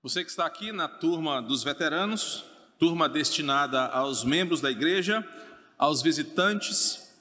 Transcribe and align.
Você 0.00 0.22
que 0.22 0.30
está 0.30 0.46
aqui 0.46 0.70
na 0.70 0.86
turma 0.86 1.42
dos 1.42 1.64
veteranos, 1.64 2.44
turma 2.78 3.08
destinada 3.08 3.86
aos 3.86 4.22
membros 4.22 4.60
da 4.60 4.70
igreja, 4.70 5.26
aos 5.76 6.02
visitantes, 6.02 7.12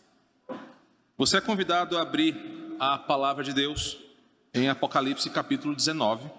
você 1.18 1.38
é 1.38 1.42
convidado 1.42 1.98
a 1.98 2.04
abrir 2.04 2.38
a 2.80 2.96
palavra 2.96 3.44
de 3.44 3.52
Deus 3.52 3.98
em 4.54 4.70
Apocalipse 4.70 5.28
capítulo 5.32 5.76
19. 5.76 6.30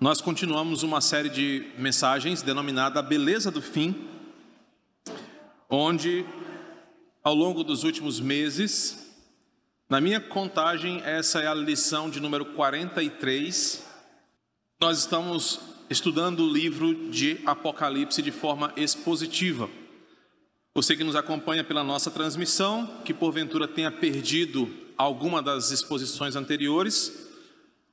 Nós 0.00 0.22
continuamos 0.22 0.82
uma 0.82 1.02
série 1.02 1.28
de 1.28 1.70
mensagens 1.76 2.40
denominada 2.40 3.00
A 3.00 3.02
Beleza 3.02 3.50
do 3.50 3.60
Fim, 3.60 4.08
onde 5.68 6.24
ao 7.22 7.34
longo 7.34 7.62
dos 7.62 7.84
últimos 7.84 8.18
meses 8.18 9.09
na 9.90 10.00
minha 10.00 10.20
contagem, 10.20 11.02
essa 11.04 11.40
é 11.40 11.48
a 11.48 11.52
lição 11.52 12.08
de 12.08 12.20
número 12.20 12.44
43. 12.44 13.84
Nós 14.80 15.00
estamos 15.00 15.58
estudando 15.90 16.44
o 16.44 16.48
livro 16.48 17.10
de 17.10 17.40
Apocalipse 17.44 18.22
de 18.22 18.30
forma 18.30 18.72
expositiva. 18.76 19.68
Você 20.76 20.96
que 20.96 21.02
nos 21.02 21.16
acompanha 21.16 21.64
pela 21.64 21.82
nossa 21.82 22.08
transmissão, 22.08 23.02
que 23.04 23.12
porventura 23.12 23.66
tenha 23.66 23.90
perdido 23.90 24.72
alguma 24.96 25.42
das 25.42 25.72
exposições 25.72 26.36
anteriores, 26.36 27.28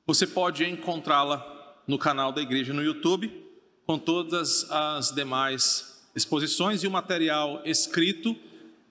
você 0.06 0.24
pode 0.24 0.64
encontrá-la 0.64 1.44
no 1.84 1.98
canal 1.98 2.30
da 2.30 2.40
igreja 2.40 2.72
no 2.72 2.84
YouTube, 2.84 3.28
com 3.84 3.98
todas 3.98 4.70
as 4.70 5.10
demais 5.10 6.00
exposições 6.14 6.84
e 6.84 6.86
o 6.86 6.92
material 6.92 7.60
escrito 7.64 8.36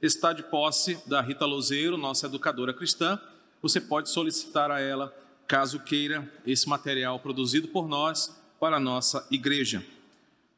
está 0.02 0.32
de 0.34 0.44
posse 0.44 1.00
da 1.08 1.22
Rita 1.22 1.46
Lozeiro, 1.46 1.98
nossa 1.98 2.28
educadora 2.28 2.74
cristã. 2.74 3.20
Você 3.62 3.82
pode 3.82 4.10
solicitar 4.10 4.70
a 4.70 4.80
ela, 4.80 5.16
caso 5.48 5.80
queira, 5.80 6.32
esse 6.46 6.70
material 6.70 7.20
produzido 7.20 7.68
por 7.70 7.88
nós 7.88 8.40
para 8.60 8.78
a 8.78 8.80
nossa 8.80 9.26
igreja. 9.32 9.84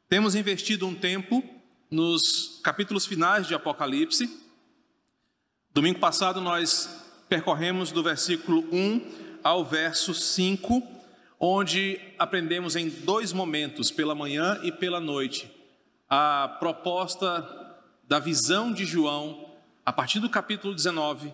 Temos 0.08 0.34
investido 0.34 0.86
um 0.86 0.94
tempo 0.94 1.42
nos 1.90 2.60
capítulos 2.62 3.06
finais 3.06 3.46
de 3.46 3.54
Apocalipse. 3.54 4.28
Domingo 5.72 5.98
passado 5.98 6.40
nós 6.40 6.88
percorremos 7.28 7.92
do 7.92 8.02
versículo 8.02 8.64
1 8.72 9.38
ao 9.42 9.64
verso 9.64 10.12
5, 10.12 10.82
onde 11.38 11.98
aprendemos 12.18 12.76
em 12.76 12.88
dois 12.88 13.32
momentos, 13.32 13.90
pela 13.90 14.14
manhã 14.14 14.60
e 14.62 14.70
pela 14.70 15.00
noite, 15.00 15.50
a 16.08 16.56
proposta 16.58 17.69
da 18.10 18.18
visão 18.18 18.72
de 18.72 18.84
João, 18.84 19.52
a 19.86 19.92
partir 19.92 20.18
do 20.18 20.28
capítulo 20.28 20.74
19, 20.74 21.32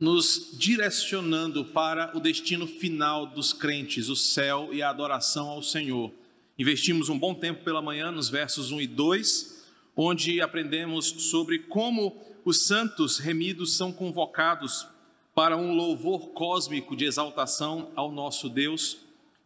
nos 0.00 0.52
direcionando 0.54 1.66
para 1.66 2.16
o 2.16 2.20
destino 2.20 2.66
final 2.66 3.26
dos 3.26 3.52
crentes, 3.52 4.08
o 4.08 4.16
céu 4.16 4.70
e 4.72 4.80
a 4.80 4.88
adoração 4.88 5.50
ao 5.50 5.62
Senhor. 5.62 6.10
Investimos 6.58 7.10
um 7.10 7.18
bom 7.18 7.34
tempo 7.34 7.62
pela 7.62 7.82
manhã 7.82 8.10
nos 8.10 8.30
versos 8.30 8.72
1 8.72 8.80
e 8.80 8.86
2, 8.86 9.66
onde 9.94 10.40
aprendemos 10.40 11.08
sobre 11.28 11.58
como 11.58 12.18
os 12.42 12.62
santos 12.62 13.18
remidos 13.18 13.76
são 13.76 13.92
convocados 13.92 14.86
para 15.34 15.58
um 15.58 15.74
louvor 15.74 16.28
cósmico 16.28 16.96
de 16.96 17.04
exaltação 17.04 17.92
ao 17.94 18.10
nosso 18.10 18.48
Deus 18.48 18.96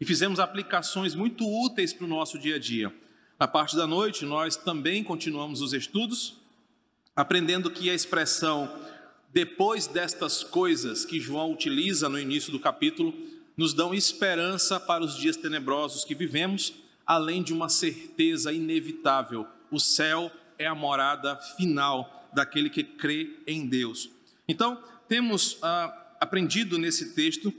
e 0.01 0.05
fizemos 0.05 0.39
aplicações 0.39 1.13
muito 1.13 1.45
úteis 1.45 1.93
para 1.93 2.05
o 2.05 2.09
nosso 2.09 2.39
dia 2.39 2.55
a 2.55 2.59
dia. 2.61 2.95
Na 3.37 3.49
parte 3.49 3.75
da 3.75 3.85
noite, 3.85 4.25
nós 4.25 4.55
também 4.55 5.03
continuamos 5.03 5.61
os 5.61 5.73
estudos 5.73 6.41
aprendendo 7.15 7.71
que 7.71 7.91
a 7.91 7.95
expressão 7.95 8.71
depois 9.33 9.87
destas 9.87 10.43
coisas 10.45 11.05
que 11.05 11.19
João 11.21 11.53
utiliza 11.53 12.09
no 12.09 12.19
início 12.19 12.53
do 12.53 12.61
capítulo 12.61 13.15
nos 13.57 13.73
dão 13.73 13.95
esperança 13.95 14.79
para 14.79 15.03
os 15.03 15.17
dias 15.17 15.37
tenebrosos 15.37 16.05
que 16.05 16.15
vivemos, 16.15 16.75
além 17.07 17.43
de 17.43 17.53
uma 17.53 17.69
certeza 17.69 18.53
inevitável: 18.53 19.47
o 19.71 19.81
céu 19.81 20.31
é 20.59 20.67
a 20.67 20.75
morada 20.75 21.37
final 21.57 22.29
daquele 22.33 22.71
que 22.71 22.85
crê 22.85 23.39
em 23.47 23.67
Deus. 23.67 24.11
Então, 24.49 24.83
temos 25.09 25.59
ah, 25.63 26.15
aprendido 26.21 26.79
nesse 26.79 27.15
texto 27.15 27.53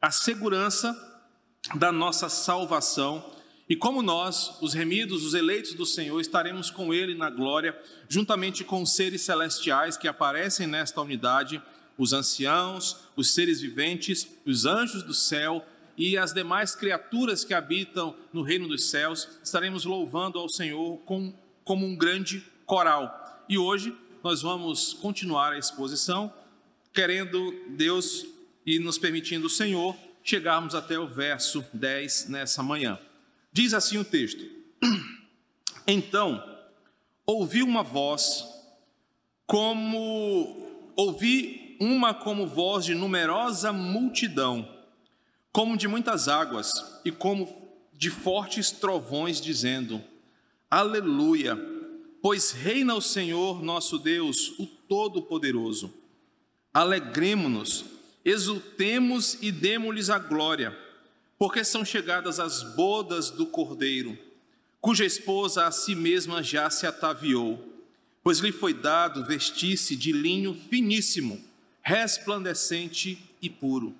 a 0.00 0.10
segurança 0.10 0.96
da 1.74 1.90
nossa 1.92 2.28
salvação 2.28 3.37
e 3.68 3.76
como 3.76 4.00
nós, 4.00 4.56
os 4.62 4.72
remidos, 4.72 5.22
os 5.24 5.34
eleitos 5.34 5.74
do 5.74 5.84
Senhor, 5.84 6.18
estaremos 6.20 6.70
com 6.70 6.94
Ele 6.94 7.14
na 7.14 7.28
glória, 7.28 7.78
juntamente 8.08 8.64
com 8.64 8.82
os 8.82 8.92
seres 8.92 9.20
celestiais 9.20 9.96
que 9.96 10.08
aparecem 10.08 10.66
nesta 10.66 11.02
unidade, 11.02 11.62
os 11.98 12.14
anciãos, 12.14 12.96
os 13.14 13.34
seres 13.34 13.60
viventes, 13.60 14.26
os 14.46 14.64
anjos 14.64 15.02
do 15.02 15.12
céu 15.12 15.66
e 15.98 16.16
as 16.16 16.32
demais 16.32 16.74
criaturas 16.74 17.44
que 17.44 17.52
habitam 17.52 18.16
no 18.32 18.40
reino 18.40 18.68
dos 18.68 18.88
céus, 18.88 19.28
estaremos 19.42 19.84
louvando 19.84 20.38
ao 20.38 20.48
Senhor 20.48 20.96
com, 20.98 21.34
como 21.62 21.84
um 21.84 21.94
grande 21.94 22.42
coral. 22.64 23.44
E 23.48 23.58
hoje 23.58 23.94
nós 24.24 24.40
vamos 24.40 24.94
continuar 24.94 25.52
a 25.52 25.58
exposição, 25.58 26.32
querendo 26.94 27.52
Deus 27.70 28.24
e 28.64 28.78
nos 28.78 28.96
permitindo 28.96 29.46
o 29.46 29.50
Senhor 29.50 29.94
chegarmos 30.22 30.74
até 30.74 30.98
o 30.98 31.06
verso 31.06 31.64
10 31.74 32.28
nessa 32.28 32.62
manhã. 32.62 32.98
Diz 33.58 33.74
assim 33.74 33.98
o 33.98 34.04
texto: 34.04 34.44
Então 35.84 36.40
ouvi 37.26 37.60
uma 37.60 37.82
voz 37.82 38.44
como 39.48 40.92
ouvi 40.94 41.76
uma 41.80 42.14
como 42.14 42.46
voz 42.46 42.84
de 42.84 42.94
numerosa 42.94 43.72
multidão, 43.72 44.64
como 45.50 45.76
de 45.76 45.88
muitas 45.88 46.28
águas 46.28 46.70
e 47.04 47.10
como 47.10 47.52
de 47.92 48.10
fortes 48.10 48.70
trovões 48.70 49.40
dizendo: 49.40 50.00
Aleluia, 50.70 51.58
pois 52.22 52.52
reina 52.52 52.94
o 52.94 53.02
Senhor 53.02 53.60
nosso 53.60 53.98
Deus, 53.98 54.56
o 54.60 54.66
todo-poderoso. 54.66 55.92
Alegremo-nos, 56.72 57.86
exultemos 58.24 59.36
e 59.42 59.50
demos-lhes 59.50 60.10
a 60.10 60.18
glória 60.20 60.86
porque 61.38 61.62
são 61.62 61.84
chegadas 61.84 62.40
as 62.40 62.62
bodas 62.62 63.30
do 63.30 63.46
cordeiro, 63.46 64.18
cuja 64.80 65.04
esposa 65.04 65.66
a 65.66 65.70
si 65.70 65.94
mesma 65.94 66.42
já 66.42 66.68
se 66.68 66.86
ataviou, 66.86 67.64
pois 68.22 68.40
lhe 68.40 68.52
foi 68.52 68.74
dado 68.74 69.24
vestir-se 69.24 69.94
de 69.94 70.12
linho 70.12 70.54
finíssimo, 70.68 71.42
resplandecente 71.80 73.18
e 73.40 73.48
puro, 73.48 73.94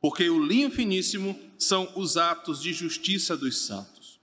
porque 0.00 0.28
o 0.28 0.44
linho 0.44 0.70
finíssimo 0.70 1.38
são 1.58 1.90
os 1.96 2.16
atos 2.16 2.60
de 2.60 2.72
justiça 2.72 3.36
dos 3.36 3.66
santos. 3.66 4.20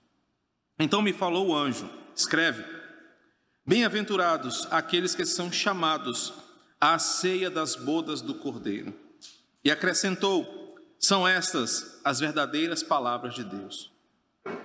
Então 0.78 1.02
me 1.02 1.12
falou 1.12 1.48
o 1.48 1.56
anjo: 1.56 1.90
escreve, 2.14 2.64
bem-aventurados 3.66 4.66
aqueles 4.70 5.14
que 5.14 5.26
são 5.26 5.50
chamados 5.50 6.32
à 6.80 6.98
ceia 6.98 7.50
das 7.50 7.74
bodas 7.74 8.20
do 8.20 8.34
cordeiro. 8.34 8.94
E 9.64 9.70
acrescentou: 9.70 10.61
são 11.02 11.26
estas 11.26 12.00
as 12.04 12.20
verdadeiras 12.20 12.82
palavras 12.82 13.34
de 13.34 13.42
Deus. 13.42 13.90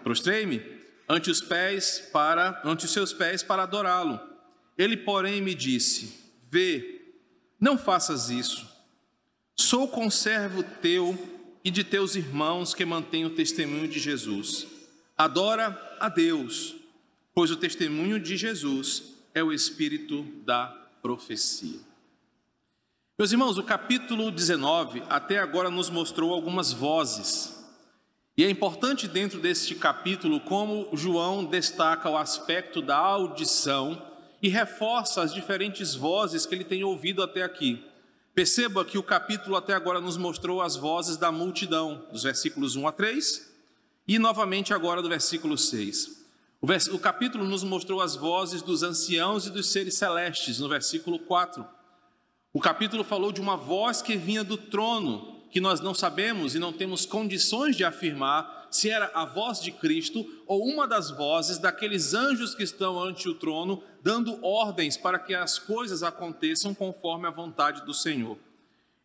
Prostrei-me 0.04 0.62
ante 1.10 1.32
os 1.32 1.42
pés 1.42 2.10
para 2.14 2.62
ante 2.64 2.86
os 2.86 2.92
seus 2.92 3.12
pés 3.12 3.42
para 3.42 3.64
adorá-lo. 3.64 4.20
Ele, 4.78 4.96
porém, 4.96 5.42
me 5.42 5.56
disse: 5.56 6.14
Vê, 6.50 7.16
não 7.60 7.78
faças 7.78 8.30
isso. 8.30 8.68
Sou 9.56 9.88
conservo 9.88 10.62
teu 10.80 11.18
e 11.64 11.72
de 11.72 11.84
teus 11.84 12.16
irmãos 12.16 12.76
que 12.76 12.86
mantêm 12.86 13.26
o 13.26 13.32
testemunho 13.32 13.88
de 13.88 14.00
Jesus. 14.00 14.68
Adora 15.18 15.98
a 16.00 16.08
Deus, 16.08 16.76
pois 17.34 17.50
o 17.50 17.56
testemunho 17.56 18.20
de 18.20 18.38
Jesus 18.38 19.16
é 19.34 19.44
o 19.44 19.52
espírito 19.52 20.22
da 20.46 20.68
profecia. 21.02 21.87
Meus 23.20 23.32
irmãos, 23.32 23.58
o 23.58 23.64
capítulo 23.64 24.30
19 24.30 25.02
até 25.10 25.40
agora 25.40 25.72
nos 25.72 25.90
mostrou 25.90 26.32
algumas 26.32 26.72
vozes. 26.72 27.52
E 28.38 28.46
é 28.46 28.50
importante 28.52 29.08
dentro 29.08 29.40
deste 29.40 29.74
capítulo 29.74 30.40
como 30.40 30.88
João 30.96 31.44
destaca 31.44 32.08
o 32.12 32.16
aspecto 32.16 32.80
da 32.80 32.96
audição 32.96 34.00
e 34.40 34.50
reforça 34.50 35.24
as 35.24 35.34
diferentes 35.34 35.96
vozes 35.96 36.46
que 36.46 36.54
ele 36.54 36.64
tem 36.64 36.84
ouvido 36.84 37.24
até 37.24 37.42
aqui. 37.42 37.84
Perceba 38.36 38.86
que 38.86 39.00
o 39.00 39.04
capítulo 39.04 39.56
até 39.56 39.74
agora 39.74 40.00
nos 40.00 40.16
mostrou 40.16 40.62
as 40.62 40.76
vozes 40.76 41.18
da 41.18 41.32
multidão, 41.32 42.06
dos 42.12 42.22
versículos 42.22 42.76
1 42.76 42.88
a 42.88 42.92
3, 42.92 43.52
e 44.08 44.20
novamente 44.20 44.76
agora 44.76 45.02
do 45.02 45.10
versículo 45.10 45.58
6. 45.58 46.24
O, 46.62 46.68
vers... 46.68 46.86
o 46.86 47.00
capítulo 47.00 47.46
nos 47.46 47.64
mostrou 47.64 48.00
as 48.00 48.16
vozes 48.16 48.62
dos 48.62 48.84
anciãos 48.84 49.48
e 49.48 49.50
dos 49.50 49.72
seres 49.72 49.96
celestes, 49.96 50.60
no 50.60 50.70
versículo 50.70 51.18
4. 51.18 51.77
O 52.54 52.60
capítulo 52.60 53.04
falou 53.04 53.32
de 53.32 53.42
uma 53.42 53.58
voz 53.58 54.02
que 54.02 54.16
vinha 54.16 54.44
do 54.44 54.58
trono, 54.58 55.44
que 55.52 55.60
nós 55.60 55.80
não 55.82 55.94
sabemos 55.94 56.56
e 56.56 56.60
não 56.60 56.74
temos 56.74 57.06
condições 57.06 57.76
de 57.76 57.84
afirmar 57.84 58.68
se 58.72 58.90
era 58.90 59.12
a 59.14 59.26
voz 59.26 59.62
de 59.62 59.72
Cristo 59.72 60.26
ou 60.46 60.66
uma 60.66 60.88
das 60.88 61.10
vozes 61.10 61.58
daqueles 61.58 62.14
anjos 62.14 62.54
que 62.56 62.64
estão 62.64 63.00
ante 63.02 63.30
o 63.30 63.36
trono, 63.36 63.82
dando 64.02 64.44
ordens 64.44 64.98
para 64.98 65.20
que 65.20 65.34
as 65.34 65.60
coisas 65.60 66.04
aconteçam 66.04 66.74
conforme 66.74 67.28
a 67.28 67.32
vontade 67.32 67.86
do 67.86 67.94
Senhor. 67.94 68.38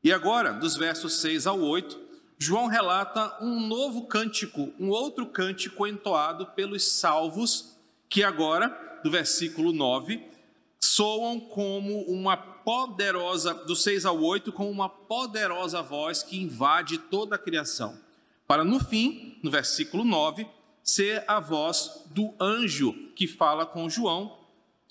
E 0.02 0.12
agora, 0.12 0.52
dos 0.52 0.76
versos 0.76 1.20
6 1.20 1.46
ao 1.46 1.60
8, 1.60 2.00
João 2.38 2.66
relata 2.66 3.36
um 3.40 3.60
novo 3.60 4.06
cântico, 4.06 4.72
um 4.78 4.88
outro 4.88 5.26
cântico 5.26 5.86
entoado 5.86 6.46
pelos 6.46 6.88
salvos, 6.88 7.76
que 8.08 8.24
agora, 8.24 9.00
do 9.04 9.10
versículo 9.10 9.72
9, 9.72 10.20
soam 10.80 11.38
como 11.38 12.02
uma 12.02 12.36
poderosa, 12.64 13.54
do 13.54 13.74
6 13.74 14.04
ao 14.04 14.20
8, 14.20 14.52
com 14.52 14.70
uma 14.70 14.88
poderosa 14.88 15.82
voz 15.82 16.22
que 16.22 16.40
invade 16.40 16.98
toda 16.98 17.36
a 17.36 17.38
criação. 17.38 17.98
Para 18.46 18.64
no 18.64 18.80
fim, 18.80 19.38
no 19.42 19.50
versículo 19.50 20.04
9, 20.04 20.46
ser 20.82 21.24
a 21.28 21.40
voz 21.40 22.04
do 22.10 22.34
anjo 22.40 22.92
que 23.14 23.26
fala 23.26 23.64
com 23.64 23.88
João. 23.88 24.38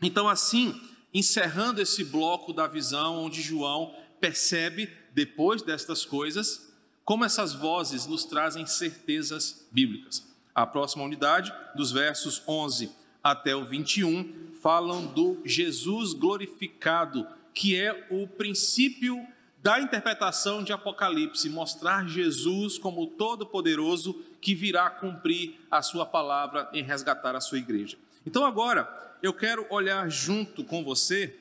Então, 0.02 0.28
assim, 0.28 0.80
encerrando 1.14 1.82
esse 1.82 2.04
bloco 2.04 2.54
da 2.54 2.68
visão, 2.68 3.24
onde 3.24 3.42
João 3.42 3.94
percebe, 4.20 4.90
depois 5.14 5.62
destas 5.62 6.06
coisas, 6.06 6.72
como 7.04 7.26
essas 7.26 7.54
vozes 7.54 8.06
nos 8.06 8.24
trazem 8.24 8.66
certezas 8.66 9.68
bíblicas. 9.72 10.26
A 10.56 10.66
próxima 10.66 11.04
unidade, 11.04 11.54
dos 11.76 11.92
versos 11.92 12.42
11 12.48 12.92
até 13.24 13.56
o 13.56 13.66
21, 13.66 14.52
falam 14.62 15.06
do 15.08 15.40
Jesus 15.44 16.14
glorificado, 16.14 17.28
que 17.54 17.80
é 17.80 18.08
o 18.10 18.28
princípio 18.28 19.26
da 19.62 19.80
interpretação 19.80 20.64
de 20.64 20.74
Apocalipse, 20.74 21.50
mostrar 21.50 22.08
Jesus 22.08 22.78
como 22.78 23.06
todo-poderoso 23.08 24.14
que 24.42 24.56
virá 24.56 24.90
cumprir 24.90 25.60
a 25.70 25.82
sua 25.82 26.06
palavra 26.06 26.68
em 26.74 26.84
resgatar 26.84 27.36
a 27.36 27.42
sua 27.42 27.60
igreja. 27.60 27.98
Então 28.26 28.44
agora 28.44 28.90
eu 29.22 29.34
quero 29.34 29.66
olhar 29.70 30.10
junto 30.10 30.64
com 30.64 30.84
você 30.84 31.36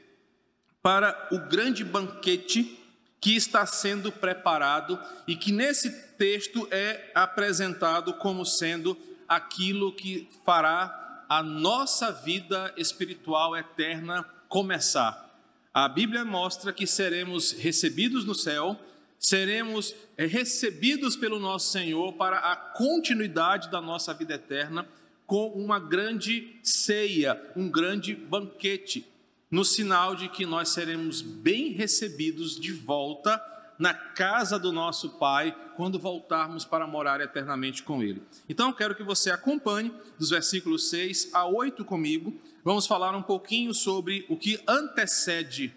para 0.82 1.28
o 1.30 1.38
grande 1.38 1.82
banquete 1.82 2.78
que 3.20 3.36
está 3.36 3.66
sendo 3.66 4.10
preparado 4.10 4.98
e 5.26 5.36
que 5.36 5.52
nesse 5.52 5.90
texto 6.16 6.66
é 6.70 7.10
apresentado 7.14 8.14
como 8.14 8.44
sendo 8.44 8.96
aquilo 9.28 9.92
que 9.92 10.28
fará 10.44 11.24
a 11.28 11.42
nossa 11.42 12.10
vida 12.10 12.72
espiritual 12.76 13.56
eterna 13.56 14.24
começar. 14.48 15.29
A 15.72 15.88
Bíblia 15.88 16.24
mostra 16.24 16.72
que 16.72 16.84
seremos 16.84 17.52
recebidos 17.52 18.24
no 18.24 18.34
céu, 18.34 18.76
seremos 19.20 19.94
recebidos 20.16 21.14
pelo 21.14 21.38
nosso 21.38 21.70
Senhor 21.70 22.14
para 22.14 22.38
a 22.38 22.56
continuidade 22.56 23.70
da 23.70 23.80
nossa 23.80 24.12
vida 24.12 24.34
eterna 24.34 24.84
com 25.28 25.46
uma 25.50 25.78
grande 25.78 26.56
ceia, 26.60 27.40
um 27.54 27.70
grande 27.70 28.16
banquete, 28.16 29.06
no 29.48 29.64
sinal 29.64 30.16
de 30.16 30.28
que 30.28 30.44
nós 30.44 30.70
seremos 30.70 31.22
bem 31.22 31.70
recebidos 31.70 32.58
de 32.58 32.72
volta 32.72 33.40
na 33.80 33.92
casa 33.92 34.58
do 34.58 34.70
nosso 34.70 35.18
Pai 35.18 35.56
quando 35.74 35.98
voltarmos 35.98 36.64
para 36.64 36.86
morar 36.86 37.20
eternamente 37.20 37.82
com 37.82 38.02
Ele. 38.02 38.22
Então 38.48 38.72
quero 38.72 38.94
que 38.94 39.02
você 39.02 39.30
acompanhe 39.30 39.92
dos 40.18 40.30
versículos 40.30 40.88
6 40.90 41.30
a 41.32 41.46
8 41.46 41.84
comigo. 41.84 42.38
Vamos 42.62 42.86
falar 42.86 43.16
um 43.16 43.22
pouquinho 43.22 43.74
sobre 43.74 44.24
o 44.28 44.36
que 44.36 44.62
antecede 44.68 45.74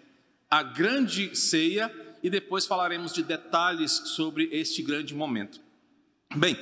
a 0.48 0.62
grande 0.62 1.34
ceia 1.34 1.92
e 2.22 2.30
depois 2.30 2.66
falaremos 2.66 3.12
de 3.12 3.22
detalhes 3.22 3.90
sobre 3.90 4.48
este 4.52 4.82
grande 4.82 5.14
momento. 5.14 5.60
Bem, 6.36 6.56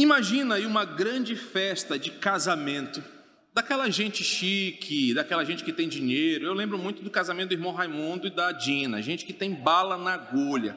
Imagina 0.00 0.54
aí 0.54 0.64
uma 0.64 0.86
grande 0.86 1.36
festa 1.36 1.98
de 1.98 2.10
casamento, 2.10 3.04
daquela 3.52 3.90
gente 3.90 4.22
chique, 4.22 5.14
daquela 5.14 5.44
gente 5.44 5.64
que 5.64 5.72
tem 5.72 5.88
dinheiro. 5.88 6.46
Eu 6.46 6.54
lembro 6.54 6.78
muito 6.78 7.02
do 7.02 7.10
casamento 7.10 7.48
do 7.48 7.54
irmão 7.54 7.72
Raimundo 7.72 8.26
e 8.26 8.30
da 8.30 8.52
Dina, 8.52 9.02
gente 9.02 9.24
que 9.24 9.32
tem 9.32 9.54
bala 9.54 9.96
na 9.98 10.14
agulha, 10.14 10.76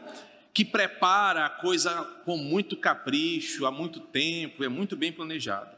que 0.53 0.65
prepara 0.65 1.45
a 1.45 1.49
coisa 1.49 2.03
com 2.25 2.37
muito 2.37 2.77
capricho, 2.77 3.65
há 3.65 3.71
muito 3.71 3.99
tempo, 3.99 4.63
é 4.63 4.69
muito 4.69 4.95
bem 4.95 5.11
planejado. 5.11 5.75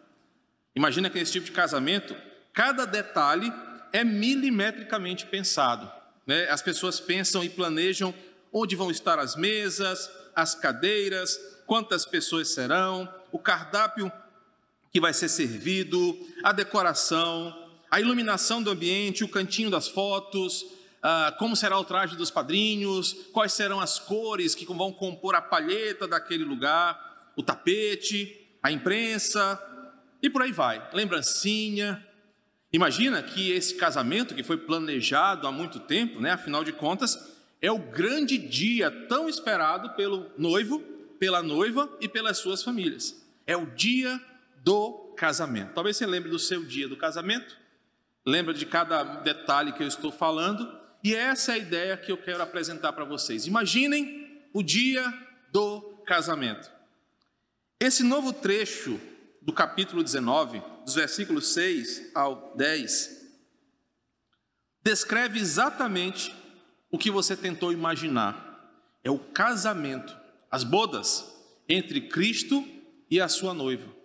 Imagina 0.76 1.10
que 1.10 1.18
nesse 1.18 1.32
tipo 1.34 1.46
de 1.46 1.52
casamento, 1.52 2.16
cada 2.52 2.86
detalhe 2.86 3.52
é 3.94 4.04
milimetricamente 4.04 5.26
pensado. 5.26 5.90
Né? 6.28 6.50
As 6.50 6.62
pessoas 6.62 7.00
pensam 7.00 7.44
e 7.44 7.50
planejam 7.50 8.14
onde 8.52 8.76
vão 8.76 8.92
estar 8.92 9.20
as 9.20 9.36
mesas, 9.36 10.10
as 10.36 10.56
cadeiras, 10.56 11.40
quantas 11.66 12.06
pessoas 12.06 12.50
serão, 12.50 13.08
o 13.32 13.40
cardápio 13.40 14.12
que 14.96 15.00
vai 15.02 15.14
ser 15.14 15.28
servido, 15.28 16.18
a 16.42 16.54
decoração, 16.54 17.54
a 17.92 18.00
iluminação 18.00 18.64
do 18.64 18.72
ambiente, 18.72 19.26
o 19.26 19.28
cantinho 19.28 19.70
das 19.70 19.90
fotos, 19.90 20.66
ah, 21.04 21.36
como 21.38 21.54
será 21.54 21.78
o 21.78 21.84
traje 21.84 22.16
dos 22.16 22.32
padrinhos, 22.32 23.12
quais 23.34 23.52
serão 23.52 23.82
as 23.82 24.00
cores 24.00 24.56
que 24.56 24.66
vão 24.66 24.94
compor 24.94 25.36
a 25.36 25.42
palheta 25.42 26.08
daquele 26.08 26.46
lugar, 26.46 27.34
o 27.36 27.44
tapete, 27.44 28.40
a 28.64 28.72
imprensa 28.72 29.62
e 30.22 30.30
por 30.30 30.44
aí 30.44 30.54
vai. 30.54 30.82
Lembrancinha. 30.94 32.02
Imagina 32.72 33.22
que 33.22 33.52
esse 33.52 33.76
casamento 33.76 34.34
que 34.34 34.44
foi 34.44 34.56
planejado 34.56 35.46
há 35.46 35.52
muito 35.52 35.82
tempo, 35.82 36.22
né, 36.22 36.32
afinal 36.32 36.64
de 36.64 36.72
contas, 36.72 37.36
é 37.62 37.70
o 37.70 37.80
grande 37.80 38.38
dia 38.38 38.90
tão 39.10 39.28
esperado 39.28 39.90
pelo 39.98 40.32
noivo, 40.38 40.80
pela 41.20 41.44
noiva 41.44 41.94
e 42.00 42.08
pelas 42.08 42.38
suas 42.38 42.64
famílias. 42.64 43.22
É 43.46 43.58
o 43.58 43.66
dia 43.66 44.22
do 44.66 45.14
casamento. 45.16 45.76
Talvez 45.76 45.96
você 45.96 46.08
lembre 46.08 46.32
do 46.32 46.40
seu 46.40 46.66
dia 46.66 46.88
do 46.88 46.98
casamento, 46.98 47.56
lembra 48.26 48.52
de 48.52 48.66
cada 48.66 49.04
detalhe 49.22 49.72
que 49.72 49.84
eu 49.84 49.88
estou 49.88 50.12
falando, 50.12 50.68
e 51.04 51.14
essa 51.14 51.52
é 51.52 51.56
a 51.56 51.60
ideia 51.60 51.96
que 51.96 52.12
eu 52.12 52.18
quero 52.18 52.42
apresentar 52.42 52.92
para 52.94 53.06
vocês. 53.06 53.46
Imaginem 53.46 54.42
o 54.52 54.64
dia 54.64 55.08
do 55.52 55.82
casamento. 56.08 56.72
Esse 57.80 58.02
novo 58.02 58.34
trecho 58.34 59.00
do 59.40 59.54
capítulo 59.54 60.04
19, 60.04 60.64
dos 60.84 60.96
versículos 60.96 61.54
6 61.54 62.10
ao 62.16 62.56
10, 62.56 63.24
descreve 64.82 65.40
exatamente 65.40 66.34
o 66.90 66.98
que 66.98 67.12
você 67.12 67.38
tentou 67.38 67.72
imaginar. 67.72 68.44
É 69.04 69.12
o 69.12 69.20
casamento, 69.20 70.18
as 70.50 70.64
bodas 70.64 71.24
entre 71.70 72.02
Cristo 72.02 72.68
e 73.12 73.22
a 73.22 73.28
sua 73.28 73.54
noiva. 73.54 74.05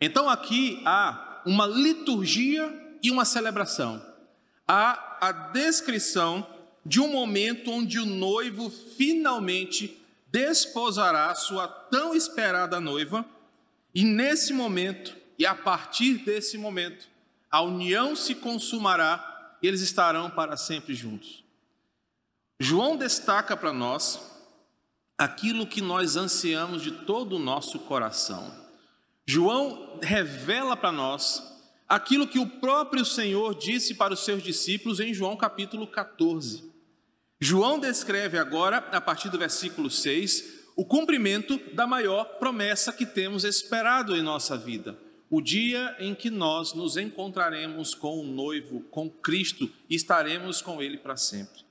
Então 0.00 0.28
aqui 0.28 0.80
há 0.84 1.42
uma 1.44 1.66
liturgia 1.66 2.96
e 3.02 3.10
uma 3.10 3.24
celebração. 3.24 4.04
Há 4.66 5.18
a 5.20 5.32
descrição 5.32 6.46
de 6.84 7.00
um 7.00 7.08
momento 7.08 7.70
onde 7.70 7.98
o 7.98 8.06
noivo 8.06 8.70
finalmente 8.70 10.00
desposará 10.30 11.34
sua 11.34 11.66
tão 11.66 12.14
esperada 12.14 12.80
noiva, 12.80 13.24
e 13.94 14.04
nesse 14.04 14.52
momento, 14.52 15.16
e 15.38 15.44
a 15.44 15.54
partir 15.54 16.18
desse 16.18 16.56
momento, 16.56 17.08
a 17.50 17.60
união 17.60 18.14
se 18.14 18.36
consumará 18.36 19.58
e 19.60 19.66
eles 19.66 19.80
estarão 19.80 20.30
para 20.30 20.56
sempre 20.56 20.94
juntos. 20.94 21.44
João 22.60 22.96
destaca 22.96 23.56
para 23.56 23.72
nós 23.72 24.20
aquilo 25.18 25.66
que 25.66 25.82
nós 25.82 26.16
ansiamos 26.16 26.82
de 26.82 26.92
todo 26.92 27.36
o 27.36 27.38
nosso 27.38 27.78
coração. 27.80 28.59
João 29.30 30.00
revela 30.02 30.76
para 30.76 30.90
nós 30.90 31.40
aquilo 31.88 32.26
que 32.26 32.40
o 32.40 32.48
próprio 32.48 33.04
Senhor 33.04 33.54
disse 33.54 33.94
para 33.94 34.12
os 34.12 34.24
seus 34.24 34.42
discípulos 34.42 34.98
em 34.98 35.14
João 35.14 35.36
capítulo 35.36 35.86
14. 35.86 36.68
João 37.38 37.78
descreve 37.78 38.36
agora, 38.36 38.78
a 38.78 39.00
partir 39.00 39.28
do 39.28 39.38
versículo 39.38 39.88
6, 39.88 40.72
o 40.74 40.84
cumprimento 40.84 41.60
da 41.72 41.86
maior 41.86 42.24
promessa 42.40 42.92
que 42.92 43.06
temos 43.06 43.44
esperado 43.44 44.16
em 44.16 44.20
nossa 44.20 44.58
vida, 44.58 44.98
o 45.30 45.40
dia 45.40 45.94
em 46.00 46.12
que 46.12 46.28
nós 46.28 46.74
nos 46.74 46.96
encontraremos 46.96 47.94
com 47.94 48.18
o 48.18 48.26
noivo, 48.26 48.80
com 48.90 49.08
Cristo, 49.08 49.70
e 49.88 49.94
estaremos 49.94 50.60
com 50.60 50.82
ele 50.82 50.98
para 50.98 51.16
sempre. 51.16 51.64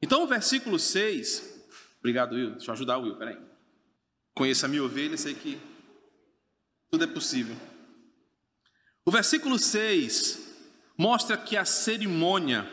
Então, 0.00 0.24
o 0.24 0.26
versículo 0.26 0.78
6 0.78 1.60
Obrigado, 2.00 2.34
Will. 2.36 2.52
Deixa 2.52 2.70
eu 2.70 2.72
ajudar 2.72 2.96
o 2.96 3.02
Will, 3.02 3.16
peraí. 3.16 3.36
Conheço 4.34 4.64
a 4.64 4.68
minha 4.68 4.82
ovelha, 4.82 5.18
sei 5.18 5.34
que 5.34 5.60
tudo 6.92 7.04
é 7.04 7.06
possível. 7.06 7.56
O 9.02 9.10
versículo 9.10 9.58
6 9.58 10.38
mostra 10.94 11.38
que 11.38 11.56
a 11.56 11.64
cerimônia 11.64 12.70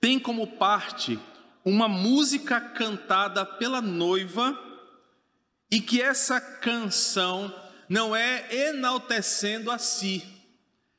tem 0.00 0.18
como 0.18 0.46
parte 0.46 1.18
uma 1.62 1.86
música 1.86 2.58
cantada 2.58 3.44
pela 3.44 3.82
noiva 3.82 4.58
e 5.70 5.78
que 5.78 6.00
essa 6.00 6.40
canção 6.40 7.54
não 7.86 8.16
é 8.16 8.48
enaltecendo 8.68 9.70
a 9.70 9.76
si, 9.76 10.24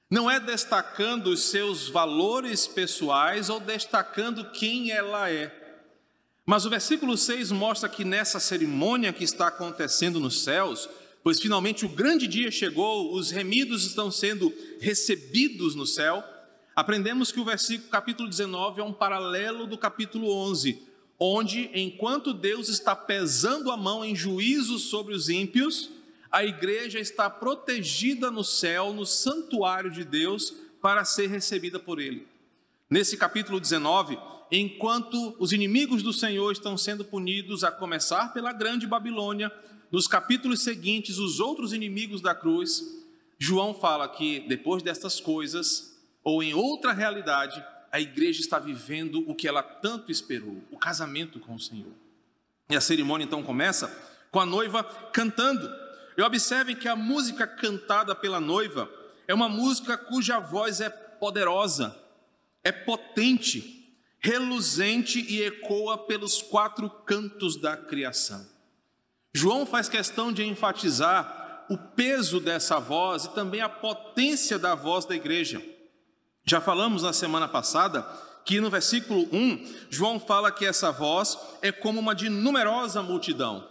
não 0.08 0.30
é 0.30 0.40
destacando 0.40 1.32
os 1.32 1.46
seus 1.46 1.90
valores 1.90 2.68
pessoais 2.68 3.50
ou 3.50 3.60
destacando 3.60 4.52
quem 4.52 4.92
ela 4.92 5.32
é 5.32 5.66
mas 6.46 6.64
o 6.64 6.70
versículo 6.70 7.18
6 7.18 7.52
mostra 7.52 7.90
que 7.90 8.06
nessa 8.06 8.40
cerimônia 8.40 9.12
que 9.12 9.24
está 9.24 9.48
acontecendo 9.48 10.20
nos 10.20 10.44
céus, 10.44 10.88
pois 11.26 11.40
finalmente 11.40 11.84
o 11.84 11.90
grande 11.90 12.28
dia 12.28 12.52
chegou, 12.52 13.12
os 13.12 13.32
remidos 13.32 13.84
estão 13.84 14.12
sendo 14.12 14.54
recebidos 14.80 15.74
no 15.74 15.84
céu, 15.84 16.24
aprendemos 16.76 17.32
que 17.32 17.40
o 17.40 17.44
versículo 17.44 17.90
capítulo 17.90 18.30
19 18.30 18.80
é 18.80 18.84
um 18.84 18.94
paralelo 18.94 19.66
do 19.66 19.76
capítulo 19.76 20.32
11, 20.32 20.84
onde, 21.18 21.72
enquanto 21.74 22.32
Deus 22.32 22.70
está 22.70 22.96
pesando 22.96 23.72
a 23.72 23.78
mão 23.78 24.06
em 24.06 24.16
juízo 24.16 24.78
sobre 24.78 25.16
os 25.16 25.28
ímpios, 25.28 25.90
a 26.32 26.46
igreja 26.46 27.00
está 27.00 27.28
protegida 27.28 28.30
no 28.30 28.44
céu, 28.44 28.94
no 28.94 29.04
santuário 29.04 29.90
de 29.90 30.04
Deus, 30.04 30.54
para 30.80 31.04
ser 31.04 31.26
recebida 31.26 31.80
por 31.80 32.00
Ele. 32.00 32.28
Nesse 32.88 33.18
capítulo 33.18 33.60
19, 33.60 34.16
enquanto 34.52 35.36
os 35.40 35.52
inimigos 35.52 36.04
do 36.04 36.14
Senhor 36.14 36.52
estão 36.52 36.78
sendo 36.78 37.04
punidos, 37.04 37.64
a 37.64 37.72
começar 37.72 38.32
pela 38.32 38.54
grande 38.54 38.86
Babilônia, 38.86 39.52
nos 39.96 40.10
capítulos 40.10 40.62
seguintes, 40.62 41.20
os 41.20 41.40
outros 41.40 41.72
inimigos 41.72 42.20
da 42.20 42.36
cruz, 42.36 42.84
João 43.40 43.74
fala 43.74 44.10
que 44.10 44.42
depois 44.42 44.84
destas 44.84 45.22
coisas, 45.22 45.98
ou 46.22 46.44
em 46.44 46.54
outra 46.54 46.92
realidade, 46.92 47.64
a 47.90 48.02
igreja 48.02 48.42
está 48.42 48.60
vivendo 48.60 49.24
o 49.26 49.34
que 49.34 49.48
ela 49.48 49.64
tanto 49.64 50.12
esperou, 50.12 50.62
o 50.70 50.78
casamento 50.78 51.40
com 51.40 51.56
o 51.56 51.60
Senhor. 51.60 51.94
E 52.70 52.76
a 52.76 52.82
cerimônia 52.82 53.24
então 53.24 53.42
começa 53.42 53.88
com 54.32 54.42
a 54.42 54.46
noiva 54.46 54.84
cantando. 55.14 55.66
E 56.18 56.22
observem 56.22 56.76
que 56.76 56.90
a 56.90 56.96
música 56.98 57.48
cantada 57.48 58.14
pela 58.14 58.42
noiva 58.42 58.92
é 59.26 59.34
uma 59.34 59.48
música 59.48 59.98
cuja 59.98 60.40
voz 60.40 60.82
é 60.82 60.90
poderosa, 60.90 61.98
é 62.66 62.72
potente, 62.74 63.96
reluzente 64.20 65.22
e 65.22 65.42
ecoa 65.42 65.98
pelos 65.98 66.42
quatro 66.42 66.90
cantos 66.90 67.56
da 67.56 67.78
criação. 67.78 68.55
João 69.36 69.66
faz 69.66 69.90
questão 69.90 70.32
de 70.32 70.46
enfatizar 70.46 71.66
o 71.70 71.78
peso 71.78 72.40
dessa 72.40 72.80
voz 72.80 73.26
e 73.26 73.30
também 73.32 73.60
a 73.60 73.68
potência 73.68 74.58
da 74.58 74.76
voz 74.76 75.04
da 75.04 75.14
igreja. 75.14 75.62
Já 76.46 76.62
falamos 76.62 77.04
na 77.04 77.12
semana 77.12 77.46
passada 77.46 78.02
que 78.46 78.62
no 78.62 78.70
versículo 78.70 79.28
1, 79.34 79.88
João 79.90 80.22
fala 80.22 80.54
que 80.54 80.66
essa 80.66 80.90
voz 80.90 81.38
é 81.62 81.70
como 81.70 82.00
uma 82.00 82.16
de 82.16 82.30
numerosa 82.30 83.04
multidão. 83.04 83.68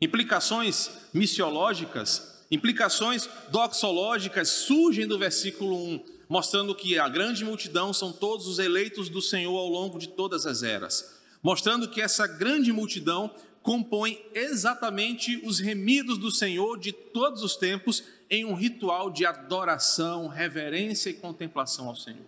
Implicações 0.00 0.90
missiológicas, 1.14 2.44
implicações 2.50 3.28
doxológicas 3.50 4.48
surgem 4.48 5.06
do 5.06 5.16
versículo 5.16 5.76
1, 5.76 6.04
mostrando 6.28 6.74
que 6.74 6.98
a 6.98 7.08
grande 7.08 7.44
multidão 7.44 7.92
são 7.92 8.10
todos 8.10 8.48
os 8.48 8.58
eleitos 8.58 9.08
do 9.08 9.22
Senhor 9.22 9.56
ao 9.56 9.68
longo 9.68 9.96
de 9.96 10.08
todas 10.08 10.44
as 10.44 10.64
eras, 10.64 11.20
mostrando 11.40 11.86
que 11.86 12.00
essa 12.00 12.26
grande 12.26 12.72
multidão 12.72 13.32
compõe 13.68 14.18
exatamente 14.32 15.42
os 15.44 15.58
remidos 15.58 16.16
do 16.16 16.30
Senhor 16.30 16.78
de 16.78 16.90
todos 16.90 17.42
os 17.42 17.54
tempos 17.54 18.02
em 18.30 18.42
um 18.42 18.54
ritual 18.54 19.10
de 19.10 19.26
adoração, 19.26 20.26
reverência 20.26 21.10
e 21.10 21.12
contemplação 21.12 21.86
ao 21.86 21.94
Senhor. 21.94 22.24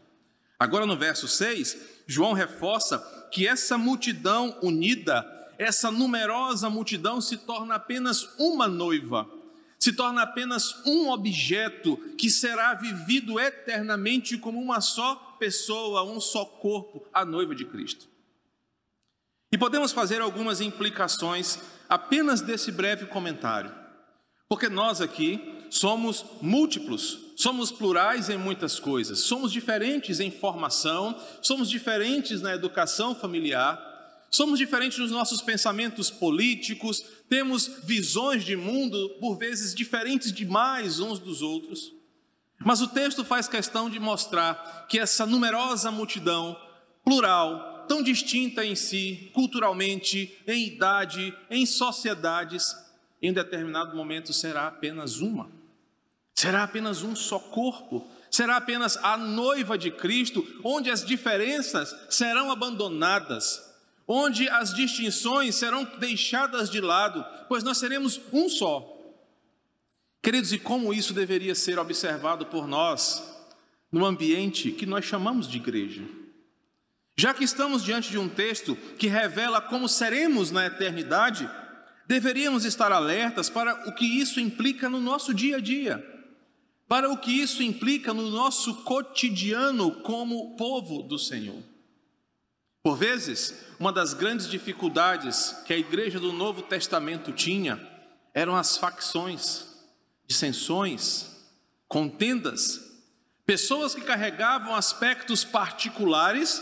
Agora 0.59 0.85
no 0.85 0.99
verso 0.99 1.27
6, 1.27 1.79
João 2.07 2.35
reforça 2.35 2.99
que 3.33 3.49
essa 3.49 3.79
multidão 3.79 4.55
unida, 4.61 5.25
essa 5.57 5.91
numerosa 5.91 6.69
multidão 6.69 7.23
se 7.23 7.39
torna 7.39 7.77
apenas 7.77 8.29
uma 8.39 8.69
noiva, 8.69 9.27
se 9.79 9.95
torna 9.95 10.21
apenas 10.21 10.85
um 10.85 11.09
objeto 11.09 11.97
que 12.19 12.29
será 12.29 12.75
vivido 12.75 13.41
eternamente 13.41 14.37
como 14.37 14.61
uma 14.61 14.83
só 14.83 15.15
pessoa, 15.39 16.05
um 16.05 16.21
só 16.21 16.45
corpo, 16.45 17.03
a 17.15 17.25
noiva 17.25 17.55
de 17.55 17.65
Cristo. 17.65 18.10
E 19.53 19.59
podemos 19.59 19.91
fazer 19.91 20.23
algumas 20.23 20.61
implicações 20.61 21.59
apenas 21.89 22.41
desse 22.41 22.71
breve 22.71 23.07
comentário, 23.07 23.75
porque 24.49 24.69
nós 24.69 25.01
aqui 25.01 25.65
somos 25.69 26.25
múltiplos, 26.41 27.19
somos 27.37 27.73
plurais 27.73 28.29
em 28.29 28.37
muitas 28.37 28.79
coisas, 28.79 29.21
somos 29.21 29.51
diferentes 29.51 30.21
em 30.21 30.31
formação, 30.31 31.21
somos 31.43 31.69
diferentes 31.69 32.41
na 32.41 32.55
educação 32.55 33.13
familiar, 33.13 33.79
somos 34.31 34.57
diferentes 34.57 34.99
nos 34.99 35.11
nossos 35.11 35.43
pensamentos 35.43 36.11
políticos, 36.11 37.05
temos 37.29 37.67
visões 37.83 38.45
de 38.45 38.55
mundo 38.55 39.17
por 39.21 39.37
vezes 39.37 39.75
diferentes 39.75 40.33
demais 40.33 41.01
uns 41.01 41.19
dos 41.19 41.43
outros. 41.43 41.93
Mas 42.61 42.81
o 42.81 42.89
texto 42.89 43.25
faz 43.25 43.49
questão 43.49 43.91
de 43.91 43.99
mostrar 43.99 44.87
que 44.89 44.99
essa 44.99 45.27
numerosa 45.27 45.91
multidão, 45.91 46.57
plural, 47.05 47.70
tão 47.91 48.05
distinta 48.05 48.65
em 48.65 48.77
si, 48.77 49.33
culturalmente, 49.35 50.33
em 50.47 50.69
idade, 50.69 51.37
em 51.51 51.67
sociedades, 51.67 52.73
em 53.21 53.33
determinado 53.33 53.97
momento 53.97 54.33
será 54.33 54.69
apenas 54.69 55.19
uma. 55.19 55.51
Será 56.33 56.63
apenas 56.63 57.03
um 57.03 57.17
só 57.17 57.41
corpo, 57.41 58.07
será 58.31 58.59
apenas 58.59 58.97
a 58.99 59.17
noiva 59.17 59.77
de 59.77 59.91
Cristo, 59.91 60.47
onde 60.63 60.89
as 60.89 61.05
diferenças 61.05 61.93
serão 62.09 62.53
abandonadas, 62.53 63.61
onde 64.07 64.49
as 64.49 64.73
distinções 64.73 65.57
serão 65.57 65.83
deixadas 65.99 66.71
de 66.71 66.81
lado, 66.81 67.27
pois 67.49 67.65
nós 67.65 67.79
seremos 67.79 68.21
um 68.33 68.49
só. 68.49 68.89
Queridos, 70.23 70.53
e 70.53 70.61
como 70.61 70.95
isso 70.95 71.13
deveria 71.13 71.57
ser 71.57 71.77
observado 71.77 72.47
por 72.47 72.69
nós 72.69 73.21
no 73.91 74.07
ambiente 74.07 74.71
que 74.71 74.87
nós 74.87 75.05
chamamos 75.05 75.49
de 75.49 75.57
igreja? 75.57 76.20
Já 77.21 77.35
que 77.35 77.45
estamos 77.45 77.85
diante 77.85 78.11
de 78.11 78.17
um 78.17 78.31
texto 78.31 78.75
que 78.99 79.07
revela 79.07 79.61
como 79.61 79.87
seremos 79.87 80.51
na 80.51 80.65
eternidade, 80.65 81.47
deveríamos 82.07 82.65
estar 82.65 82.91
alertas 82.91 83.51
para 83.51 83.87
o 83.87 83.95
que 83.95 84.07
isso 84.07 84.41
implica 84.41 84.89
no 84.89 85.03
nosso 85.03 85.35
dia 85.35 85.59
a 85.59 85.61
dia 85.61 86.11
para 86.89 87.09
o 87.09 87.17
que 87.17 87.31
isso 87.31 87.63
implica 87.63 88.13
no 88.13 88.31
nosso 88.31 88.83
cotidiano 88.83 90.03
como 90.03 90.57
povo 90.57 91.05
do 91.05 91.21
Senhor. 91.21 91.63
Por 92.83 92.97
vezes, 92.97 93.55
uma 93.79 93.93
das 93.93 94.13
grandes 94.13 94.49
dificuldades 94.49 95.55
que 95.65 95.73
a 95.73 95.79
igreja 95.79 96.19
do 96.19 96.33
Novo 96.33 96.63
Testamento 96.63 97.31
tinha 97.31 97.79
eram 98.35 98.57
as 98.57 98.77
facções, 98.77 99.67
dissensões, 100.27 101.31
contendas, 101.87 102.81
pessoas 103.47 103.95
que 103.95 104.01
carregavam 104.01 104.75
aspectos 104.75 105.45
particulares 105.45 106.61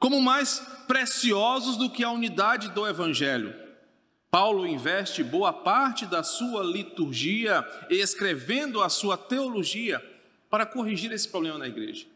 como 0.00 0.20
mais 0.20 0.60
preciosos 0.88 1.76
do 1.76 1.90
que 1.90 2.02
a 2.02 2.10
unidade 2.10 2.70
do 2.70 2.88
Evangelho. 2.88 3.54
Paulo 4.30 4.66
investe 4.66 5.22
boa 5.22 5.52
parte 5.52 6.06
da 6.06 6.22
sua 6.22 6.64
liturgia 6.64 7.64
escrevendo 7.90 8.82
a 8.82 8.88
sua 8.88 9.18
teologia 9.18 10.02
para 10.48 10.64
corrigir 10.64 11.12
esse 11.12 11.28
problema 11.28 11.58
na 11.58 11.68
igreja. 11.68 12.06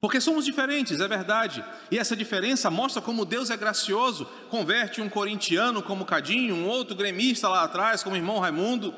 Porque 0.00 0.20
somos 0.20 0.44
diferentes, 0.44 1.00
é 1.00 1.08
verdade. 1.08 1.64
E 1.90 1.98
essa 1.98 2.16
diferença 2.16 2.70
mostra 2.70 3.02
como 3.02 3.24
Deus 3.24 3.50
é 3.50 3.56
gracioso. 3.56 4.26
Converte 4.50 5.00
um 5.00 5.08
corintiano 5.08 5.82
como 5.82 6.04
Cadinho, 6.04 6.54
um 6.54 6.66
outro 6.66 6.94
gremista 6.94 7.48
lá 7.48 7.64
atrás, 7.64 8.02
como 8.02 8.16
irmão 8.16 8.38
Raimundo, 8.38 8.94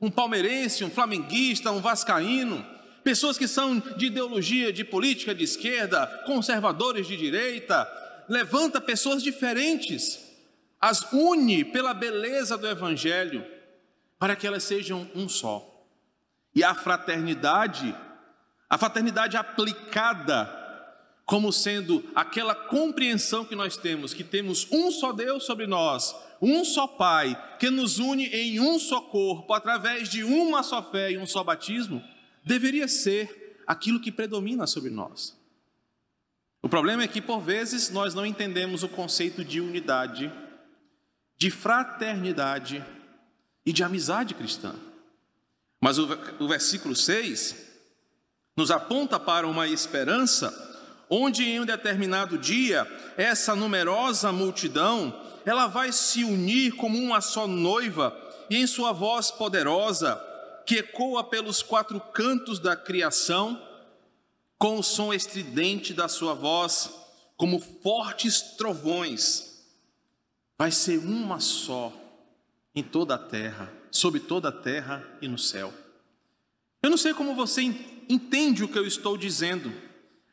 um 0.00 0.10
palmeirense, 0.10 0.84
um 0.84 0.90
flamenguista, 0.90 1.70
um 1.70 1.80
vascaíno. 1.80 2.64
Pessoas 3.02 3.38
que 3.38 3.48
são 3.48 3.78
de 3.96 4.06
ideologia, 4.06 4.72
de 4.72 4.84
política 4.84 5.34
de 5.34 5.44
esquerda, 5.44 6.06
conservadores 6.26 7.06
de 7.06 7.16
direita. 7.16 7.88
Levanta 8.28 8.80
pessoas 8.80 9.22
diferentes 9.22 10.30
as 10.80 11.12
une 11.12 11.62
pela 11.62 11.92
beleza 11.92 12.56
do 12.56 12.66
Evangelho, 12.66 13.44
para 14.18 14.34
que 14.34 14.46
elas 14.46 14.64
sejam 14.64 15.06
um 15.14 15.28
só. 15.28 15.66
E 16.54 16.64
a 16.64 16.74
fraternidade, 16.74 17.94
a 18.68 18.78
fraternidade 18.78 19.36
aplicada 19.36 20.58
como 21.26 21.52
sendo 21.52 22.02
aquela 22.14 22.54
compreensão 22.54 23.44
que 23.44 23.54
nós 23.54 23.76
temos, 23.76 24.12
que 24.12 24.24
temos 24.24 24.66
um 24.72 24.90
só 24.90 25.12
Deus 25.12 25.44
sobre 25.44 25.66
nós, 25.66 26.16
um 26.42 26.64
só 26.64 26.88
Pai, 26.88 27.40
que 27.58 27.70
nos 27.70 27.98
une 27.98 28.24
em 28.26 28.58
um 28.58 28.78
só 28.78 29.00
corpo, 29.00 29.52
através 29.52 30.08
de 30.08 30.24
uma 30.24 30.62
só 30.62 30.82
fé 30.82 31.12
e 31.12 31.18
um 31.18 31.26
só 31.26 31.44
batismo, 31.44 32.02
deveria 32.44 32.88
ser 32.88 33.62
aquilo 33.66 34.00
que 34.00 34.12
predomina 34.12 34.66
sobre 34.66 34.90
nós. 34.90 35.38
O 36.62 36.68
problema 36.68 37.02
é 37.02 37.08
que, 37.08 37.22
por 37.22 37.40
vezes, 37.40 37.90
nós 37.90 38.14
não 38.14 38.26
entendemos 38.26 38.82
o 38.82 38.88
conceito 38.88 39.44
de 39.44 39.60
unidade 39.60 40.30
de 41.40 41.50
fraternidade 41.50 42.84
e 43.64 43.72
de 43.72 43.82
amizade 43.82 44.34
cristã. 44.34 44.74
Mas 45.80 45.96
o, 45.96 46.06
o 46.38 46.46
versículo 46.46 46.94
6 46.94 47.56
nos 48.54 48.70
aponta 48.70 49.18
para 49.18 49.48
uma 49.48 49.66
esperança 49.66 50.52
onde 51.08 51.42
em 51.44 51.58
um 51.58 51.64
determinado 51.64 52.36
dia 52.36 52.86
essa 53.16 53.56
numerosa 53.56 54.30
multidão 54.30 55.18
ela 55.46 55.66
vai 55.66 55.92
se 55.92 56.22
unir 56.22 56.72
como 56.72 56.98
uma 56.98 57.22
só 57.22 57.46
noiva 57.46 58.14
e 58.50 58.58
em 58.58 58.66
sua 58.66 58.92
voz 58.92 59.30
poderosa 59.30 60.20
que 60.70 60.78
ecoa 60.78 61.24
pelos 61.24 61.64
quatro 61.64 61.98
cantos 61.98 62.60
da 62.60 62.76
criação 62.76 63.60
com 64.56 64.78
o 64.78 64.84
som 64.84 65.12
estridente 65.12 65.92
da 65.92 66.06
sua 66.06 66.32
voz 66.32 66.94
como 67.36 67.58
fortes 67.58 68.40
trovões 68.56 69.64
vai 70.56 70.70
ser 70.70 70.98
uma 70.98 71.40
só 71.40 71.92
em 72.72 72.84
toda 72.84 73.16
a 73.16 73.18
terra, 73.18 73.68
sobre 73.90 74.20
toda 74.20 74.50
a 74.50 74.52
terra 74.52 75.04
e 75.20 75.26
no 75.26 75.36
céu. 75.36 75.74
Eu 76.80 76.90
não 76.90 76.96
sei 76.96 77.14
como 77.14 77.34
você 77.34 77.62
entende 78.08 78.62
o 78.62 78.68
que 78.68 78.78
eu 78.78 78.86
estou 78.86 79.16
dizendo, 79.16 79.72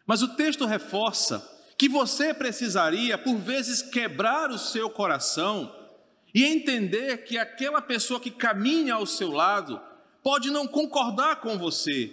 mas 0.05 0.21
o 0.21 0.35
texto 0.35 0.67
reforça 0.67 1.39
que 1.79 1.89
você 1.89 2.31
precisaria, 2.31 3.17
por 3.17 3.37
vezes, 3.37 3.81
quebrar 3.81 4.51
o 4.51 4.59
seu 4.59 4.87
coração 4.87 5.75
e 6.31 6.45
entender 6.45 7.23
que 7.23 7.39
aquela 7.39 7.81
pessoa 7.81 8.19
que 8.19 8.29
caminha 8.29 8.93
ao 8.93 9.07
seu 9.07 9.31
lado 9.31 9.81
pode 10.27 10.51
não 10.51 10.67
concordar 10.67 11.37
com 11.37 11.57
você, 11.57 12.11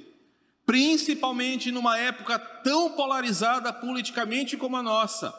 principalmente 0.64 1.72
numa 1.72 1.98
época 1.98 2.38
tão 2.38 2.92
polarizada 2.92 3.72
politicamente 3.72 4.56
como 4.56 4.76
a 4.76 4.82
nossa. 4.84 5.34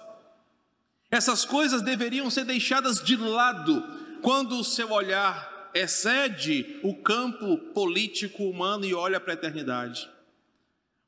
Essas 1.09 1.45
coisas 1.45 1.81
deveriam 1.81 2.29
ser 2.29 2.43
deixadas 2.43 3.01
de 3.01 3.15
lado 3.15 3.81
quando 4.21 4.59
o 4.59 4.63
seu 4.65 4.91
olhar 4.91 5.71
excede 5.73 6.81
o 6.83 6.93
campo 6.93 7.57
político 7.73 8.43
humano 8.43 8.83
e 8.83 8.93
olha 8.93 9.21
para 9.21 9.31
a 9.31 9.35
eternidade. 9.35 10.09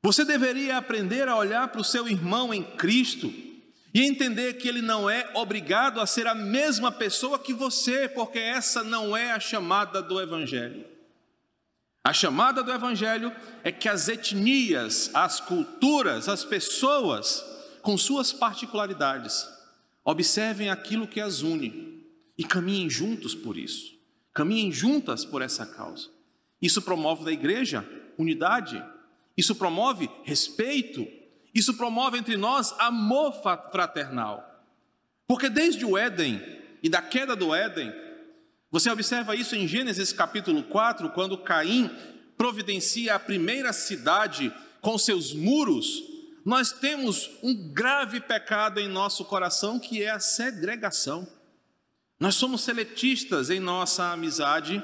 Você 0.02 0.24
deveria 0.24 0.78
aprender 0.78 1.28
a 1.28 1.36
olhar 1.36 1.68
para 1.68 1.82
o 1.82 1.84
seu 1.84 2.08
irmão 2.08 2.54
em 2.54 2.62
Cristo 2.62 3.30
e 3.92 4.06
entender 4.06 4.54
que 4.54 4.68
ele 4.68 4.80
não 4.80 5.10
é 5.10 5.30
obrigado 5.34 6.00
a 6.00 6.06
ser 6.06 6.26
a 6.28 6.34
mesma 6.34 6.90
pessoa 6.90 7.38
que 7.38 7.52
você, 7.52 8.08
porque 8.08 8.38
essa 8.38 8.82
não 8.82 9.14
é 9.14 9.32
a 9.32 9.38
chamada 9.38 10.00
do 10.00 10.18
Evangelho. 10.18 10.87
A 12.04 12.12
chamada 12.12 12.62
do 12.62 12.72
Evangelho 12.72 13.32
é 13.62 13.70
que 13.70 13.88
as 13.88 14.08
etnias, 14.08 15.10
as 15.14 15.40
culturas, 15.40 16.28
as 16.28 16.44
pessoas, 16.44 17.44
com 17.82 17.98
suas 17.98 18.32
particularidades, 18.32 19.46
observem 20.04 20.70
aquilo 20.70 21.06
que 21.06 21.20
as 21.20 21.42
une 21.42 22.04
e 22.36 22.44
caminhem 22.44 22.88
juntos 22.88 23.34
por 23.34 23.56
isso, 23.56 23.98
caminhem 24.32 24.72
juntas 24.72 25.24
por 25.24 25.42
essa 25.42 25.66
causa. 25.66 26.08
Isso 26.62 26.80
promove 26.80 27.24
da 27.24 27.32
igreja 27.32 27.86
unidade, 28.16 28.82
isso 29.36 29.54
promove 29.54 30.10
respeito, 30.24 31.06
isso 31.54 31.74
promove 31.74 32.18
entre 32.18 32.36
nós 32.36 32.74
amor 32.78 33.32
fraternal. 33.70 34.44
Porque 35.26 35.48
desde 35.48 35.84
o 35.84 35.96
Éden 35.96 36.40
e 36.82 36.88
da 36.88 37.02
queda 37.02 37.36
do 37.36 37.54
Éden, 37.54 37.92
você 38.70 38.90
observa 38.90 39.34
isso 39.34 39.54
em 39.54 39.66
Gênesis 39.66 40.12
capítulo 40.12 40.62
4, 40.64 41.10
quando 41.10 41.38
Caim 41.38 41.90
providencia 42.36 43.14
a 43.14 43.18
primeira 43.18 43.72
cidade 43.72 44.52
com 44.80 44.96
seus 44.98 45.32
muros, 45.32 46.02
nós 46.44 46.72
temos 46.72 47.30
um 47.42 47.72
grave 47.72 48.20
pecado 48.20 48.78
em 48.78 48.88
nosso 48.88 49.24
coração 49.24 49.78
que 49.78 50.02
é 50.02 50.10
a 50.10 50.20
segregação. 50.20 51.26
Nós 52.20 52.34
somos 52.34 52.62
seletistas 52.62 53.50
em 53.50 53.60
nossa 53.60 54.12
amizade 54.12 54.82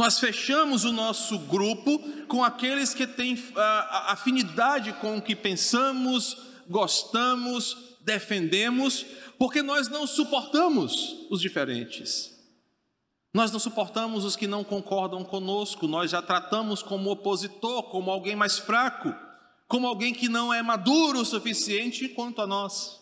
nós 0.00 0.18
fechamos 0.18 0.86
o 0.86 0.92
nosso 0.92 1.38
grupo 1.40 1.98
com 2.26 2.42
aqueles 2.42 2.94
que 2.94 3.06
têm 3.06 3.34
uh, 3.34 3.60
afinidade 4.06 4.94
com 4.94 5.18
o 5.18 5.20
que 5.20 5.36
pensamos, 5.36 6.38
gostamos, 6.66 7.76
defendemos, 8.00 9.04
porque 9.38 9.62
nós 9.62 9.88
não 9.88 10.06
suportamos 10.06 11.26
os 11.28 11.38
diferentes. 11.38 12.39
Nós 13.32 13.52
não 13.52 13.60
suportamos 13.60 14.24
os 14.24 14.34
que 14.34 14.46
não 14.46 14.64
concordam 14.64 15.24
conosco, 15.24 15.86
nós 15.86 16.10
já 16.10 16.20
tratamos 16.20 16.82
como 16.82 17.10
opositor, 17.10 17.84
como 17.84 18.10
alguém 18.10 18.34
mais 18.34 18.58
fraco, 18.58 19.14
como 19.68 19.86
alguém 19.86 20.12
que 20.12 20.28
não 20.28 20.52
é 20.52 20.62
maduro 20.62 21.20
o 21.20 21.24
suficiente 21.24 22.08
quanto 22.08 22.42
a 22.42 22.46
nós. 22.46 23.00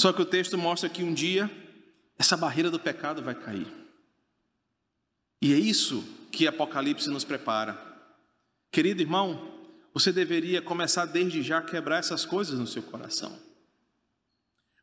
Só 0.00 0.12
que 0.12 0.22
o 0.22 0.26
texto 0.26 0.56
mostra 0.56 0.88
que 0.88 1.02
um 1.02 1.12
dia 1.12 1.50
essa 2.18 2.36
barreira 2.36 2.70
do 2.70 2.80
pecado 2.80 3.22
vai 3.22 3.34
cair. 3.34 3.66
E 5.40 5.52
é 5.52 5.58
isso 5.58 6.04
que 6.32 6.46
Apocalipse 6.46 7.08
nos 7.10 7.24
prepara. 7.24 7.78
Querido 8.72 9.02
irmão, 9.02 9.52
você 9.94 10.10
deveria 10.12 10.60
começar 10.60 11.04
desde 11.04 11.42
já 11.42 11.58
a 11.58 11.62
quebrar 11.62 11.98
essas 11.98 12.24
coisas 12.24 12.58
no 12.58 12.66
seu 12.66 12.82
coração. 12.82 13.38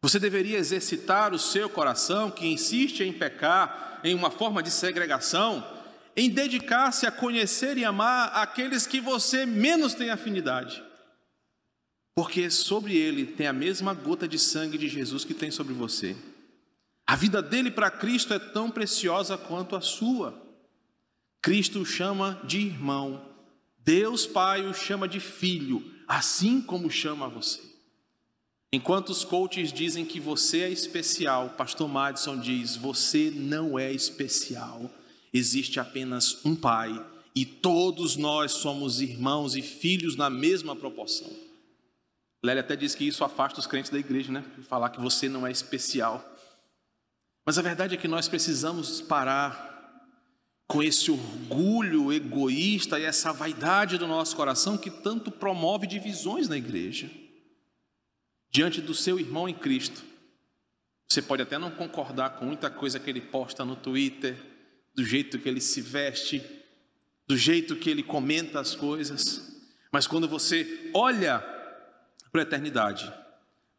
Você 0.02 0.20
deveria 0.20 0.58
exercitar 0.58 1.34
o 1.34 1.40
seu 1.40 1.70
coração, 1.70 2.30
que 2.30 2.46
insiste 2.46 3.02
em 3.02 3.12
pecar, 3.12 3.95
em 4.06 4.14
uma 4.14 4.30
forma 4.30 4.62
de 4.62 4.70
segregação, 4.70 5.66
em 6.16 6.30
dedicar-se 6.30 7.08
a 7.08 7.12
conhecer 7.12 7.78
e 7.78 7.84
amar 7.84 8.28
aqueles 8.36 8.86
que 8.86 9.02
você 9.02 9.46
menos 9.46 9.96
tem 9.96 10.12
afinidade. 10.12 10.84
Porque 12.16 12.50
sobre 12.50 12.96
ele 12.96 13.26
tem 13.26 13.48
a 13.48 13.54
mesma 13.54 13.94
gota 13.94 14.28
de 14.28 14.38
sangue 14.38 14.78
de 14.78 14.88
Jesus 14.88 15.26
que 15.26 15.34
tem 15.34 15.50
sobre 15.50 15.74
você. 15.74 16.16
A 17.06 17.16
vida 17.16 17.42
dele 17.42 17.72
para 17.72 17.90
Cristo 17.90 18.34
é 18.34 18.40
tão 18.40 18.70
preciosa 18.70 19.38
quanto 19.38 19.76
a 19.76 19.82
sua. 19.82 20.40
Cristo 21.42 21.82
o 21.82 21.86
chama 21.86 22.40
de 22.44 22.60
irmão, 22.60 23.26
Deus 23.80 24.26
Pai 24.26 24.66
o 24.66 24.74
chama 24.74 25.08
de 25.08 25.20
filho, 25.20 25.84
assim 26.08 26.62
como 26.62 26.90
chama 26.90 27.28
você. 27.28 27.75
Enquanto 28.76 29.12
os 29.12 29.24
coaches 29.24 29.72
dizem 29.72 30.04
que 30.04 30.20
você 30.20 30.64
é 30.64 30.70
especial, 30.70 31.52
Pastor 31.52 31.88
Madison 31.88 32.38
diz: 32.38 32.76
você 32.76 33.32
não 33.34 33.80
é 33.80 33.90
especial. 33.90 34.92
Existe 35.34 35.80
apenas 35.80 36.44
um 36.44 36.54
Pai 36.54 36.94
e 37.34 37.46
todos 37.46 38.18
nós 38.18 38.52
somos 38.52 39.00
irmãos 39.00 39.56
e 39.56 39.62
filhos 39.62 40.18
na 40.18 40.30
mesma 40.30 40.76
proporção. 40.76 41.32
Lélia 42.44 42.60
até 42.60 42.76
diz 42.76 42.94
que 42.94 43.08
isso 43.08 43.24
afasta 43.24 43.62
os 43.62 43.66
crentes 43.66 43.90
da 43.90 43.98
igreja, 43.98 44.30
né? 44.30 44.44
Falar 44.68 44.90
que 44.90 45.00
você 45.00 45.30
não 45.30 45.48
é 45.48 45.52
especial. 45.52 46.22
Mas 47.46 47.58
a 47.58 47.62
verdade 47.62 47.96
é 47.96 47.98
que 47.98 48.10
nós 48.10 48.28
precisamos 48.28 49.00
parar 49.00 50.04
com 50.68 50.84
esse 50.84 51.10
orgulho 51.10 52.12
egoísta 52.12 53.00
e 53.00 53.06
essa 53.06 53.32
vaidade 53.32 53.98
do 53.98 54.06
nosso 54.06 54.36
coração 54.36 54.78
que 54.78 54.92
tanto 54.92 55.32
promove 55.32 55.88
divisões 55.88 56.50
na 56.50 56.58
igreja. 56.58 57.10
Diante 58.56 58.80
do 58.80 58.94
seu 58.94 59.20
irmão 59.20 59.50
em 59.50 59.54
Cristo, 59.54 60.02
você 61.10 61.22
pode 61.22 61.42
até 61.42 61.58
não 61.58 61.70
concordar 61.70 62.38
com 62.38 62.46
muita 62.46 62.70
coisa 62.70 62.98
que 62.98 63.10
ele 63.10 63.20
posta 63.20 63.66
no 63.66 63.76
Twitter, 63.76 64.42
do 64.96 65.04
jeito 65.04 65.38
que 65.38 65.50
ele 65.50 65.60
se 65.60 65.82
veste, 65.82 66.42
do 67.28 67.36
jeito 67.36 67.76
que 67.76 67.90
ele 67.90 68.02
comenta 68.02 68.58
as 68.62 68.74
coisas, 68.74 69.62
mas 69.92 70.08
quando 70.08 70.26
você 70.26 70.90
olha 70.94 71.40
para 72.32 72.40
a 72.40 72.44
eternidade, 72.44 73.12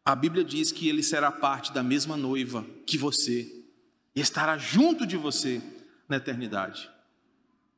a 0.05 0.15
Bíblia 0.15 0.45
diz 0.45 0.71
que 0.73 0.91
ele 0.91 1.03
será 1.03 1.33
parte 1.33 1.73
da 1.73 1.83
mesma 1.83 2.15
noiva 2.15 2.63
que 2.87 2.99
você 2.99 3.51
e 4.15 4.21
estará 4.21 4.59
junto 4.59 5.07
de 5.07 5.17
você 5.17 5.63
na 6.07 6.19
eternidade. 6.19 6.91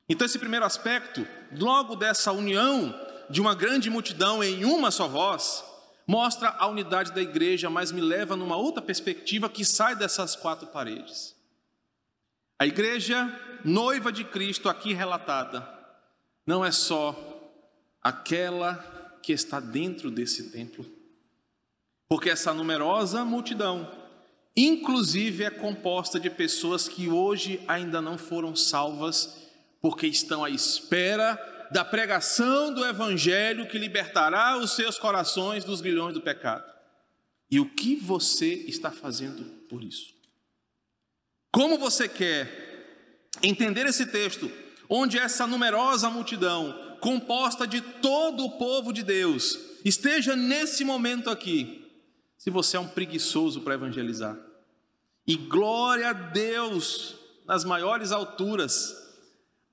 Então, 0.08 0.26
esse 0.26 0.36
primeiro 0.40 0.66
aspecto, 0.66 1.24
logo 1.52 1.94
dessa 1.94 2.32
união 2.32 2.92
de 3.30 3.40
uma 3.40 3.54
grande 3.54 3.88
multidão 3.88 4.42
em 4.42 4.64
uma 4.64 4.90
só 4.90 5.06
voz, 5.06 5.67
mostra 6.08 6.48
a 6.58 6.66
unidade 6.66 7.12
da 7.12 7.20
igreja, 7.20 7.68
mas 7.68 7.92
me 7.92 8.00
leva 8.00 8.34
numa 8.34 8.56
outra 8.56 8.80
perspectiva 8.80 9.50
que 9.50 9.62
sai 9.62 9.94
dessas 9.94 10.34
quatro 10.34 10.66
paredes. 10.68 11.36
A 12.58 12.66
igreja 12.66 13.30
noiva 13.62 14.10
de 14.10 14.24
Cristo 14.24 14.70
aqui 14.70 14.94
relatada 14.94 15.68
não 16.46 16.64
é 16.64 16.72
só 16.72 17.14
aquela 18.02 18.74
que 19.22 19.34
está 19.34 19.60
dentro 19.60 20.10
desse 20.10 20.50
templo, 20.50 20.86
porque 22.08 22.30
essa 22.30 22.54
numerosa 22.54 23.22
multidão 23.22 23.98
inclusive 24.56 25.44
é 25.44 25.50
composta 25.50 26.18
de 26.18 26.28
pessoas 26.28 26.88
que 26.88 27.08
hoje 27.08 27.60
ainda 27.68 28.02
não 28.02 28.18
foram 28.18 28.56
salvas, 28.56 29.46
porque 29.80 30.06
estão 30.08 30.42
à 30.44 30.50
espera 30.50 31.36
da 31.70 31.84
pregação 31.84 32.72
do 32.72 32.84
Evangelho 32.84 33.68
que 33.68 33.78
libertará 33.78 34.56
os 34.56 34.72
seus 34.72 34.98
corações 34.98 35.64
dos 35.64 35.80
grilhões 35.80 36.14
do 36.14 36.20
pecado. 36.20 36.72
E 37.50 37.60
o 37.60 37.68
que 37.68 37.96
você 37.96 38.52
está 38.52 38.90
fazendo 38.90 39.44
por 39.68 39.82
isso? 39.82 40.14
Como 41.50 41.78
você 41.78 42.08
quer 42.08 43.28
entender 43.42 43.86
esse 43.86 44.06
texto, 44.06 44.50
onde 44.88 45.18
essa 45.18 45.46
numerosa 45.46 46.10
multidão, 46.10 46.96
composta 47.00 47.66
de 47.66 47.80
todo 47.80 48.44
o 48.44 48.58
povo 48.58 48.92
de 48.92 49.02
Deus, 49.02 49.58
esteja 49.84 50.36
nesse 50.36 50.84
momento 50.84 51.30
aqui, 51.30 51.86
se 52.36 52.50
você 52.50 52.76
é 52.76 52.80
um 52.80 52.88
preguiçoso 52.88 53.62
para 53.62 53.74
evangelizar? 53.74 54.36
E 55.26 55.36
glória 55.36 56.10
a 56.10 56.12
Deus 56.12 57.14
nas 57.46 57.64
maiores 57.64 58.12
alturas. 58.12 59.07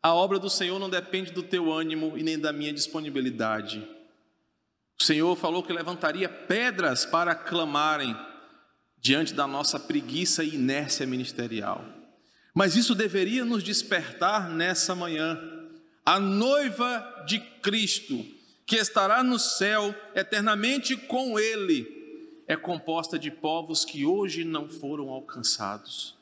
A 0.06 0.14
obra 0.14 0.38
do 0.38 0.52
Senhor 0.52 0.78
não 0.78 0.88
depende 0.88 1.32
do 1.32 1.42
teu 1.42 1.74
ânimo 1.74 2.16
e 2.16 2.22
nem 2.22 2.38
da 2.38 2.54
minha 2.54 2.72
disponibilidade. 2.72 3.80
O 5.00 5.04
Senhor 5.04 5.36
falou 5.36 5.64
que 5.64 5.74
levantaria 5.74 6.30
pedras 6.30 7.08
para 7.08 7.34
clamarem 7.34 8.16
diante 9.00 9.34
da 9.34 9.48
nossa 9.48 9.80
preguiça 9.80 10.44
e 10.44 10.54
inércia 10.54 11.08
ministerial. 11.08 11.84
Mas 12.54 12.76
isso 12.76 12.94
deveria 12.94 13.44
nos 13.44 13.64
despertar 13.64 14.48
nessa 14.48 14.94
manhã. 14.94 15.40
A 16.06 16.20
noiva 16.20 17.24
de 17.26 17.40
Cristo, 17.40 18.24
que 18.64 18.76
estará 18.76 19.24
no 19.24 19.40
céu 19.40 19.96
eternamente 20.14 20.96
com 20.96 21.40
Ele, 21.40 22.44
é 22.48 22.56
composta 22.56 23.18
de 23.18 23.32
povos 23.32 23.84
que 23.84 24.06
hoje 24.06 24.44
não 24.44 24.70
foram 24.70 25.10
alcançados, 25.10 26.15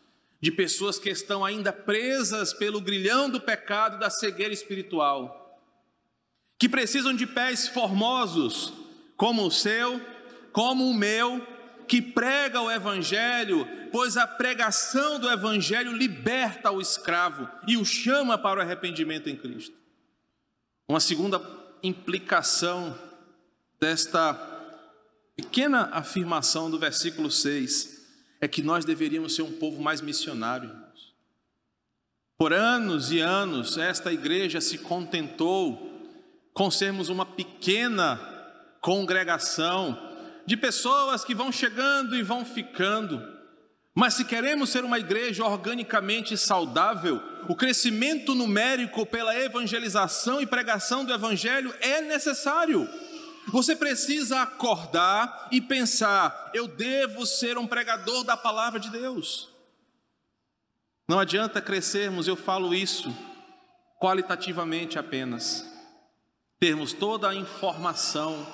de 0.43 0.51
pessoas 0.51 0.99
que 0.99 1.09
estão 1.09 1.45
ainda 1.45 1.71
presas 1.71 2.51
pelo 2.51 2.81
grilhão 2.81 3.29
do 3.29 3.39
pecado 3.39 3.97
da 3.97 4.09
cegueira 4.09 4.53
espiritual, 4.53 5.57
que 6.59 6.67
precisam 6.67 7.15
de 7.15 7.25
pés 7.25 7.69
formosos 7.69 8.73
como 9.15 9.47
o 9.47 9.49
seu 9.49 10.01
como 10.51 10.89
o 10.89 10.93
meu, 10.93 11.41
que 11.87 12.01
prega 12.01 12.61
o 12.61 12.69
Evangelho, 12.69 13.65
pois 13.89 14.17
a 14.17 14.27
pregação 14.27 15.17
do 15.17 15.31
Evangelho 15.31 15.93
liberta 15.93 16.69
o 16.71 16.81
escravo 16.81 17.49
e 17.65 17.77
o 17.77 17.85
chama 17.85 18.37
para 18.37 18.59
o 18.59 18.61
arrependimento 18.61 19.29
em 19.29 19.37
Cristo. 19.37 19.75
Uma 20.87 20.99
segunda 20.99 21.41
implicação 21.81 22.99
desta 23.79 24.33
pequena 25.37 25.89
afirmação 25.93 26.69
do 26.69 26.77
versículo 26.77 27.31
6 27.31 27.92
é 28.43 28.47
que 28.47 28.61
nós 28.61 28.83
deveríamos 28.83 29.35
ser 29.35 29.41
um 29.41 29.53
povo 29.53 29.81
mais 29.81 30.01
missionário. 30.01 30.69
Por 32.37 32.51
anos 32.51 33.09
e 33.09 33.21
anos, 33.21 33.77
esta 33.77 34.11
igreja 34.11 34.59
se 34.59 34.79
contentou 34.79 35.89
com 36.53 36.69
sermos 36.69 37.07
uma 37.07 37.25
pequena 37.25 38.19
congregação 38.81 39.97
de 40.45 40.57
pessoas 40.57 41.23
que 41.23 41.33
vão 41.33 41.53
chegando 41.53 42.17
e 42.17 42.21
vão 42.21 42.43
ficando. 42.43 43.25
Mas 43.95 44.15
se 44.15 44.25
queremos 44.25 44.71
ser 44.71 44.83
uma 44.83 44.99
igreja 44.99 45.45
organicamente 45.45 46.35
saudável, 46.35 47.23
o 47.47 47.55
crescimento 47.55 48.35
numérico 48.35 49.05
pela 49.05 49.39
evangelização 49.39 50.41
e 50.41 50.45
pregação 50.45 51.05
do 51.05 51.13
evangelho 51.13 51.73
é 51.79 52.01
necessário. 52.01 52.89
Você 53.47 53.75
precisa 53.75 54.41
acordar 54.41 55.49
e 55.51 55.59
pensar: 55.61 56.51
eu 56.53 56.67
devo 56.67 57.25
ser 57.25 57.57
um 57.57 57.67
pregador 57.67 58.23
da 58.23 58.37
palavra 58.37 58.79
de 58.79 58.89
Deus. 58.89 59.49
Não 61.07 61.19
adianta 61.19 61.61
crescermos, 61.61 62.27
eu 62.27 62.35
falo 62.35 62.73
isso 62.73 63.13
qualitativamente 63.99 64.97
apenas. 64.97 65.65
Termos 66.59 66.93
toda 66.93 67.29
a 67.29 67.35
informação, 67.35 68.45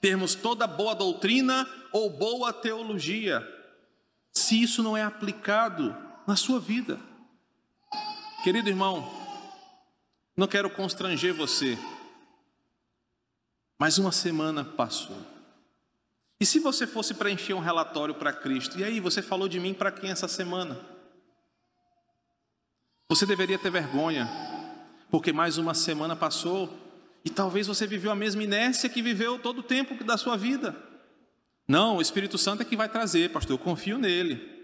termos 0.00 0.34
toda 0.34 0.66
boa 0.66 0.94
doutrina 0.94 1.68
ou 1.92 2.10
boa 2.10 2.52
teologia, 2.52 3.46
se 4.32 4.60
isso 4.60 4.82
não 4.82 4.96
é 4.96 5.02
aplicado 5.02 5.96
na 6.26 6.36
sua 6.36 6.60
vida. 6.60 6.98
Querido 8.42 8.68
irmão, 8.68 9.08
não 10.36 10.46
quero 10.46 10.70
constranger 10.70 11.34
você, 11.34 11.78
mas 13.78 13.98
uma 13.98 14.10
semana 14.10 14.64
passou. 14.64 15.16
E 16.40 16.46
se 16.46 16.58
você 16.58 16.86
fosse 16.86 17.14
preencher 17.14 17.54
um 17.54 17.60
relatório 17.60 18.14
para 18.14 18.32
Cristo, 18.32 18.78
e 18.78 18.84
aí 18.84 19.00
você 19.00 19.22
falou 19.22 19.48
de 19.48 19.58
mim 19.58 19.74
para 19.74 19.90
quem 19.92 20.10
essa 20.10 20.28
semana? 20.28 20.78
Você 23.08 23.24
deveria 23.24 23.58
ter 23.58 23.70
vergonha, 23.70 24.28
porque 25.10 25.32
mais 25.32 25.58
uma 25.58 25.74
semana 25.74 26.14
passou 26.14 26.72
e 27.24 27.30
talvez 27.30 27.66
você 27.66 27.86
viveu 27.86 28.10
a 28.10 28.16
mesma 28.16 28.42
inércia 28.42 28.88
que 28.88 29.02
viveu 29.02 29.38
todo 29.38 29.58
o 29.58 29.62
tempo 29.62 30.02
da 30.04 30.16
sua 30.16 30.36
vida. 30.36 30.76
Não, 31.66 31.96
o 31.96 32.02
Espírito 32.02 32.38
Santo 32.38 32.62
é 32.62 32.64
que 32.64 32.76
vai 32.76 32.88
trazer, 32.88 33.30
pastor, 33.30 33.54
eu 33.54 33.58
confio 33.58 33.98
nele. 33.98 34.56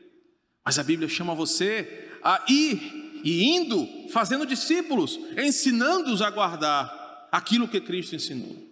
Mas 0.64 0.78
a 0.78 0.82
Bíblia 0.82 1.08
chama 1.08 1.34
você 1.34 2.10
a 2.22 2.42
ir 2.48 3.20
e 3.24 3.44
indo, 3.44 3.86
fazendo 4.10 4.46
discípulos, 4.46 5.18
ensinando-os 5.36 6.22
a 6.22 6.30
guardar 6.30 7.28
aquilo 7.30 7.68
que 7.68 7.80
Cristo 7.80 8.14
ensinou. 8.14 8.63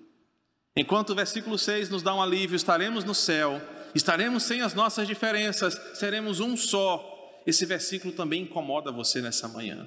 Enquanto 0.75 1.11
o 1.11 1.15
versículo 1.15 1.59
6 1.59 1.91
nos 1.91 2.03
dá 2.03 2.15
um 2.15 2.23
alívio, 2.23 2.57
estaremos 2.57 3.05
no 3.05 3.15
céu, 3.15 3.61
estaremos 3.95 4.43
sem 4.43 4.63
as 4.63 4.73
nossas 4.75 5.07
diferenças, 5.07 5.79
seremos 5.95 6.41
um 6.41 6.57
só. 6.57 7.09
Esse 7.47 7.67
versículo 7.67 8.13
também 8.13 8.43
incomoda 8.43 8.91
você 8.91 9.21
nessa 9.21 9.49
manhã. 9.49 9.87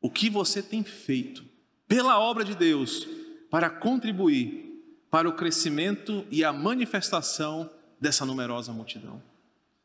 O 0.00 0.10
que 0.10 0.30
você 0.30 0.62
tem 0.62 0.84
feito 0.84 1.44
pela 1.88 2.18
obra 2.18 2.44
de 2.44 2.54
Deus 2.54 3.08
para 3.50 3.70
contribuir 3.70 4.64
para 5.10 5.28
o 5.28 5.32
crescimento 5.32 6.26
e 6.30 6.44
a 6.44 6.52
manifestação 6.52 7.70
dessa 8.00 8.24
numerosa 8.24 8.72
multidão? 8.72 9.22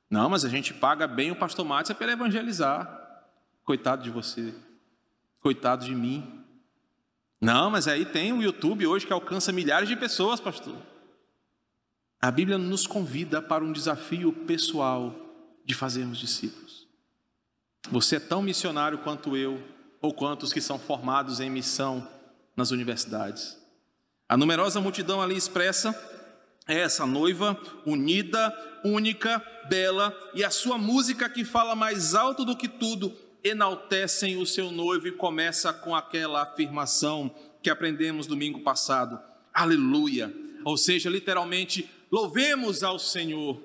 Não, 0.10 0.30
mas 0.30 0.44
a 0.44 0.50
gente 0.50 0.74
paga 0.74 1.08
bem 1.08 1.32
o 1.32 1.36
pastor 1.36 1.66
Márcio 1.66 1.96
para 1.96 2.12
evangelizar. 2.12 2.98
Coitado 3.64 4.04
de 4.04 4.10
você, 4.10 4.54
coitado 5.40 5.86
de 5.86 5.96
mim. 5.96 6.39
Não, 7.42 7.70
mas 7.70 7.88
aí 7.88 8.06
tem 8.06 8.34
o 8.34 8.42
YouTube 8.42 8.86
hoje 8.86 9.08
que 9.08 9.14
alcança 9.14 9.52
milhares 9.52 9.88
de 9.88 9.96
pessoas, 9.96 10.40
pastor. 10.40 10.76
A 12.22 12.30
Bíblia 12.30 12.58
nos 12.58 12.86
convida 12.86 13.42
para 13.42 13.64
um 13.64 13.72
desafio 13.72 14.34
pessoal 14.34 15.16
de 15.64 15.74
fazermos 15.74 16.18
discípulos. 16.18 16.88
Você 17.90 18.18
é 18.18 18.20
tão 18.20 18.42
missionário 18.42 18.98
quanto 18.98 19.38
eu, 19.38 19.64
ou 20.02 20.14
quantos 20.14 20.52
que 20.52 20.60
são 20.60 20.78
formados 20.78 21.40
em 21.40 21.50
missão 21.50 22.08
nas 22.56 22.72
universidades. 22.72 23.58
A 24.28 24.36
numerosa 24.36 24.82
multidão 24.82 25.22
ali 25.22 25.36
expressa 25.36 25.96
é 26.68 26.80
essa 26.80 27.06
noiva 27.06 27.58
unida, 27.86 28.54
única, 28.84 29.42
bela, 29.70 30.16
e 30.34 30.44
a 30.44 30.50
sua 30.50 30.78
música 30.78 31.30
que 31.30 31.46
fala 31.46 31.76
mais 31.76 32.14
alto 32.14 32.44
do 32.44 32.56
que 32.56 32.68
tudo 32.68 33.16
enaltecem 33.44 34.38
o 34.38 34.46
seu 34.46 34.72
noivo 34.72 35.08
e 35.08 35.12
começa 35.12 35.72
com 35.72 35.96
aquela 35.96 36.44
afirmação 36.44 37.34
que 37.62 37.70
aprendemos 37.70 38.28
domingo 38.28 38.62
passado. 38.62 39.20
Aleluia! 39.54 40.34
Ou 40.64 40.78
seja, 40.78 41.10
literalmente, 41.10 41.90
louvemos 42.12 42.84
ao 42.84 43.00
Senhor. 43.00 43.62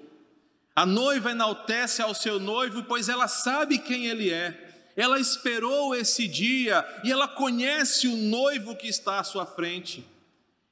A 0.74 0.84
noiva 0.84 1.30
enaltece 1.30 2.02
ao 2.02 2.14
seu 2.14 2.40
noivo, 2.40 2.82
pois 2.84 3.08
ela 3.08 3.28
sabe 3.28 3.78
quem 3.78 4.06
ele 4.06 4.30
é. 4.30 4.92
Ela 4.96 5.18
esperou 5.18 5.94
esse 5.94 6.28
dia 6.28 6.84
e 7.04 7.10
ela 7.10 7.26
conhece 7.26 8.06
o 8.06 8.16
noivo 8.16 8.76
que 8.76 8.88
está 8.88 9.18
à 9.18 9.24
sua 9.24 9.44
frente. 9.44 10.04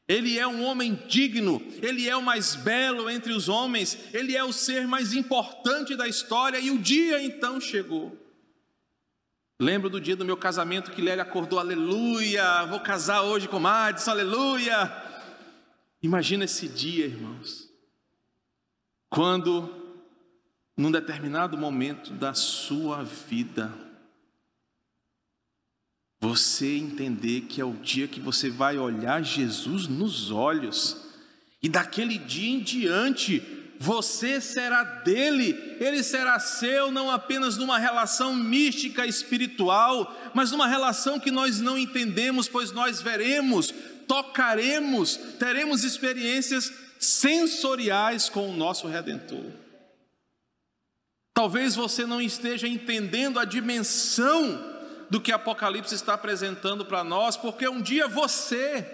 Ele 0.06 0.38
é 0.38 0.46
um 0.46 0.62
homem 0.64 1.00
digno, 1.08 1.62
ele 1.80 2.08
é 2.08 2.16
o 2.16 2.22
mais 2.22 2.54
belo 2.54 3.08
entre 3.08 3.32
os 3.32 3.48
homens, 3.48 3.96
ele 4.12 4.36
é 4.36 4.44
o 4.44 4.52
ser 4.52 4.86
mais 4.86 5.12
importante 5.14 5.96
da 5.96 6.08
história 6.08 6.58
e 6.58 6.70
o 6.70 6.78
dia 6.78 7.22
então 7.22 7.60
chegou. 7.60 8.21
Lembro 9.62 9.88
do 9.88 10.00
dia 10.00 10.16
do 10.16 10.24
meu 10.24 10.36
casamento 10.36 10.90
que 10.90 11.00
Lélia 11.00 11.22
acordou, 11.22 11.56
aleluia, 11.56 12.64
vou 12.64 12.80
casar 12.80 13.22
hoje 13.22 13.46
com 13.46 13.60
Madison, 13.60 14.10
aleluia. 14.10 14.92
Imagina 16.02 16.46
esse 16.46 16.66
dia, 16.66 17.04
irmãos, 17.04 17.70
quando, 19.08 19.72
num 20.76 20.90
determinado 20.90 21.56
momento 21.56 22.12
da 22.12 22.34
sua 22.34 23.04
vida, 23.04 23.72
você 26.20 26.76
entender 26.76 27.42
que 27.42 27.60
é 27.60 27.64
o 27.64 27.74
dia 27.74 28.08
que 28.08 28.18
você 28.18 28.50
vai 28.50 28.76
olhar 28.78 29.22
Jesus 29.22 29.86
nos 29.86 30.32
olhos, 30.32 31.08
e 31.62 31.68
daquele 31.68 32.18
dia 32.18 32.50
em 32.50 32.58
diante, 32.58 33.61
você 33.82 34.40
será 34.40 34.84
dele, 34.84 35.76
ele 35.80 36.04
será 36.04 36.38
seu, 36.38 36.92
não 36.92 37.10
apenas 37.10 37.56
numa 37.56 37.80
relação 37.80 38.32
mística 38.32 39.04
espiritual, 39.04 40.16
mas 40.32 40.52
numa 40.52 40.68
relação 40.68 41.18
que 41.18 41.32
nós 41.32 41.60
não 41.60 41.76
entendemos, 41.76 42.46
pois 42.46 42.70
nós 42.70 43.02
veremos, 43.02 43.74
tocaremos, 44.06 45.16
teremos 45.36 45.82
experiências 45.82 46.72
sensoriais 47.00 48.28
com 48.28 48.48
o 48.48 48.56
nosso 48.56 48.86
redentor. 48.86 49.50
Talvez 51.34 51.74
você 51.74 52.06
não 52.06 52.22
esteja 52.22 52.68
entendendo 52.68 53.40
a 53.40 53.44
dimensão 53.44 54.64
do 55.10 55.20
que 55.20 55.32
Apocalipse 55.32 55.92
está 55.92 56.14
apresentando 56.14 56.84
para 56.84 57.02
nós, 57.02 57.36
porque 57.36 57.66
um 57.66 57.82
dia 57.82 58.06
você, 58.06 58.86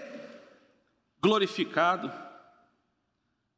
glorificado, 1.21 2.11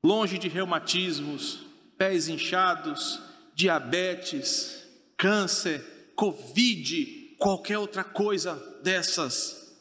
longe 0.04 0.38
de 0.38 0.48
reumatismos, 0.48 1.60
pés 1.98 2.28
inchados, 2.28 3.22
diabetes, 3.54 4.88
câncer, 5.18 6.14
covid, 6.16 7.36
qualquer 7.38 7.78
outra 7.78 8.04
coisa 8.04 8.56
dessas, 8.84 9.78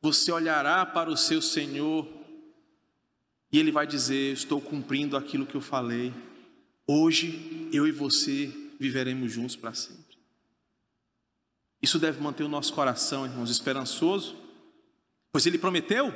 você 0.00 0.30
olhará 0.32 0.86
para 0.86 1.10
o 1.10 1.16
seu 1.16 1.42
Senhor 1.42 2.08
e 3.52 3.58
Ele 3.58 3.72
vai 3.72 3.86
dizer: 3.86 4.32
Estou 4.32 4.60
cumprindo 4.60 5.16
aquilo 5.16 5.46
que 5.46 5.54
eu 5.54 5.60
falei. 5.60 6.12
Hoje 6.86 7.68
eu 7.72 7.86
e 7.86 7.92
você 7.92 8.52
viveremos 8.78 9.32
juntos 9.32 9.56
para 9.56 9.74
sempre. 9.74 10.16
Isso 11.82 11.98
deve 11.98 12.20
manter 12.20 12.42
o 12.42 12.48
nosso 12.48 12.72
coração, 12.72 13.24
irmãos, 13.26 13.50
esperançoso, 13.50 14.36
pois 15.30 15.46
Ele 15.46 15.58
prometeu. 15.58 16.14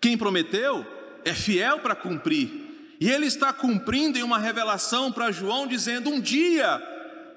Quem 0.00 0.16
prometeu 0.16 0.86
é 1.24 1.34
fiel 1.34 1.80
para 1.80 1.96
cumprir. 1.96 2.65
E 3.00 3.10
ele 3.10 3.26
está 3.26 3.52
cumprindo 3.52 4.18
em 4.18 4.22
uma 4.22 4.38
revelação 4.38 5.12
para 5.12 5.32
João, 5.32 5.66
dizendo: 5.66 6.10
um 6.10 6.20
dia 6.20 6.78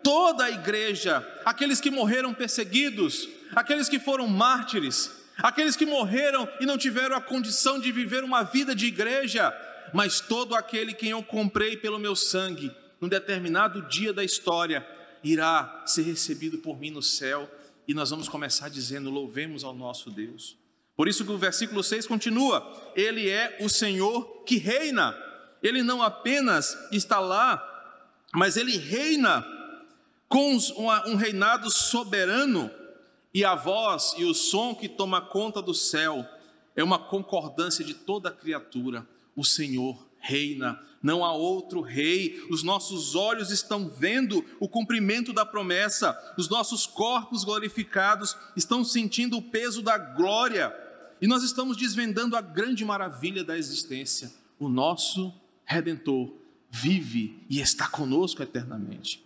toda 0.03 0.45
a 0.45 0.51
igreja, 0.51 1.25
aqueles 1.45 1.81
que 1.81 1.91
morreram 1.91 2.33
perseguidos, 2.33 3.27
aqueles 3.55 3.89
que 3.89 3.99
foram 3.99 4.27
mártires, 4.27 5.11
aqueles 5.37 5.75
que 5.75 5.85
morreram 5.85 6.47
e 6.59 6.65
não 6.65 6.77
tiveram 6.77 7.15
a 7.15 7.21
condição 7.21 7.79
de 7.79 7.91
viver 7.91 8.23
uma 8.23 8.43
vida 8.43 8.73
de 8.73 8.85
igreja, 8.85 9.53
mas 9.93 10.19
todo 10.19 10.55
aquele 10.55 10.93
quem 10.93 11.09
eu 11.09 11.23
comprei 11.23 11.75
pelo 11.75 11.99
meu 11.99 12.15
sangue, 12.15 12.71
num 13.01 13.09
determinado 13.09 13.81
dia 13.83 14.13
da 14.13 14.23
história, 14.23 14.85
irá 15.23 15.83
ser 15.85 16.03
recebido 16.03 16.59
por 16.59 16.79
mim 16.79 16.91
no 16.91 17.01
céu. 17.01 17.49
E 17.87 17.93
nós 17.93 18.09
vamos 18.09 18.29
começar 18.29 18.69
dizendo: 18.69 19.09
louvemos 19.09 19.63
ao 19.63 19.73
nosso 19.73 20.09
Deus. 20.09 20.57
Por 20.95 21.07
isso 21.07 21.23
que 21.23 21.31
o 21.31 21.37
versículo 21.37 21.83
6 21.83 22.05
continua: 22.05 22.91
Ele 22.95 23.29
é 23.29 23.57
o 23.61 23.69
Senhor 23.69 24.43
que 24.45 24.57
reina. 24.57 25.28
Ele 25.61 25.83
não 25.83 26.01
apenas 26.01 26.77
está 26.91 27.19
lá, 27.19 27.65
mas 28.33 28.57
ele 28.57 28.77
reina 28.77 29.45
com 30.27 30.57
um 31.07 31.15
reinado 31.15 31.71
soberano, 31.71 32.69
e 33.33 33.43
a 33.45 33.55
voz 33.55 34.13
e 34.17 34.25
o 34.25 34.33
som 34.33 34.73
que 34.73 34.89
toma 34.89 35.21
conta 35.21 35.61
do 35.61 35.73
céu 35.73 36.25
é 36.75 36.83
uma 36.83 36.97
concordância 36.97 37.83
de 37.83 37.93
toda 37.93 38.29
a 38.29 38.31
criatura. 38.31 39.07
O 39.35 39.43
Senhor 39.43 40.07
reina, 40.19 40.79
não 41.01 41.23
há 41.23 41.31
outro 41.33 41.81
rei. 41.81 42.41
Os 42.49 42.63
nossos 42.63 43.15
olhos 43.15 43.51
estão 43.51 43.87
vendo 43.87 44.45
o 44.59 44.67
cumprimento 44.67 45.31
da 45.31 45.45
promessa, 45.45 46.17
os 46.37 46.49
nossos 46.49 46.85
corpos 46.85 47.43
glorificados 47.43 48.35
estão 48.55 48.83
sentindo 48.83 49.37
o 49.37 49.41
peso 49.41 49.81
da 49.81 49.97
glória, 49.97 50.75
e 51.21 51.27
nós 51.27 51.43
estamos 51.43 51.75
desvendando 51.77 52.35
a 52.35 52.41
grande 52.41 52.85
maravilha 52.85 53.43
da 53.43 53.57
existência. 53.57 54.31
O 54.59 54.69
nosso 54.69 55.33
redentor 55.69 56.33
vive 56.71 57.45
e 57.49 57.61
está 57.61 57.87
conosco 57.87 58.41
eternamente. 58.41 59.23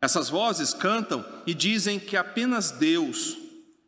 Essas 0.00 0.28
vozes 0.28 0.74
cantam 0.74 1.24
e 1.46 1.54
dizem 1.54 1.98
que 1.98 2.16
apenas 2.16 2.70
Deus, 2.70 3.38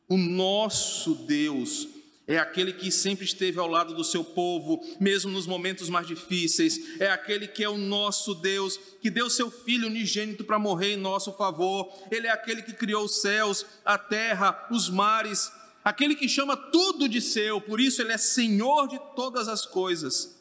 o 0.08 0.16
nosso 0.16 1.14
Deus, 1.14 1.88
é 2.26 2.38
aquele 2.38 2.72
que 2.72 2.90
sempre 2.90 3.24
esteve 3.24 3.58
ao 3.58 3.68
lado 3.68 3.94
do 3.94 4.02
seu 4.02 4.24
povo, 4.24 4.82
mesmo 4.98 5.30
nos 5.30 5.46
momentos 5.46 5.88
mais 5.88 6.06
difíceis. 6.06 7.00
É 7.00 7.10
aquele 7.10 7.46
que 7.46 7.62
é 7.62 7.68
o 7.68 7.78
nosso 7.78 8.34
Deus, 8.34 8.78
que 9.00 9.10
deu 9.10 9.30
seu 9.30 9.50
Filho 9.50 9.86
unigênito 9.86 10.42
para 10.42 10.58
morrer 10.58 10.94
em 10.94 10.96
nosso 10.96 11.32
favor. 11.34 11.92
Ele 12.10 12.26
é 12.26 12.30
aquele 12.30 12.62
que 12.62 12.72
criou 12.72 13.04
os 13.04 13.20
céus, 13.20 13.64
a 13.84 13.96
terra, 13.96 14.66
os 14.72 14.88
mares. 14.88 15.52
Aquele 15.84 16.16
que 16.16 16.28
chama 16.28 16.56
tudo 16.56 17.08
de 17.08 17.20
seu, 17.20 17.60
por 17.60 17.80
isso 17.80 18.02
ele 18.02 18.12
é 18.12 18.18
Senhor 18.18 18.88
de 18.88 18.98
todas 19.14 19.46
as 19.46 19.64
coisas. 19.64 20.35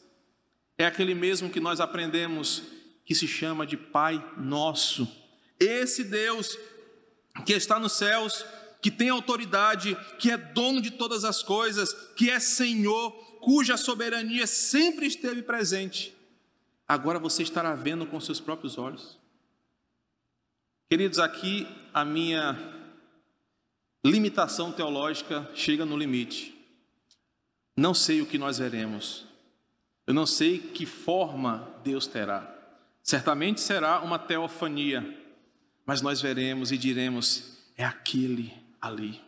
É 0.78 0.84
aquele 0.84 1.14
mesmo 1.14 1.50
que 1.50 1.60
nós 1.60 1.80
aprendemos 1.80 2.62
que 3.04 3.14
se 3.14 3.26
chama 3.26 3.66
de 3.66 3.76
Pai 3.76 4.22
Nosso. 4.36 5.08
Esse 5.58 6.04
Deus 6.04 6.58
que 7.44 7.52
está 7.52 7.78
nos 7.78 7.92
céus, 7.92 8.44
que 8.80 8.90
tem 8.90 9.08
autoridade, 9.08 9.96
que 10.18 10.30
é 10.30 10.36
dono 10.36 10.80
de 10.80 10.90
todas 10.90 11.24
as 11.24 11.42
coisas, 11.42 11.92
que 12.14 12.30
é 12.30 12.38
Senhor, 12.40 13.10
cuja 13.40 13.76
soberania 13.76 14.46
sempre 14.46 15.06
esteve 15.06 15.42
presente. 15.42 16.14
Agora 16.86 17.18
você 17.18 17.42
estará 17.42 17.74
vendo 17.74 18.06
com 18.06 18.20
seus 18.20 18.40
próprios 18.40 18.78
olhos. 18.78 19.18
Queridos, 20.88 21.18
aqui 21.18 21.66
a 21.92 22.04
minha 22.04 22.56
limitação 24.04 24.70
teológica 24.70 25.50
chega 25.52 25.84
no 25.84 25.96
limite. 25.96 26.54
Não 27.76 27.92
sei 27.92 28.22
o 28.22 28.26
que 28.26 28.38
nós 28.38 28.58
veremos, 28.58 29.25
eu 30.06 30.14
não 30.14 30.24
sei 30.24 30.58
que 30.58 30.86
forma 30.86 31.74
Deus 31.82 32.06
terá. 32.06 32.54
Certamente 33.02 33.60
será 33.60 34.00
uma 34.00 34.18
teofania, 34.18 35.04
mas 35.84 36.00
nós 36.00 36.20
veremos 36.20 36.70
e 36.70 36.78
diremos: 36.78 37.58
é 37.76 37.84
aquele 37.84 38.52
ali, 38.80 39.20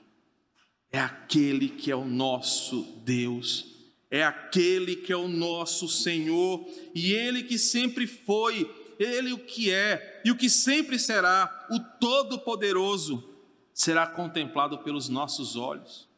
é 0.93 1.01
aquele 1.01 1.69
que 1.69 1.91
é 1.91 1.97
o 1.97 2.05
nosso 2.05 2.83
Deus, 3.05 3.67
é 4.09 4.25
aquele 4.25 4.95
que 4.95 5.13
é 5.13 5.17
o 5.17 5.27
nosso 5.27 5.89
Senhor, 5.89 6.65
e 6.95 7.13
Ele 7.13 7.43
que 7.43 7.59
sempre 7.59 8.07
foi, 8.07 8.71
Ele 9.01 9.33
o 9.33 9.39
que 9.39 9.73
é 9.73 10.23
e 10.25 10.31
o 10.31 10.37
que 10.37 10.49
sempre 10.49 10.99
será, 10.99 11.67
o 11.71 11.81
Todo-Poderoso, 11.99 13.37
será 13.75 14.07
contemplado 14.07 14.79
pelos 14.79 15.09
nossos 15.09 15.57
olhos, 15.57 16.09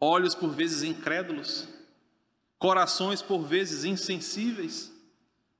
olhos 0.00 0.34
por 0.34 0.50
vezes 0.50 0.82
incrédulos 0.82 1.68
corações 2.64 3.20
por 3.20 3.42
vezes 3.42 3.84
insensíveis. 3.84 4.90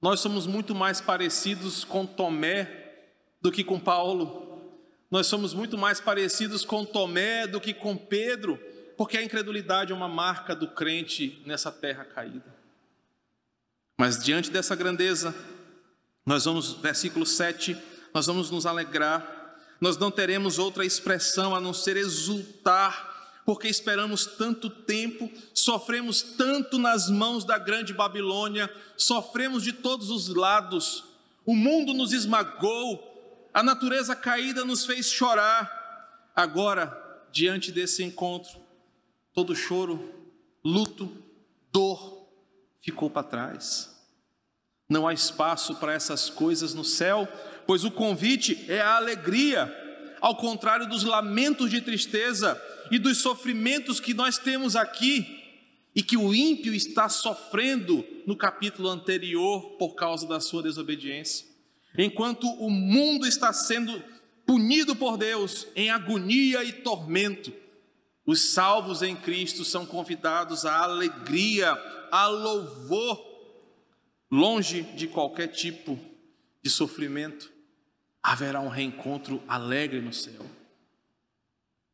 Nós 0.01 0.21
somos 0.21 0.47
muito 0.47 0.75
mais 0.75 1.03
parecidos 1.03 1.85
com 1.85 2.07
Tomé 2.07 2.95
do 3.43 3.53
que 3.53 3.63
com 3.63 3.79
Paulo. 3.79 4.73
Nós 5.11 5.27
somos 5.27 5.53
muito 5.53 5.77
mais 5.77 6.01
parecidos 6.01 6.65
com 6.65 6.83
Tomé 6.83 7.47
do 7.47 7.61
que 7.61 7.75
com 7.75 7.95
Pedro, 7.95 8.59
porque 8.97 9.19
a 9.19 9.23
incredulidade 9.23 9.93
é 9.93 9.95
uma 9.95 10.09
marca 10.09 10.57
do 10.57 10.69
crente 10.69 11.43
nessa 11.45 11.71
terra 11.71 12.07
caída. 12.07 12.57
Mas 13.99 14.25
diante 14.25 14.51
dessa 14.51 14.75
grandeza, 14.75 15.35
nós 16.25 16.47
vamos, 16.47 16.73
versículo 16.73 17.27
7, 17.27 17.77
nós 18.15 18.25
vamos 18.25 18.51
nos 18.51 18.65
alegrar, 18.65 19.59
nós 19.79 19.99
não 19.99 20.11
teremos 20.11 20.59
outra 20.59 20.87
expressão 20.87 21.55
a 21.55 21.61
não 21.61 21.75
ser 21.75 21.99
exultar 21.99 23.14
porque 23.45 23.69
esperamos 23.69 24.27
tanto 24.27 24.71
tempo, 24.71 25.31
sofremos 25.53 26.23
tanto 26.23 26.79
nas 26.79 27.11
mãos 27.11 27.45
da 27.45 27.59
grande 27.59 27.93
Babilônia, 27.93 28.73
sofremos 28.97 29.63
de 29.63 29.73
todos 29.73 30.11
os 30.11 30.29
lados, 30.29 31.05
o 31.45 31.55
mundo 31.55 31.93
nos 31.93 32.13
esmagou, 32.13 33.51
a 33.53 33.63
natureza 33.63 34.17
caída 34.17 34.65
nos 34.65 34.87
fez 34.87 35.11
chorar. 35.11 36.31
Agora, 36.35 37.27
diante 37.31 37.71
desse 37.71 38.03
encontro, 38.03 38.59
todo 39.33 39.55
choro, 39.55 40.13
luto, 40.65 41.11
dor 41.71 42.27
ficou 42.81 43.11
para 43.11 43.23
trás. 43.23 43.95
Não 44.89 45.07
há 45.07 45.13
espaço 45.13 45.75
para 45.77 45.93
essas 45.93 46.31
coisas 46.31 46.75
no 46.75 46.85
céu, 46.85 47.29
pois 47.67 47.85
o 47.85 47.91
convite 47.91 48.65
é 48.69 48.81
a 48.81 48.97
alegria, 48.97 49.84
ao 50.25 50.35
contrário 50.35 50.89
dos 50.89 51.05
lamentos 51.05 51.69
de 51.69 51.83
tristeza 51.83 52.59
e 52.91 52.99
dos 52.99 53.19
sofrimentos 53.19 54.01
que 54.01 54.15
nós 54.15 54.39
temos 54.39 54.75
aqui 54.75 55.45
e 55.95 56.03
que 56.03 56.17
o 56.17 56.35
ímpio 56.35 56.73
está 56.73 57.11
sofrendo 57.11 58.03
no 58.27 58.35
capítulo 58.35 58.89
anterior 58.89 59.77
por 59.77 59.95
causa 59.95 60.27
da 60.27 60.41
sua 60.41 60.63
desobediência. 60.63 61.47
Enquanto 61.99 62.47
o 62.47 62.71
mundo 62.71 63.27
está 63.27 63.53
sendo 63.53 64.03
punido 64.47 64.97
por 64.97 65.19
Deus 65.19 65.67
em 65.77 65.91
agonia 65.91 66.65
e 66.65 66.73
tormento, 66.73 67.53
os 68.25 68.55
salvos 68.55 69.03
em 69.03 69.15
Cristo 69.15 69.63
são 69.63 69.85
convidados 69.85 70.65
à 70.65 70.85
alegria, 70.85 71.71
a 72.11 72.29
louvor, 72.29 73.23
longe 74.33 74.85
de 74.97 75.07
qualquer 75.07 75.49
tipo 75.49 76.01
de 76.63 76.71
sofrimento. 76.71 77.53
Haverá 78.25 78.59
um 78.61 78.69
reencontro 78.69 79.43
alegre 79.47 80.01
no 80.01 80.13
céu. 80.13 80.47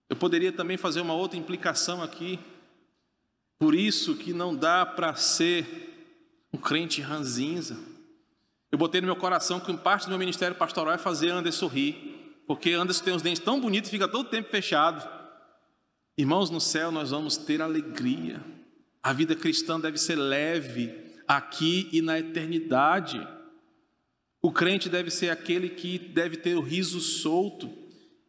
Eu 0.09 0.15
poderia 0.15 0.53
também 0.53 0.77
fazer 0.77 1.01
uma 1.01 1.13
outra 1.13 1.37
implicação 1.37 2.03
aqui. 2.03 2.39
Por 3.59 3.75
isso 3.75 4.15
que 4.15 4.33
não 4.33 4.55
dá 4.55 4.87
para 4.87 5.15
ser 5.17 5.91
um 6.53 6.57
crente 6.57 7.01
ranzinza. 7.01 7.77
Eu 8.71 8.79
botei 8.79 9.01
no 9.01 9.09
meu 9.09 9.17
coração 9.17 9.59
que 9.59 9.77
parte 9.77 10.05
do 10.05 10.11
meu 10.11 10.19
ministério 10.19 10.57
pastoral 10.57 10.95
é 10.95 10.99
fazer 10.99 11.31
Anderson 11.31 11.67
rir, 11.67 12.43
porque 12.47 12.71
Anderson 12.71 13.05
tem 13.05 13.15
os 13.15 13.23
dentes 13.23 13.43
tão 13.43 13.61
bonitos 13.61 13.89
e 13.89 13.91
fica 13.91 14.07
todo 14.07 14.27
o 14.27 14.31
tempo 14.31 14.49
fechado. 14.49 15.07
Irmãos, 16.17 16.49
no 16.49 16.61
céu 16.61 16.93
nós 16.93 17.11
vamos 17.11 17.37
ter 17.37 17.61
alegria. 17.61 18.41
A 19.03 19.13
vida 19.13 19.35
cristã 19.35 19.81
deve 19.81 19.99
ser 19.99 20.15
leve 20.15 20.93
aqui 21.27 21.89
e 21.93 22.01
na 22.01 22.21
eternidade. 22.21 23.27
O 24.43 24.51
crente 24.51 24.89
deve 24.89 25.11
ser 25.11 25.31
aquele 25.31 25.69
que 25.69 25.99
deve 25.99 26.37
ter 26.37 26.55
o 26.55 26.63
riso 26.63 27.01
solto. 27.01 27.71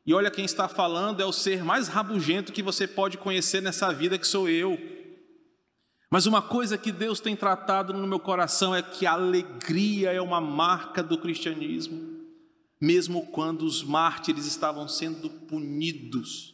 E 0.06 0.14
olha 0.14 0.32
quem 0.32 0.44
está 0.44 0.68
falando 0.68 1.22
é 1.22 1.26
o 1.26 1.32
ser 1.32 1.64
mais 1.64 1.88
rabugento 1.88 2.52
que 2.52 2.64
você 2.64 2.88
pode 2.88 3.18
conhecer 3.18 3.62
nessa 3.62 3.94
vida, 3.94 4.18
que 4.18 4.28
sou 4.28 4.50
eu. 4.50 4.78
Mas 6.10 6.26
uma 6.26 6.42
coisa 6.42 6.78
que 6.78 6.92
Deus 6.92 7.22
tem 7.22 7.38
tratado 7.38 7.94
no 7.94 8.06
meu 8.06 8.20
coração 8.20 8.76
é 8.76 8.82
que 8.82 9.06
a 9.06 9.14
alegria 9.14 10.12
é 10.12 10.20
uma 10.20 10.42
marca 10.42 11.02
do 11.02 11.18
cristianismo, 11.18 12.20
mesmo 12.82 13.28
quando 13.28 13.62
os 13.62 13.82
mártires 13.82 14.46
estavam 14.46 14.90
sendo 14.90 15.30
punidos, 15.30 16.54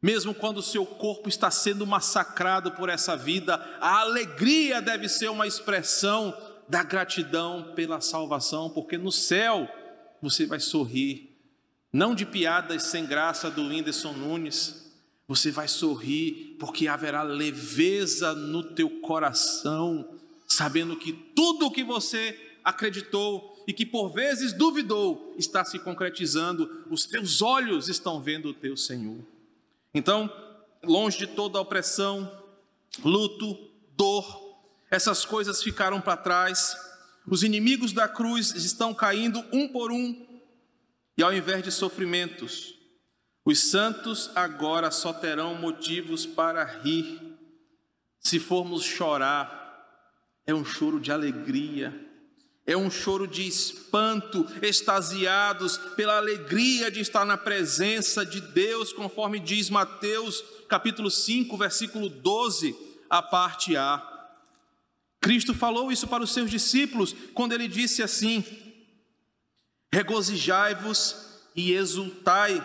mesmo 0.00 0.32
quando 0.32 0.58
o 0.58 0.62
seu 0.62 0.86
corpo 0.86 1.28
está 1.28 1.50
sendo 1.50 1.84
massacrado 1.84 2.70
por 2.72 2.88
essa 2.88 3.16
vida, 3.16 3.54
a 3.80 3.98
alegria 4.00 4.80
deve 4.80 5.08
ser 5.08 5.28
uma 5.28 5.48
expressão 5.48 6.32
da 6.68 6.82
gratidão 6.82 7.72
pela 7.74 8.00
salvação, 8.00 8.70
porque 8.70 8.96
no 8.96 9.12
céu 9.12 9.68
você 10.20 10.46
vai 10.46 10.60
sorrir 10.60 11.32
não 11.92 12.14
de 12.14 12.24
piadas 12.24 12.84
sem 12.84 13.04
graça 13.04 13.50
do 13.50 13.68
Whindersson 13.68 14.12
Nunes. 14.12 14.90
Você 15.28 15.50
vai 15.50 15.68
sorrir 15.68 16.56
porque 16.58 16.88
haverá 16.88 17.22
leveza 17.22 18.34
no 18.34 18.62
teu 18.62 18.88
coração, 19.00 20.08
sabendo 20.48 20.96
que 20.96 21.12
tudo 21.12 21.66
o 21.66 21.70
que 21.70 21.84
você 21.84 22.56
acreditou 22.64 23.62
e 23.66 23.72
que 23.72 23.84
por 23.84 24.08
vezes 24.08 24.52
duvidou 24.52 25.34
está 25.36 25.64
se 25.64 25.78
concretizando, 25.78 26.84
os 26.90 27.04
teus 27.04 27.42
olhos 27.42 27.88
estão 27.88 28.20
vendo 28.20 28.48
o 28.48 28.54
teu 28.54 28.76
Senhor. 28.76 29.18
Então, 29.94 30.32
longe 30.82 31.18
de 31.18 31.26
toda 31.26 31.60
opressão, 31.60 32.30
luto, 33.04 33.70
dor, 33.96 34.41
essas 34.92 35.24
coisas 35.24 35.62
ficaram 35.62 36.02
para 36.02 36.18
trás. 36.18 36.76
Os 37.26 37.42
inimigos 37.42 37.94
da 37.94 38.06
cruz 38.06 38.54
estão 38.54 38.92
caindo 38.92 39.42
um 39.50 39.66
por 39.66 39.90
um, 39.90 40.28
e 41.16 41.22
ao 41.22 41.32
invés 41.32 41.62
de 41.62 41.72
sofrimentos, 41.72 42.74
os 43.42 43.70
santos 43.70 44.30
agora 44.34 44.90
só 44.90 45.12
terão 45.14 45.54
motivos 45.54 46.26
para 46.26 46.62
rir. 46.62 47.18
Se 48.20 48.38
formos 48.38 48.84
chorar, 48.84 49.60
é 50.46 50.54
um 50.54 50.64
choro 50.64 51.00
de 51.00 51.10
alegria, 51.10 51.92
é 52.66 52.76
um 52.76 52.90
choro 52.90 53.26
de 53.26 53.46
espanto, 53.46 54.46
extasiados 54.60 55.78
pela 55.96 56.18
alegria 56.18 56.90
de 56.90 57.00
estar 57.00 57.24
na 57.24 57.38
presença 57.38 58.26
de 58.26 58.42
Deus, 58.42 58.92
conforme 58.92 59.40
diz 59.40 59.70
Mateus 59.70 60.44
capítulo 60.68 61.10
5, 61.10 61.56
versículo 61.56 62.10
12, 62.10 62.76
a 63.08 63.22
parte 63.22 63.74
A. 63.74 64.11
Cristo 65.22 65.54
falou 65.54 65.92
isso 65.92 66.08
para 66.08 66.24
os 66.24 66.34
seus 66.34 66.50
discípulos 66.50 67.14
quando 67.32 67.52
ele 67.52 67.68
disse 67.68 68.02
assim: 68.02 68.44
Regozijai-vos 69.90 71.14
e 71.54 71.72
exultai, 71.72 72.60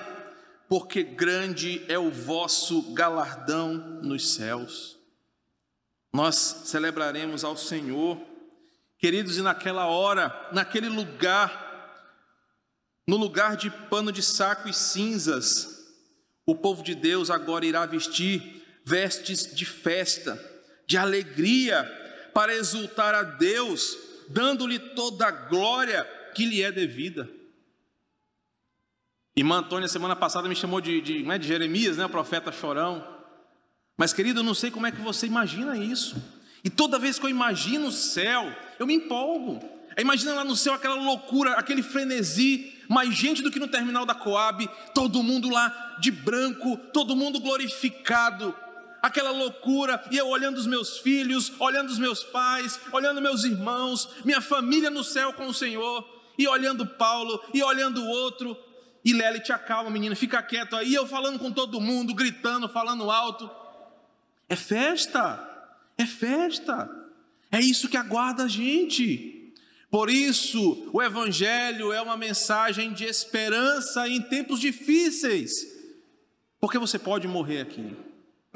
porque 0.68 1.04
grande 1.04 1.86
é 1.88 2.00
o 2.00 2.10
vosso 2.10 2.94
galardão 2.94 3.76
nos 4.02 4.34
céus. 4.34 4.98
Nós 6.12 6.36
celebraremos 6.66 7.44
ao 7.44 7.56
Senhor, 7.56 8.20
queridos, 8.98 9.38
e 9.38 9.44
naquela 9.44 9.86
hora, 9.86 10.50
naquele 10.52 10.90
lugar, 10.90 11.64
no 13.06 13.18
lugar 13.18 13.56
de 13.56 13.70
pano 13.70 14.12
de 14.12 14.24
saco 14.24 14.68
e 14.68 14.74
cinzas, 14.74 15.78
o 16.44 16.56
povo 16.56 16.82
de 16.82 16.96
Deus 16.96 17.30
agora 17.30 17.68
irá 17.68 17.86
vestir 17.86 18.66
vestes 18.84 19.54
de 19.54 19.66
festa, 19.66 20.44
de 20.88 20.98
alegria, 20.98 22.07
para 22.38 22.54
exultar 22.54 23.16
a 23.16 23.24
Deus, 23.24 23.98
dando-lhe 24.30 24.78
toda 24.78 25.26
a 25.26 25.32
glória 25.32 26.04
que 26.36 26.46
lhe 26.46 26.62
é 26.62 26.72
devida. 26.72 27.28
Irmã 29.36 29.58
Antônia, 29.58 29.88
semana 29.88 30.16
passada, 30.16 30.48
me 30.48 30.56
chamou 30.56 30.80
de, 30.80 31.02
de, 31.02 31.32
é, 31.32 31.38
de 31.40 31.48
Jeremias, 31.48 31.98
né, 31.98 32.06
o 32.06 32.10
profeta 32.10 32.52
chorão. 32.52 33.04
Mas, 33.98 34.14
querido, 34.14 34.42
eu 34.42 34.44
não 34.44 34.54
sei 34.54 34.70
como 34.70 34.86
é 34.86 34.92
que 34.92 35.02
você 35.02 35.26
imagina 35.26 35.76
isso. 35.80 36.16
E 36.64 36.70
toda 36.70 37.00
vez 37.00 37.18
que 37.18 37.26
eu 37.26 37.30
imagino 37.32 37.88
o 37.88 37.92
céu, 37.92 38.56
eu 38.78 38.86
me 38.86 38.94
empolgo. 38.94 39.60
Imagina 39.98 40.36
lá 40.36 40.44
no 40.44 40.56
céu 40.56 40.76
aquela 40.76 40.94
loucura, 40.94 41.54
aquele 41.54 41.82
frenesi, 41.82 42.72
mais 42.88 43.16
gente 43.16 43.42
do 43.42 43.50
que 43.50 43.58
no 43.58 43.68
terminal 43.68 44.06
da 44.06 44.14
Coab, 44.14 44.70
todo 44.94 45.24
mundo 45.24 45.50
lá 45.50 45.98
de 46.00 46.12
branco, 46.12 46.78
todo 46.94 47.16
mundo 47.16 47.40
glorificado, 47.40 48.54
aquela 49.08 49.32
loucura, 49.32 50.04
e 50.12 50.18
eu 50.18 50.28
olhando 50.28 50.58
os 50.58 50.68
meus 50.68 51.00
filhos, 51.00 51.52
olhando 51.60 51.90
os 51.90 52.00
meus 52.00 52.24
pais, 52.24 52.80
olhando 52.92 53.22
meus 53.22 53.44
irmãos, 53.44 54.10
minha 54.24 54.42
família 54.42 54.90
no 54.90 55.04
céu 55.04 55.34
com 55.34 55.48
o 55.48 55.54
Senhor, 55.54 56.08
e 56.38 56.48
olhando 56.48 56.86
Paulo, 56.86 57.42
e 57.54 57.64
olhando 57.64 58.02
o 58.02 58.08
outro, 58.08 58.56
e 59.04 59.14
Lely, 59.14 59.40
te 59.40 59.54
acalma, 59.54 59.90
menina, 59.90 60.16
fica 60.16 60.42
quieto 60.44 60.76
aí, 60.76 60.94
eu 60.94 61.08
falando 61.08 61.40
com 61.40 61.52
todo 61.52 61.80
mundo, 61.80 62.14
gritando, 62.14 62.68
falando 62.68 63.10
alto. 63.10 63.50
É 64.50 64.56
festa, 64.56 65.42
é 65.98 66.06
festa, 66.06 66.90
é 67.52 67.60
isso 67.60 67.88
que 67.88 67.98
aguarda 67.98 68.44
a 68.44 68.48
gente. 68.48 69.54
Por 69.90 70.10
isso, 70.10 70.90
o 70.92 71.02
Evangelho 71.02 71.94
é 71.94 72.02
uma 72.02 72.18
mensagem 72.18 72.92
de 72.92 73.06
esperança 73.06 74.08
em 74.08 74.22
tempos 74.22 74.60
difíceis, 74.60 75.66
porque 76.60 76.78
você 76.78 77.00
pode 77.00 77.28
morrer 77.28 77.62
aqui. 77.62 77.96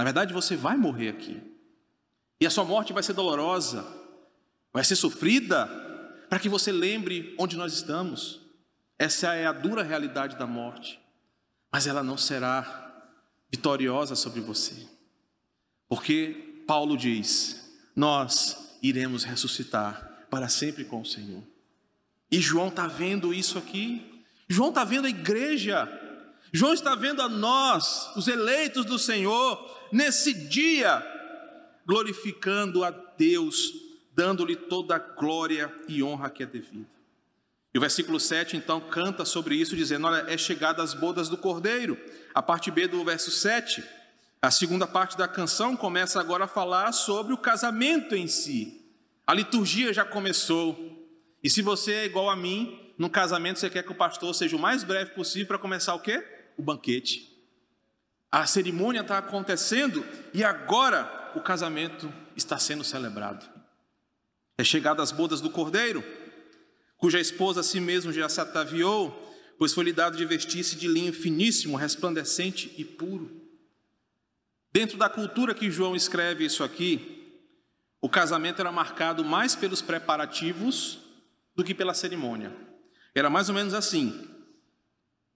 Na 0.01 0.05
verdade, 0.05 0.33
você 0.33 0.55
vai 0.55 0.75
morrer 0.75 1.09
aqui, 1.09 1.39
e 2.39 2.47
a 2.47 2.49
sua 2.49 2.65
morte 2.65 2.91
vai 2.91 3.03
ser 3.03 3.13
dolorosa, 3.13 3.85
vai 4.73 4.83
ser 4.83 4.95
sofrida, 4.95 5.67
para 6.27 6.39
que 6.39 6.49
você 6.49 6.71
lembre 6.71 7.35
onde 7.37 7.55
nós 7.55 7.71
estamos. 7.71 8.41
Essa 8.97 9.35
é 9.35 9.45
a 9.45 9.51
dura 9.51 9.83
realidade 9.83 10.37
da 10.37 10.47
morte, 10.47 10.99
mas 11.71 11.85
ela 11.85 12.01
não 12.01 12.17
será 12.17 13.05
vitoriosa 13.51 14.15
sobre 14.15 14.41
você, 14.41 14.87
porque 15.87 16.63
Paulo 16.65 16.97
diz: 16.97 17.71
Nós 17.95 18.75
iremos 18.81 19.23
ressuscitar 19.23 20.25
para 20.31 20.49
sempre 20.49 20.83
com 20.83 21.01
o 21.01 21.05
Senhor. 21.05 21.43
E 22.31 22.41
João 22.41 22.69
está 22.69 22.87
vendo 22.87 23.31
isso 23.31 23.59
aqui. 23.59 24.23
João 24.49 24.69
está 24.69 24.83
vendo 24.83 25.05
a 25.05 25.11
igreja. 25.11 25.87
João 26.53 26.73
está 26.73 26.95
vendo 26.95 27.21
a 27.21 27.29
nós, 27.29 28.11
os 28.15 28.27
eleitos 28.27 28.85
do 28.85 28.99
Senhor, 28.99 29.87
nesse 29.91 30.33
dia, 30.33 31.01
glorificando 31.85 32.83
a 32.83 32.91
Deus, 32.91 33.71
dando-lhe 34.13 34.55
toda 34.55 34.95
a 34.95 34.99
glória 34.99 35.73
e 35.87 36.03
honra 36.03 36.29
que 36.29 36.43
é 36.43 36.45
devida. 36.45 36.89
E 37.73 37.77
o 37.77 37.81
versículo 37.81 38.19
7 38.19 38.57
então 38.57 38.81
canta 38.81 39.23
sobre 39.23 39.55
isso, 39.55 39.77
dizendo: 39.77 40.07
Olha, 40.07 40.25
é 40.27 40.37
chegada 40.37 40.83
as 40.83 40.93
bodas 40.93 41.29
do 41.29 41.37
cordeiro. 41.37 41.97
A 42.33 42.41
parte 42.41 42.69
B 42.69 42.85
do 42.85 43.03
verso 43.05 43.31
7, 43.31 43.81
a 44.41 44.51
segunda 44.51 44.85
parte 44.85 45.17
da 45.17 45.27
canção 45.27 45.77
começa 45.77 46.19
agora 46.19 46.43
a 46.43 46.49
falar 46.49 46.91
sobre 46.91 47.33
o 47.33 47.37
casamento 47.37 48.13
em 48.13 48.27
si. 48.27 48.83
A 49.25 49.33
liturgia 49.33 49.93
já 49.93 50.03
começou. 50.03 50.99
E 51.41 51.49
se 51.49 51.61
você 51.61 51.93
é 51.93 52.05
igual 52.05 52.29
a 52.29 52.35
mim, 52.35 52.93
no 52.97 53.09
casamento 53.09 53.59
você 53.59 53.69
quer 53.69 53.83
que 53.83 53.91
o 53.91 53.95
pastor 53.95 54.35
seja 54.35 54.55
o 54.55 54.59
mais 54.59 54.83
breve 54.83 55.11
possível 55.11 55.47
para 55.47 55.57
começar 55.57 55.95
o 55.95 55.99
quê? 56.01 56.40
O 56.61 56.63
banquete. 56.63 57.27
A 58.31 58.45
cerimônia 58.45 59.01
está 59.01 59.17
acontecendo 59.17 60.05
e 60.31 60.43
agora 60.43 61.31
o 61.33 61.41
casamento 61.41 62.13
está 62.35 62.59
sendo 62.59 62.83
celebrado. 62.83 63.49
É 64.59 64.63
chegada 64.63 65.01
as 65.01 65.11
bodas 65.11 65.41
do 65.41 65.49
cordeiro, 65.49 66.03
cuja 66.97 67.19
esposa 67.19 67.61
a 67.61 67.63
si 67.63 67.79
mesmo 67.79 68.13
já 68.13 68.29
se 68.29 68.39
ataviou, 68.39 69.35
pois 69.57 69.73
foi 69.73 69.85
lhe 69.85 69.91
dado 69.91 70.15
de 70.15 70.23
vestir-se 70.23 70.75
de 70.75 70.87
linho 70.87 71.11
finíssimo, 71.11 71.75
resplandecente 71.75 72.71
e 72.77 72.85
puro. 72.85 73.41
Dentro 74.71 74.99
da 74.99 75.09
cultura 75.09 75.55
que 75.55 75.71
João 75.71 75.95
escreve 75.95 76.45
isso 76.45 76.63
aqui, 76.63 77.41
o 77.99 78.07
casamento 78.07 78.59
era 78.59 78.71
marcado 78.71 79.25
mais 79.25 79.55
pelos 79.55 79.81
preparativos 79.81 80.99
do 81.55 81.63
que 81.63 81.73
pela 81.73 81.95
cerimônia. 81.95 82.55
Era 83.15 83.31
mais 83.31 83.49
ou 83.49 83.55
menos 83.55 83.73
assim: 83.73 84.30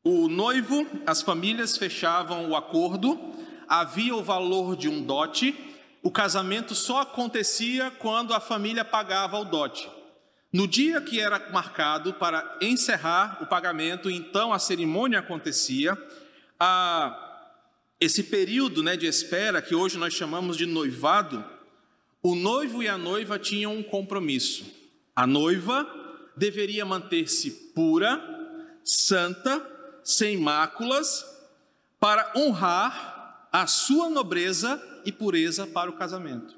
o 0.05 0.27
noivo, 0.27 0.85
as 1.03 1.23
famílias 1.23 1.75
fechavam 1.75 2.47
o 2.47 2.55
acordo, 2.55 3.19
havia 3.67 4.15
o 4.15 4.23
valor 4.23 4.75
de 4.77 4.87
um 4.87 5.01
dote, 5.01 5.57
o 6.03 6.11
casamento 6.11 6.75
só 6.75 7.01
acontecia 7.01 7.89
quando 7.89 8.31
a 8.31 8.39
família 8.39 8.85
pagava 8.85 9.39
o 9.39 9.43
dote. 9.43 9.89
No 10.53 10.67
dia 10.67 11.01
que 11.01 11.19
era 11.19 11.49
marcado 11.51 12.13
para 12.13 12.59
encerrar 12.61 13.39
o 13.41 13.47
pagamento, 13.47 14.07
então 14.07 14.53
a 14.53 14.59
cerimônia 14.59 15.19
acontecia. 15.19 15.97
A, 16.59 17.49
esse 17.99 18.25
período 18.25 18.83
né, 18.83 18.95
de 18.95 19.07
espera, 19.07 19.59
que 19.59 19.73
hoje 19.73 19.97
nós 19.97 20.13
chamamos 20.13 20.55
de 20.55 20.67
noivado, 20.67 21.43
o 22.21 22.35
noivo 22.35 22.83
e 22.83 22.87
a 22.87 22.95
noiva 22.97 23.39
tinham 23.39 23.75
um 23.75 23.81
compromisso. 23.81 24.65
A 25.15 25.25
noiva 25.25 25.89
deveria 26.37 26.85
manter-se 26.85 27.49
pura, 27.73 28.21
santa, 28.83 29.74
sem 30.05 30.37
máculas, 30.37 31.25
para 31.99 32.31
honrar 32.37 33.49
a 33.51 33.65
sua 33.65 34.09
nobreza 34.09 34.81
e 35.03 35.11
pureza 35.11 35.65
para 35.65 35.89
o 35.89 35.97
casamento. 35.97 36.55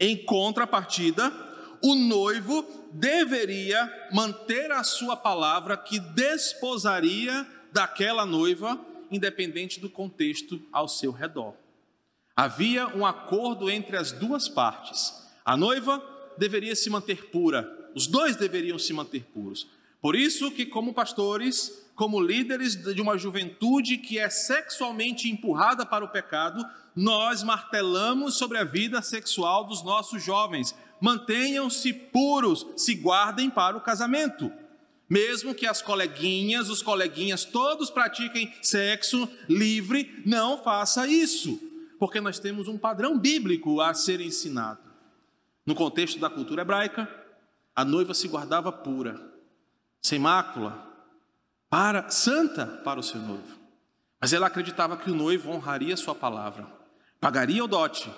Em 0.00 0.16
contrapartida, 0.16 1.30
o 1.82 1.94
noivo 1.94 2.66
deveria 2.92 4.08
manter 4.12 4.72
a 4.72 4.82
sua 4.82 5.16
palavra 5.16 5.76
que 5.76 6.00
desposaria 6.00 7.46
daquela 7.70 8.24
noiva, 8.24 8.80
independente 9.10 9.78
do 9.78 9.90
contexto 9.90 10.60
ao 10.72 10.88
seu 10.88 11.12
redor. 11.12 11.54
Havia 12.34 12.88
um 12.96 13.04
acordo 13.04 13.68
entre 13.68 13.96
as 13.96 14.12
duas 14.12 14.48
partes. 14.48 15.12
A 15.44 15.56
noiva 15.56 16.02
deveria 16.38 16.74
se 16.74 16.88
manter 16.88 17.26
pura, 17.26 17.90
os 17.94 18.06
dois 18.06 18.36
deveriam 18.36 18.78
se 18.78 18.92
manter 18.92 19.24
puros. 19.24 19.66
Por 20.00 20.14
isso 20.14 20.50
que 20.52 20.64
como 20.64 20.94
pastores, 20.94 21.87
como 21.98 22.20
líderes 22.20 22.76
de 22.76 23.02
uma 23.02 23.18
juventude 23.18 23.98
que 23.98 24.20
é 24.20 24.30
sexualmente 24.30 25.28
empurrada 25.28 25.84
para 25.84 26.04
o 26.04 26.08
pecado, 26.08 26.64
nós 26.94 27.42
martelamos 27.42 28.38
sobre 28.38 28.56
a 28.56 28.64
vida 28.64 29.02
sexual 29.02 29.64
dos 29.64 29.82
nossos 29.82 30.24
jovens. 30.24 30.72
Mantenham-se 31.00 31.92
puros, 31.92 32.64
se 32.76 32.94
guardem 32.94 33.50
para 33.50 33.76
o 33.76 33.80
casamento. 33.80 34.50
Mesmo 35.10 35.52
que 35.52 35.66
as 35.66 35.82
coleguinhas, 35.82 36.68
os 36.68 36.82
coleguinhas 36.82 37.44
todos 37.44 37.90
pratiquem 37.90 38.54
sexo 38.62 39.28
livre, 39.48 40.22
não 40.24 40.62
faça 40.62 41.04
isso 41.08 41.60
porque 41.98 42.20
nós 42.20 42.38
temos 42.38 42.68
um 42.68 42.78
padrão 42.78 43.18
bíblico 43.18 43.80
a 43.80 43.92
ser 43.92 44.20
ensinado. 44.20 44.78
No 45.66 45.74
contexto 45.74 46.20
da 46.20 46.30
cultura 46.30 46.62
hebraica, 46.62 47.08
a 47.74 47.84
noiva 47.84 48.14
se 48.14 48.28
guardava 48.28 48.70
pura, 48.70 49.20
sem 50.00 50.16
mácula, 50.16 50.88
para 51.70 52.08
santa 52.10 52.66
para 52.66 53.00
o 53.00 53.02
seu 53.02 53.20
noivo. 53.20 53.58
Mas 54.20 54.32
ela 54.32 54.46
acreditava 54.46 54.96
que 54.96 55.10
o 55.10 55.14
noivo 55.14 55.50
honraria 55.50 55.96
sua 55.96 56.14
palavra, 56.14 56.66
pagaria 57.20 57.64
o 57.64 57.68
dote, 57.68 58.10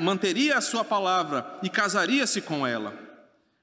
manteria 0.00 0.58
a 0.58 0.60
sua 0.60 0.84
palavra 0.84 1.58
e 1.62 1.68
casaria-se 1.68 2.40
com 2.40 2.66
ela. 2.66 2.92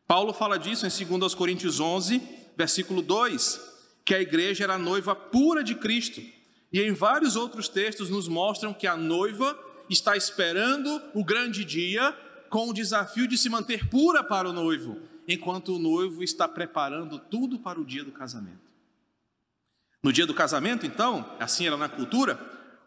Paulo 0.07 0.33
fala 0.33 0.57
disso 0.57 0.87
em 0.87 1.19
2 1.19 1.35
Coríntios 1.35 1.79
11, 1.79 2.21
versículo 2.57 3.01
2, 3.01 3.61
que 4.05 4.15
a 4.15 4.21
igreja 4.21 4.63
era 4.63 4.75
a 4.75 4.79
noiva 4.79 5.15
pura 5.15 5.63
de 5.63 5.75
Cristo 5.75 6.21
e 6.71 6.81
em 6.81 6.93
vários 6.93 7.35
outros 7.35 7.67
textos 7.67 8.09
nos 8.09 8.27
mostram 8.27 8.73
que 8.73 8.87
a 8.87 8.95
noiva 8.95 9.57
está 9.89 10.15
esperando 10.15 11.01
o 11.13 11.23
grande 11.23 11.65
dia 11.65 12.15
com 12.49 12.69
o 12.69 12.73
desafio 12.73 13.27
de 13.27 13.37
se 13.37 13.49
manter 13.49 13.87
pura 13.89 14.23
para 14.23 14.49
o 14.49 14.53
noivo, 14.53 14.97
enquanto 15.29 15.75
o 15.75 15.79
noivo 15.79 16.23
está 16.23 16.47
preparando 16.47 17.19
tudo 17.19 17.59
para 17.59 17.79
o 17.79 17.85
dia 17.85 18.03
do 18.03 18.11
casamento. 18.11 18.67
No 20.01 20.11
dia 20.11 20.25
do 20.25 20.33
casamento, 20.33 20.87
então, 20.87 21.23
assim 21.39 21.67
era 21.67 21.77
na 21.77 21.87
cultura, 21.87 22.39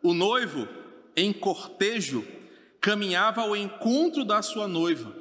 o 0.02 0.12
noivo, 0.12 0.66
em 1.14 1.32
cortejo, 1.32 2.26
caminhava 2.80 3.42
ao 3.42 3.54
encontro 3.54 4.24
da 4.24 4.42
sua 4.42 4.66
noiva. 4.66 5.14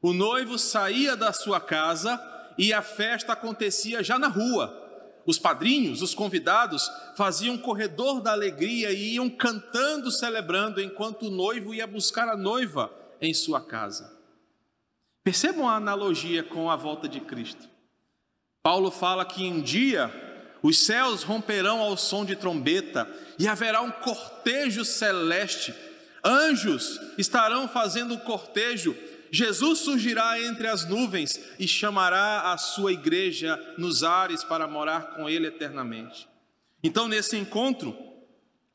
O 0.00 0.14
noivo 0.14 0.58
saía 0.58 1.14
da 1.14 1.30
sua 1.30 1.60
casa 1.60 2.18
e 2.56 2.72
a 2.72 2.80
festa 2.80 3.34
acontecia 3.34 4.02
já 4.02 4.18
na 4.18 4.28
rua. 4.28 4.78
Os 5.26 5.38
padrinhos, 5.38 6.00
os 6.00 6.14
convidados, 6.14 6.90
faziam 7.16 7.58
corredor 7.58 8.22
da 8.22 8.32
alegria 8.32 8.92
e 8.92 9.14
iam 9.14 9.28
cantando, 9.28 10.10
celebrando, 10.10 10.80
enquanto 10.80 11.26
o 11.26 11.30
noivo 11.30 11.74
ia 11.74 11.86
buscar 11.86 12.28
a 12.28 12.36
noiva 12.36 12.90
em 13.20 13.34
sua 13.34 13.60
casa. 13.60 14.11
Percebam 15.24 15.68
a 15.68 15.76
analogia 15.76 16.42
com 16.42 16.70
a 16.70 16.76
volta 16.76 17.08
de 17.08 17.20
Cristo. 17.20 17.68
Paulo 18.62 18.90
fala 18.90 19.24
que 19.24 19.44
um 19.44 19.60
dia 19.60 20.10
os 20.62 20.78
céus 20.78 21.22
romperão 21.22 21.80
ao 21.80 21.96
som 21.96 22.24
de 22.24 22.36
trombeta 22.36 23.08
e 23.38 23.48
haverá 23.48 23.80
um 23.80 23.90
cortejo 23.90 24.84
celeste. 24.84 25.74
Anjos 26.24 27.00
estarão 27.18 27.66
fazendo 27.66 28.14
o 28.14 28.20
cortejo. 28.20 28.96
Jesus 29.30 29.80
surgirá 29.80 30.40
entre 30.40 30.68
as 30.68 30.88
nuvens 30.88 31.40
e 31.58 31.66
chamará 31.66 32.52
a 32.52 32.58
sua 32.58 32.92
igreja 32.92 33.58
nos 33.76 34.04
ares 34.04 34.44
para 34.44 34.68
morar 34.68 35.14
com 35.14 35.28
ele 35.28 35.48
eternamente. 35.48 36.28
Então, 36.84 37.08
nesse 37.08 37.36
encontro, 37.36 37.96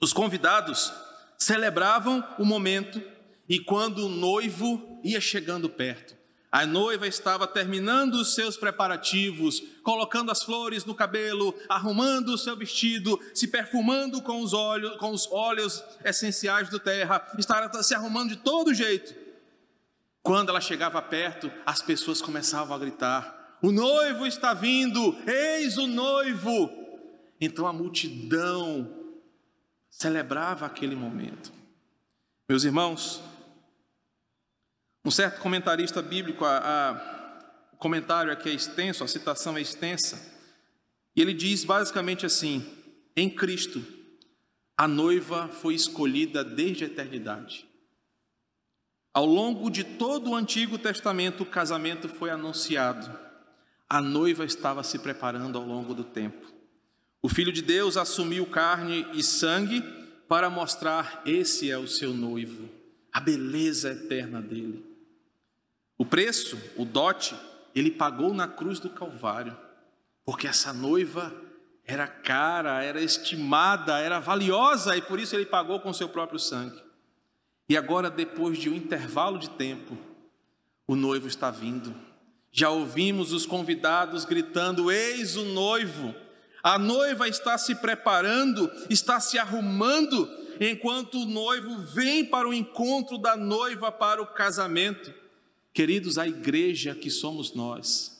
os 0.01 0.11
convidados 0.11 0.91
celebravam 1.37 2.23
o 2.37 2.43
momento 2.43 3.01
e 3.47 3.59
quando 3.59 4.07
o 4.07 4.09
noivo 4.09 4.99
ia 5.03 5.21
chegando 5.21 5.69
perto, 5.69 6.16
a 6.57 6.65
noiva 6.65 7.05
estava 7.05 7.45
terminando 7.45 8.15
os 8.15 8.33
seus 8.33 8.57
preparativos, 8.57 9.61
colocando 9.83 10.31
as 10.31 10.41
flores 10.41 10.85
no 10.85 10.95
cabelo, 10.95 11.53
arrumando 11.69 12.29
o 12.29 12.37
seu 12.37 12.57
vestido, 12.57 13.19
se 13.31 13.47
perfumando 13.47 14.23
com 14.23 14.41
os 14.41 14.53
óleos, 14.53 14.97
com 14.97 15.11
os 15.11 15.31
óleos 15.31 15.83
essenciais 16.03 16.67
do 16.67 16.79
terra, 16.79 17.31
estava 17.37 17.83
se 17.83 17.93
arrumando 17.93 18.29
de 18.29 18.37
todo 18.37 18.73
jeito. 18.73 19.13
Quando 20.23 20.49
ela 20.49 20.59
chegava 20.59 20.99
perto, 20.99 21.51
as 21.63 21.83
pessoas 21.83 22.23
começavam 22.23 22.75
a 22.75 22.79
gritar: 22.79 23.59
"O 23.61 23.71
noivo 23.71 24.25
está 24.25 24.55
vindo! 24.55 25.15
Eis 25.27 25.77
o 25.77 25.85
noivo!" 25.85 26.71
Então 27.39 27.67
a 27.67 27.71
multidão 27.71 28.95
celebrava 29.91 30.65
aquele 30.65 30.95
momento. 30.95 31.53
Meus 32.49 32.63
irmãos, 32.63 33.21
um 35.07 35.11
certo 35.11 35.39
comentarista 35.39 36.01
bíblico, 36.01 36.43
a, 36.43 36.57
a, 36.57 37.71
o 37.71 37.77
comentário 37.77 38.29
aqui 38.29 38.49
é 38.49 38.53
extenso, 38.53 39.05
a 39.05 39.07
citação 39.07 39.55
é 39.55 39.61
extensa, 39.61 40.19
e 41.15 41.21
ele 41.21 41.33
diz 41.33 41.63
basicamente 41.63 42.25
assim: 42.25 42.61
em 43.15 43.29
Cristo, 43.29 43.81
a 44.75 44.85
noiva 44.85 45.47
foi 45.47 45.75
escolhida 45.75 46.43
desde 46.43 46.83
a 46.83 46.87
eternidade. 46.87 47.65
Ao 49.13 49.25
longo 49.25 49.69
de 49.69 49.85
todo 49.85 50.31
o 50.31 50.35
Antigo 50.35 50.77
Testamento, 50.77 51.43
o 51.43 51.45
casamento 51.45 52.09
foi 52.09 52.29
anunciado. 52.29 53.09
A 53.89 54.01
noiva 54.01 54.43
estava 54.43 54.83
se 54.83 54.99
preparando 54.99 55.57
ao 55.57 55.65
longo 55.65 55.93
do 55.93 56.03
tempo. 56.03 56.51
O 57.21 57.29
Filho 57.29 57.53
de 57.53 57.61
Deus 57.61 57.95
assumiu 57.95 58.45
carne 58.45 59.07
e 59.13 59.23
sangue 59.23 59.81
para 60.27 60.49
mostrar: 60.49 61.21
esse 61.25 61.71
é 61.71 61.77
o 61.77 61.87
seu 61.87 62.13
noivo, 62.13 62.69
a 63.13 63.21
beleza 63.21 63.91
eterna 63.91 64.41
dele. 64.41 64.86
O 65.97 66.05
preço, 66.05 66.57
o 66.75 66.85
dote, 66.85 67.35
ele 67.73 67.91
pagou 67.91 68.33
na 68.33 68.47
cruz 68.47 68.79
do 68.79 68.89
Calvário, 68.89 69.57
porque 70.25 70.47
essa 70.47 70.71
noiva 70.71 71.33
era 71.85 72.07
cara, 72.07 72.83
era 72.83 73.01
estimada, 73.01 73.97
era 73.99 74.19
valiosa 74.19 74.95
e 74.97 75.01
por 75.01 75.19
isso 75.19 75.35
ele 75.35 75.45
pagou 75.45 75.79
com 75.79 75.93
seu 75.93 76.09
próprio 76.09 76.37
sangue. 76.37 76.83
E 77.69 77.75
agora, 77.75 78.09
depois 78.09 78.57
de 78.57 78.69
um 78.69 78.73
intervalo 78.73 79.39
de 79.39 79.49
tempo, 79.51 79.97
o 80.85 80.95
noivo 80.95 81.27
está 81.27 81.49
vindo. 81.49 81.93
Já 82.51 82.69
ouvimos 82.69 83.33
os 83.33 83.45
convidados 83.45 84.25
gritando: 84.25 84.91
Eis 84.91 85.35
o 85.35 85.45
noivo. 85.45 86.13
A 86.63 86.77
noiva 86.77 87.27
está 87.27 87.57
se 87.57 87.75
preparando, 87.75 88.69
está 88.89 89.19
se 89.19 89.37
arrumando, 89.37 90.29
enquanto 90.59 91.21
o 91.21 91.25
noivo 91.25 91.77
vem 91.79 92.25
para 92.25 92.47
o 92.47 92.53
encontro 92.53 93.17
da 93.17 93.37
noiva 93.37 93.91
para 93.91 94.21
o 94.21 94.27
casamento. 94.27 95.13
Queridos, 95.77 96.17
a 96.17 96.27
igreja 96.27 96.95
que 96.95 97.07
somos 97.11 97.53
nós, 97.53 98.19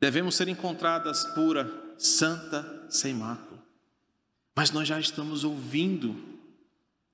devemos 0.00 0.34
ser 0.34 0.48
encontradas 0.48 1.22
pura, 1.34 1.70
santa, 1.98 2.86
sem 2.88 3.12
mácula. 3.12 3.62
Mas 4.56 4.70
nós 4.70 4.88
já 4.88 4.98
estamos 4.98 5.44
ouvindo 5.44 6.16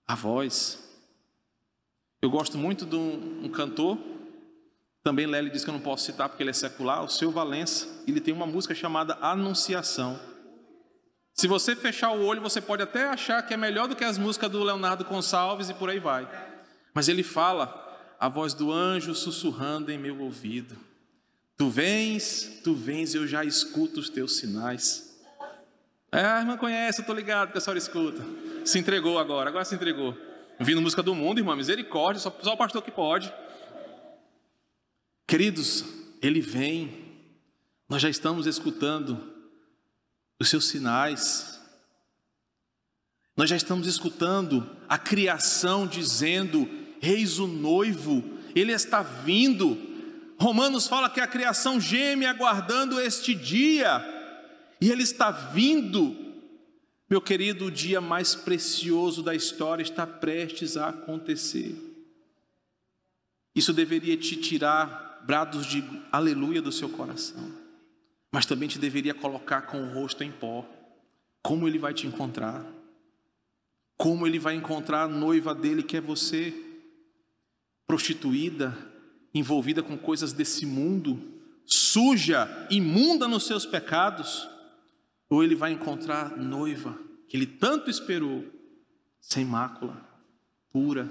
a 0.06 0.14
voz. 0.14 0.78
Eu 2.22 2.30
gosto 2.30 2.56
muito 2.56 2.86
de 2.86 2.94
um, 2.94 3.46
um 3.46 3.48
cantor, 3.48 3.98
também 5.02 5.26
Lely 5.26 5.50
diz 5.50 5.64
que 5.64 5.70
eu 5.70 5.74
não 5.74 5.80
posso 5.80 6.04
citar 6.04 6.28
porque 6.28 6.44
ele 6.44 6.50
é 6.50 6.52
secular, 6.52 7.02
o 7.02 7.08
seu 7.08 7.32
Valença, 7.32 7.88
ele 8.06 8.20
tem 8.20 8.32
uma 8.32 8.46
música 8.46 8.76
chamada 8.76 9.18
Anunciação. 9.20 10.20
Se 11.34 11.48
você 11.48 11.74
fechar 11.74 12.12
o 12.12 12.24
olho, 12.24 12.40
você 12.40 12.60
pode 12.60 12.84
até 12.84 13.08
achar 13.08 13.44
que 13.44 13.52
é 13.52 13.56
melhor 13.56 13.88
do 13.88 13.96
que 13.96 14.04
as 14.04 14.18
músicas 14.18 14.52
do 14.52 14.62
Leonardo 14.62 15.04
Gonçalves 15.04 15.68
e 15.68 15.74
por 15.74 15.90
aí 15.90 15.98
vai. 15.98 16.30
Mas 16.94 17.08
ele 17.08 17.24
fala 17.24 17.81
a 18.22 18.28
voz 18.28 18.54
do 18.54 18.70
anjo 18.70 19.16
sussurrando 19.16 19.90
em 19.90 19.98
meu 19.98 20.20
ouvido. 20.20 20.76
Tu 21.56 21.68
vens, 21.68 22.60
tu 22.62 22.72
vens, 22.72 23.16
eu 23.16 23.26
já 23.26 23.44
escuto 23.44 23.98
os 23.98 24.08
teus 24.08 24.36
sinais. 24.36 25.20
É, 26.12 26.24
a 26.24 26.38
irmã 26.38 26.56
conhece, 26.56 27.00
eu 27.00 27.02
estou 27.02 27.16
ligado 27.16 27.50
que 27.50 27.58
a 27.58 27.60
senhora 27.60 27.80
escuta. 27.80 28.22
Se 28.64 28.78
entregou 28.78 29.18
agora, 29.18 29.50
agora 29.50 29.64
se 29.64 29.74
entregou. 29.74 30.16
Ouvindo 30.56 30.80
música 30.80 31.02
do 31.02 31.16
mundo, 31.16 31.40
irmã, 31.40 31.56
misericórdia, 31.56 32.20
só, 32.20 32.30
só 32.44 32.52
o 32.52 32.56
pastor 32.56 32.80
que 32.80 32.92
pode. 32.92 33.34
Queridos, 35.26 35.84
ele 36.22 36.40
vem, 36.40 37.18
nós 37.88 38.00
já 38.00 38.08
estamos 38.08 38.46
escutando 38.46 39.34
os 40.38 40.48
seus 40.48 40.68
sinais, 40.68 41.60
nós 43.36 43.50
já 43.50 43.56
estamos 43.56 43.88
escutando 43.88 44.76
a 44.88 44.96
criação 44.96 45.88
dizendo: 45.88 46.81
Eis 47.02 47.40
o 47.40 47.48
noivo, 47.48 48.22
ele 48.54 48.70
está 48.70 49.02
vindo. 49.02 49.76
Romanos 50.38 50.86
fala 50.86 51.10
que 51.10 51.20
a 51.20 51.26
criação 51.26 51.80
geme 51.80 52.24
aguardando 52.24 53.00
este 53.00 53.34
dia, 53.34 54.00
e 54.80 54.90
ele 54.90 55.02
está 55.02 55.30
vindo. 55.30 56.16
Meu 57.10 57.20
querido, 57.20 57.66
o 57.66 57.70
dia 57.70 58.00
mais 58.00 58.34
precioso 58.34 59.22
da 59.22 59.34
história 59.34 59.82
está 59.82 60.06
prestes 60.06 60.76
a 60.76 60.88
acontecer. 60.88 61.74
Isso 63.54 63.72
deveria 63.72 64.16
te 64.16 64.36
tirar 64.36 65.22
brados 65.26 65.66
de 65.66 65.84
aleluia 66.10 66.62
do 66.62 66.72
seu 66.72 66.88
coração, 66.88 67.52
mas 68.32 68.46
também 68.46 68.68
te 68.68 68.78
deveria 68.78 69.12
colocar 69.12 69.62
com 69.62 69.82
o 69.82 69.92
rosto 69.92 70.24
em 70.24 70.32
pó. 70.32 70.66
Como 71.42 71.68
ele 71.68 71.78
vai 71.78 71.92
te 71.92 72.06
encontrar? 72.06 72.64
Como 73.98 74.26
ele 74.26 74.38
vai 74.38 74.54
encontrar 74.54 75.02
a 75.02 75.08
noiva 75.08 75.54
dele 75.54 75.82
que 75.82 75.96
é 75.96 76.00
você? 76.00 76.71
Prostituída, 77.86 78.76
envolvida 79.34 79.82
com 79.82 79.96
coisas 79.96 80.32
desse 80.32 80.66
mundo, 80.66 81.40
suja, 81.64 82.48
imunda 82.70 83.26
nos 83.28 83.46
seus 83.46 83.64
pecados, 83.64 84.48
ou 85.28 85.42
ele 85.42 85.54
vai 85.54 85.72
encontrar 85.72 86.36
noiva 86.36 86.98
que 87.28 87.36
ele 87.36 87.46
tanto 87.46 87.88
esperou, 87.88 88.44
sem 89.18 89.42
mácula, 89.42 89.96
pura, 90.70 91.10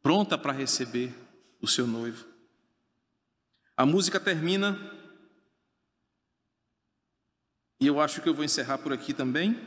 pronta 0.00 0.38
para 0.38 0.52
receber 0.52 1.12
o 1.60 1.66
seu 1.66 1.84
noivo. 1.84 2.24
A 3.76 3.84
música 3.84 4.20
termina, 4.20 4.78
e 7.80 7.86
eu 7.88 8.00
acho 8.00 8.20
que 8.20 8.28
eu 8.28 8.34
vou 8.34 8.44
encerrar 8.44 8.78
por 8.78 8.92
aqui 8.92 9.12
também. 9.12 9.60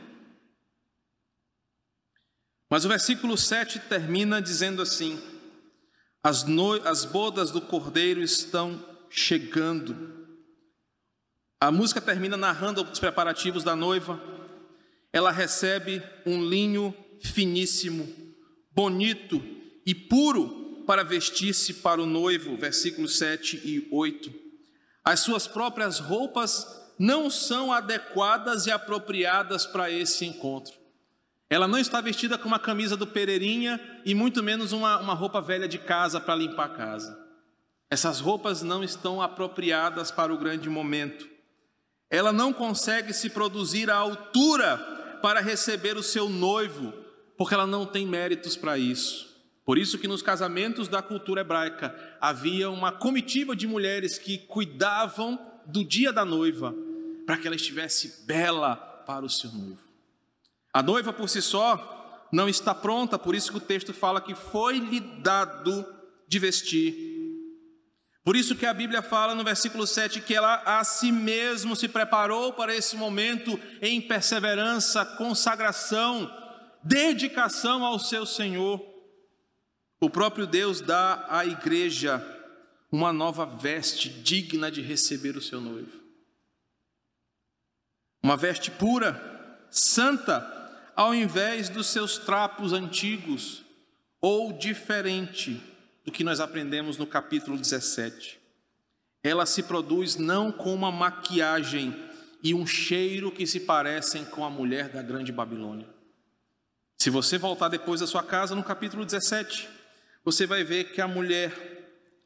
Mas 2.70 2.86
o 2.86 2.88
versículo 2.88 3.36
7 3.36 3.80
termina 3.80 4.40
dizendo 4.40 4.80
assim: 4.80 5.22
as, 6.26 6.42
no... 6.42 6.72
As 6.86 7.04
bodas 7.04 7.52
do 7.52 7.60
cordeiro 7.60 8.20
estão 8.20 8.84
chegando. 9.08 10.26
A 11.60 11.70
música 11.70 12.00
termina 12.00 12.36
narrando 12.36 12.82
os 12.82 12.98
preparativos 12.98 13.62
da 13.62 13.76
noiva. 13.76 14.20
Ela 15.12 15.30
recebe 15.30 16.02
um 16.26 16.44
linho 16.44 16.92
finíssimo, 17.20 18.12
bonito 18.72 19.40
e 19.86 19.94
puro 19.94 20.82
para 20.84 21.04
vestir-se 21.04 21.74
para 21.74 22.02
o 22.02 22.06
noivo, 22.06 22.56
versículos 22.56 23.16
7 23.18 23.62
e 23.64 23.88
8. 23.92 24.32
As 25.04 25.20
suas 25.20 25.46
próprias 25.46 26.00
roupas 26.00 26.66
não 26.98 27.30
são 27.30 27.72
adequadas 27.72 28.66
e 28.66 28.72
apropriadas 28.72 29.64
para 29.64 29.92
esse 29.92 30.24
encontro. 30.24 30.74
Ela 31.48 31.68
não 31.68 31.78
está 31.78 32.00
vestida 32.00 32.36
com 32.36 32.48
uma 32.48 32.58
camisa 32.58 32.96
do 32.96 33.06
Pereirinha 33.06 33.80
e 34.04 34.14
muito 34.14 34.42
menos 34.42 34.72
uma, 34.72 34.98
uma 34.98 35.14
roupa 35.14 35.40
velha 35.40 35.68
de 35.68 35.78
casa 35.78 36.20
para 36.20 36.34
limpar 36.34 36.66
a 36.66 36.76
casa. 36.76 37.26
Essas 37.88 38.18
roupas 38.18 38.62
não 38.62 38.82
estão 38.82 39.22
apropriadas 39.22 40.10
para 40.10 40.34
o 40.34 40.38
grande 40.38 40.68
momento. 40.68 41.28
Ela 42.10 42.32
não 42.32 42.52
consegue 42.52 43.12
se 43.12 43.30
produzir 43.30 43.90
à 43.90 43.96
altura 43.96 44.76
para 45.22 45.40
receber 45.40 45.96
o 45.96 46.02
seu 46.02 46.28
noivo, 46.28 46.92
porque 47.38 47.54
ela 47.54 47.66
não 47.66 47.86
tem 47.86 48.06
méritos 48.06 48.56
para 48.56 48.76
isso. 48.76 49.26
Por 49.64 49.78
isso 49.78 49.98
que 49.98 50.08
nos 50.08 50.22
casamentos 50.22 50.88
da 50.88 51.02
cultura 51.02 51.40
hebraica 51.40 51.94
havia 52.20 52.70
uma 52.70 52.90
comitiva 52.90 53.54
de 53.54 53.66
mulheres 53.66 54.18
que 54.18 54.38
cuidavam 54.38 55.38
do 55.64 55.84
dia 55.84 56.12
da 56.12 56.24
noiva, 56.24 56.74
para 57.24 57.36
que 57.36 57.46
ela 57.46 57.56
estivesse 57.56 58.24
bela 58.26 58.76
para 59.06 59.24
o 59.24 59.30
seu 59.30 59.50
noivo. 59.50 59.85
A 60.76 60.82
noiva 60.82 61.10
por 61.10 61.26
si 61.26 61.40
só 61.40 62.28
não 62.30 62.50
está 62.50 62.74
pronta, 62.74 63.18
por 63.18 63.34
isso 63.34 63.50
que 63.50 63.56
o 63.56 63.62
texto 63.62 63.94
fala 63.94 64.20
que 64.20 64.34
foi-lhe 64.34 65.00
dado 65.00 65.86
de 66.28 66.38
vestir. 66.38 66.94
Por 68.22 68.36
isso 68.36 68.54
que 68.54 68.66
a 68.66 68.74
Bíblia 68.74 69.00
fala 69.00 69.34
no 69.34 69.42
versículo 69.42 69.86
7 69.86 70.20
que 70.20 70.34
ela 70.34 70.56
a 70.66 70.84
si 70.84 71.10
mesmo 71.10 71.74
se 71.74 71.88
preparou 71.88 72.52
para 72.52 72.76
esse 72.76 72.94
momento 72.94 73.58
em 73.80 74.02
perseverança, 74.02 75.02
consagração, 75.02 76.30
dedicação 76.82 77.82
ao 77.82 77.98
seu 77.98 78.26
Senhor. 78.26 78.78
O 79.98 80.10
próprio 80.10 80.46
Deus 80.46 80.82
dá 80.82 81.24
à 81.30 81.46
igreja 81.46 82.22
uma 82.92 83.14
nova 83.14 83.46
veste 83.46 84.10
digna 84.10 84.70
de 84.70 84.82
receber 84.82 85.38
o 85.38 85.42
seu 85.42 85.58
noivo. 85.58 86.02
Uma 88.22 88.36
veste 88.36 88.70
pura, 88.70 89.66
santa, 89.70 90.52
ao 90.96 91.14
invés 91.14 91.68
dos 91.68 91.88
seus 91.88 92.16
trapos 92.16 92.72
antigos, 92.72 93.62
ou 94.18 94.54
diferente 94.54 95.62
do 96.02 96.10
que 96.10 96.24
nós 96.24 96.40
aprendemos 96.40 96.96
no 96.96 97.06
capítulo 97.06 97.58
17. 97.58 98.40
Ela 99.22 99.44
se 99.44 99.62
produz 99.62 100.16
não 100.16 100.50
com 100.50 100.74
uma 100.74 100.90
maquiagem 100.90 101.94
e 102.42 102.54
um 102.54 102.66
cheiro 102.66 103.30
que 103.30 103.46
se 103.46 103.60
parecem 103.60 104.24
com 104.24 104.42
a 104.42 104.48
mulher 104.48 104.88
da 104.88 105.02
grande 105.02 105.30
Babilônia. 105.30 105.86
Se 106.96 107.10
você 107.10 107.36
voltar 107.36 107.68
depois 107.68 108.00
da 108.00 108.06
sua 108.06 108.22
casa 108.22 108.54
no 108.54 108.64
capítulo 108.64 109.04
17, 109.04 109.68
você 110.24 110.46
vai 110.46 110.64
ver 110.64 110.92
que 110.92 111.00
a 111.02 111.06
mulher, 111.06 111.52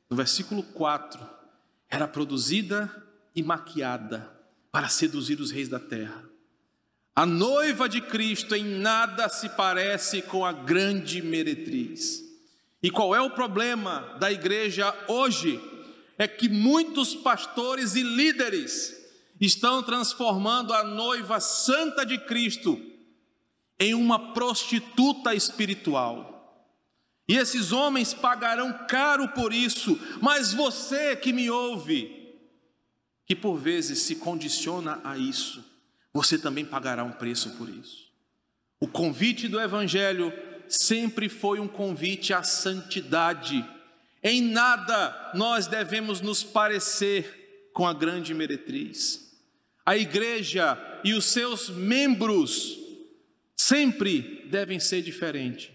no 0.09 0.17
versículo 0.17 0.63
4, 0.63 1.21
era 1.89 2.07
produzida 2.07 2.89
e 3.35 3.43
maquiada 3.43 4.31
para 4.71 4.89
seduzir 4.89 5.41
os 5.41 5.51
reis 5.51 5.69
da 5.69 5.81
terra. 5.81 6.30
A 7.15 7.27
noiva 7.27 7.89
de 7.89 8.01
Cristo 8.01 8.55
em 8.55 8.65
nada 8.65 9.29
se 9.29 9.49
parece 9.51 10.23
com 10.23 10.45
a 10.45 10.53
grande 10.53 11.21
meretriz. 11.21 12.23
E 12.83 12.91
qual 12.91 13.15
é 13.15 13.21
o 13.21 13.31
problema 13.31 14.17
da 14.19 14.33
igreja 14.33 14.95
hoje? 15.09 15.61
É 16.17 16.29
que 16.29 16.49
muitos 16.49 17.15
pastores 17.15 17.95
e 17.95 18.03
líderes 18.03 18.97
estão 19.41 19.83
transformando 19.83 20.73
a 20.73 20.85
noiva 20.85 21.41
santa 21.41 22.05
de 22.05 22.19
Cristo 22.19 22.81
em 23.79 23.95
uma 23.95 24.33
prostituta 24.33 25.35
espiritual. 25.35 26.31
E 27.27 27.37
esses 27.37 27.73
homens 27.73 28.13
pagarão 28.13 28.87
caro 28.89 29.29
por 29.29 29.53
isso, 29.53 29.99
mas 30.21 30.53
você 30.53 31.17
que 31.17 31.33
me 31.33 31.49
ouve, 31.49 32.35
que 33.25 33.35
por 33.35 33.57
vezes 33.57 34.01
se 34.01 34.17
condiciona 34.17 35.01
a 35.05 35.17
isso, 35.17 35.65
você 36.13 36.39
também 36.39 36.65
pagará 36.65 37.05
um 37.05 37.13
preço 37.13 37.51
por 37.57 37.69
isso. 37.69 38.11
O 38.81 38.89
convite 38.89 39.47
do 39.47 39.61
Evangelho 39.61 40.33
sempre 40.69 41.29
foi 41.29 41.61
um 41.61 41.69
convite 41.69 42.33
à 42.33 42.43
santidade. 42.43 43.65
Em 44.23 44.41
nada 44.41 45.33
nós 45.35 45.67
devemos 45.67 46.21
nos 46.21 46.43
parecer 46.43 47.71
com 47.73 47.87
a 47.87 47.93
grande 47.93 48.35
meretriz. 48.35 49.31
A 49.85 49.97
igreja 49.97 50.79
e 51.05 51.15
os 51.15 51.27
seus 51.27 51.69
membros 51.69 52.79
sempre 53.57 54.47
devem 54.51 54.81
ser 54.81 55.03
diferentes 55.03 55.71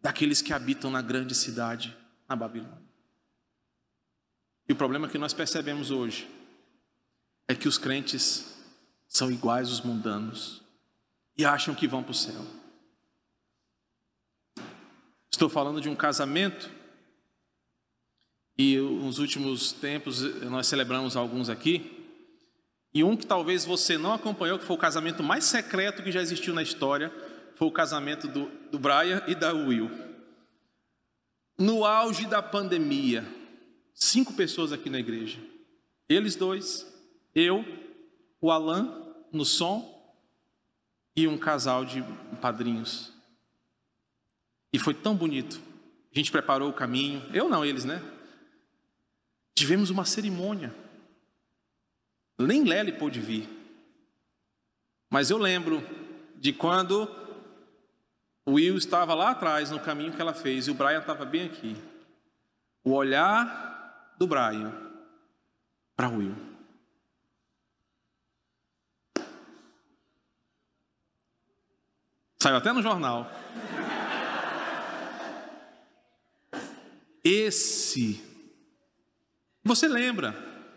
daqueles 0.00 0.42
que 0.42 0.52
habitam 0.52 0.90
na 0.90 1.02
grande 1.02 1.34
cidade, 1.34 1.96
na 2.28 2.36
Babilônia. 2.36 2.78
E 4.68 4.72
o 4.72 4.76
problema 4.76 5.08
que 5.08 5.18
nós 5.18 5.32
percebemos 5.32 5.90
hoje 5.90 6.28
é 7.48 7.54
que 7.54 7.66
os 7.66 7.78
crentes 7.78 8.57
são 9.08 9.32
iguais 9.32 9.68
aos 9.68 9.80
mundanos 9.80 10.62
e 11.36 11.44
acham 11.44 11.74
que 11.74 11.88
vão 11.88 12.02
para 12.02 12.12
o 12.12 12.14
céu. 12.14 12.44
Estou 15.32 15.48
falando 15.48 15.80
de 15.80 15.88
um 15.88 15.96
casamento 15.96 16.70
e 18.56 18.76
nos 18.76 19.18
últimos 19.18 19.72
tempos 19.72 20.20
nós 20.44 20.66
celebramos 20.66 21.16
alguns 21.16 21.48
aqui. 21.48 21.94
E 22.92 23.04
um 23.04 23.16
que 23.16 23.26
talvez 23.26 23.64
você 23.64 23.96
não 23.96 24.12
acompanhou, 24.12 24.58
que 24.58 24.64
foi 24.64 24.74
o 24.74 24.80
casamento 24.80 25.22
mais 25.22 25.44
secreto 25.44 26.02
que 26.02 26.10
já 26.10 26.20
existiu 26.20 26.52
na 26.52 26.62
história, 26.62 27.12
foi 27.54 27.68
o 27.68 27.72
casamento 27.72 28.26
do, 28.26 28.50
do 28.70 28.78
Brian 28.78 29.22
e 29.28 29.34
da 29.34 29.52
Will. 29.52 29.90
No 31.56 31.84
auge 31.84 32.26
da 32.26 32.42
pandemia, 32.42 33.24
cinco 33.94 34.32
pessoas 34.32 34.72
aqui 34.72 34.90
na 34.90 34.98
igreja. 34.98 35.38
Eles 36.08 36.34
dois, 36.34 36.86
eu 37.34 37.64
o 38.40 38.50
Alan 38.50 39.14
no 39.32 39.44
som 39.44 39.98
e 41.14 41.26
um 41.26 41.36
casal 41.36 41.84
de 41.84 42.02
padrinhos. 42.40 43.12
E 44.72 44.78
foi 44.78 44.94
tão 44.94 45.16
bonito. 45.16 45.60
A 46.12 46.18
gente 46.18 46.30
preparou 46.30 46.68
o 46.68 46.74
caminho, 46.74 47.22
eu 47.32 47.48
não, 47.48 47.64
eles, 47.64 47.84
né? 47.84 48.02
Tivemos 49.54 49.90
uma 49.90 50.04
cerimônia. 50.04 50.74
Nem 52.38 52.62
Lely 52.62 52.92
pôde 52.92 53.20
vir. 53.20 53.48
Mas 55.10 55.30
eu 55.30 55.38
lembro 55.38 55.82
de 56.36 56.52
quando 56.52 57.08
o 58.46 58.52
Will 58.52 58.76
estava 58.76 59.14
lá 59.14 59.30
atrás 59.30 59.70
no 59.70 59.80
caminho 59.80 60.12
que 60.12 60.20
ela 60.20 60.32
fez 60.32 60.68
e 60.68 60.70
o 60.70 60.74
Brian 60.74 61.00
estava 61.00 61.24
bem 61.24 61.46
aqui. 61.46 61.76
O 62.84 62.92
olhar 62.92 64.14
do 64.18 64.26
Brian 64.26 64.72
para 65.96 66.08
o 66.08 66.18
Will. 66.18 66.47
Saiu 72.40 72.56
até 72.56 72.72
no 72.72 72.80
jornal. 72.80 73.30
Esse. 77.24 78.22
Você 79.64 79.88
lembra? 79.88 80.36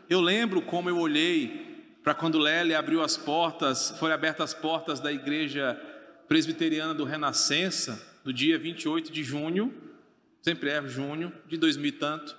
Eu 0.10 0.20
lembro 0.20 0.62
como 0.62 0.90
eu 0.90 0.98
olhei 0.98 2.00
para 2.04 2.16
quando 2.16 2.40
Lely 2.40 2.74
abriu 2.74 3.04
as 3.04 3.16
portas, 3.16 3.92
foram 4.00 4.16
abertas 4.16 4.54
as 4.54 4.60
portas 4.60 5.00
da 5.00 5.12
igreja 5.14 5.80
presbiteriana 6.28 6.96
do 6.96 7.04
Renascença, 7.04 8.02
no 8.26 8.34
dia 8.34 8.58
28 8.58 9.12
de 9.12 9.24
junho, 9.24 9.72
sempre 10.42 10.72
é 10.72 10.86
junho, 10.88 11.32
de 11.48 11.58
2000 11.58 11.86
e 11.86 11.92
tanto. 11.92 12.36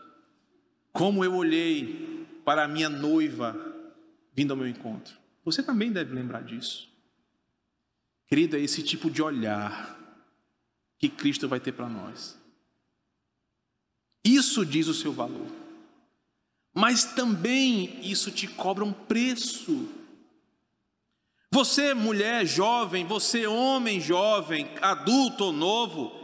Como 0.92 1.24
eu 1.24 1.34
olhei 1.34 2.26
para 2.44 2.64
a 2.64 2.68
minha 2.68 2.88
noiva 2.88 3.56
vindo 4.34 4.50
ao 4.50 4.56
meu 4.56 4.66
encontro. 4.66 5.14
Você 5.44 5.62
também 5.62 5.92
deve 5.92 6.12
lembrar 6.12 6.42
disso. 6.42 6.91
Querido, 8.32 8.56
é 8.56 8.60
esse 8.60 8.82
tipo 8.82 9.10
de 9.10 9.20
olhar 9.20 9.94
que 10.98 11.06
Cristo 11.06 11.46
vai 11.46 11.60
ter 11.60 11.72
para 11.72 11.86
nós. 11.86 12.34
Isso 14.24 14.64
diz 14.64 14.88
o 14.88 14.94
seu 14.94 15.12
valor. 15.12 15.48
Mas 16.72 17.04
também 17.04 18.00
isso 18.00 18.30
te 18.30 18.46
cobra 18.46 18.82
um 18.82 18.92
preço. 18.94 19.86
Você, 21.50 21.92
mulher 21.92 22.46
jovem, 22.46 23.04
você, 23.04 23.46
homem 23.46 24.00
jovem, 24.00 24.66
adulto 24.80 25.44
ou 25.44 25.52
novo, 25.52 26.18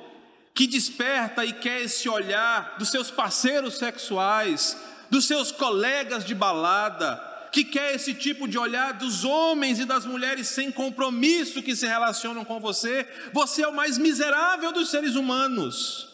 que 0.55 0.67
desperta 0.67 1.45
e 1.45 1.53
quer 1.53 1.83
esse 1.83 2.09
olhar 2.09 2.79
dos 2.79 2.91
seus 2.91 3.11
parceiros 3.11 3.77
sexuais, 3.77 4.83
dos 5.11 5.27
seus 5.27 5.53
colegas 5.53 6.25
de 6.25 6.35
balada, 6.35 7.28
que 7.53 7.65
quer 7.65 7.95
esse 7.95 8.15
tipo 8.15 8.47
de 8.47 8.59
olhar 8.59 8.93
dos 8.93 9.25
homens 9.25 9.79
e 9.79 9.85
das 9.85 10.05
mulheres 10.05 10.49
sem 10.49 10.71
compromisso 10.71 11.63
que 11.63 11.75
se 11.75 11.87
relacionam 11.87 12.45
com 12.45 12.61
você, 12.61 13.07
você 13.33 13.63
é 13.63 13.69
o 13.69 13.75
mais 13.75 13.99
miserável 13.99 14.73
dos 14.73 14.91
seres 14.91 15.15
humanos. 15.15 16.09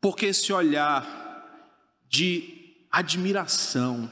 Porque 0.00 0.26
esse 0.26 0.52
olhar 0.52 1.04
de 2.08 2.76
admiração, 2.90 4.10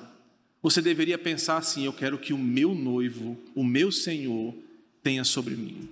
você 0.63 0.83
deveria 0.83 1.17
pensar 1.17 1.57
assim: 1.57 1.85
eu 1.85 1.93
quero 1.93 2.19
que 2.19 2.33
o 2.33 2.39
meu 2.39 2.75
noivo, 2.75 3.39
o 3.55 3.65
meu 3.65 3.91
Senhor, 3.93 4.55
tenha 5.03 5.25
sobre 5.25 5.55
mim. 5.55 5.89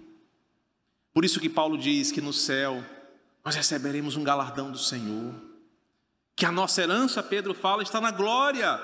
Por 1.13 1.25
isso 1.25 1.41
que 1.41 1.49
Paulo 1.49 1.77
diz 1.77 2.11
que 2.11 2.21
no 2.21 2.33
céu 2.33 2.85
nós 3.45 3.55
receberemos 3.55 4.17
um 4.17 4.25
galardão 4.25 4.71
do 4.71 4.79
Senhor. 4.79 5.35
Que 6.35 6.47
a 6.47 6.53
nossa 6.53 6.83
herança, 6.83 7.23
Pedro 7.23 7.55
fala, 7.55 7.83
está 7.83 8.01
na 8.01 8.11
glória. 8.11 8.81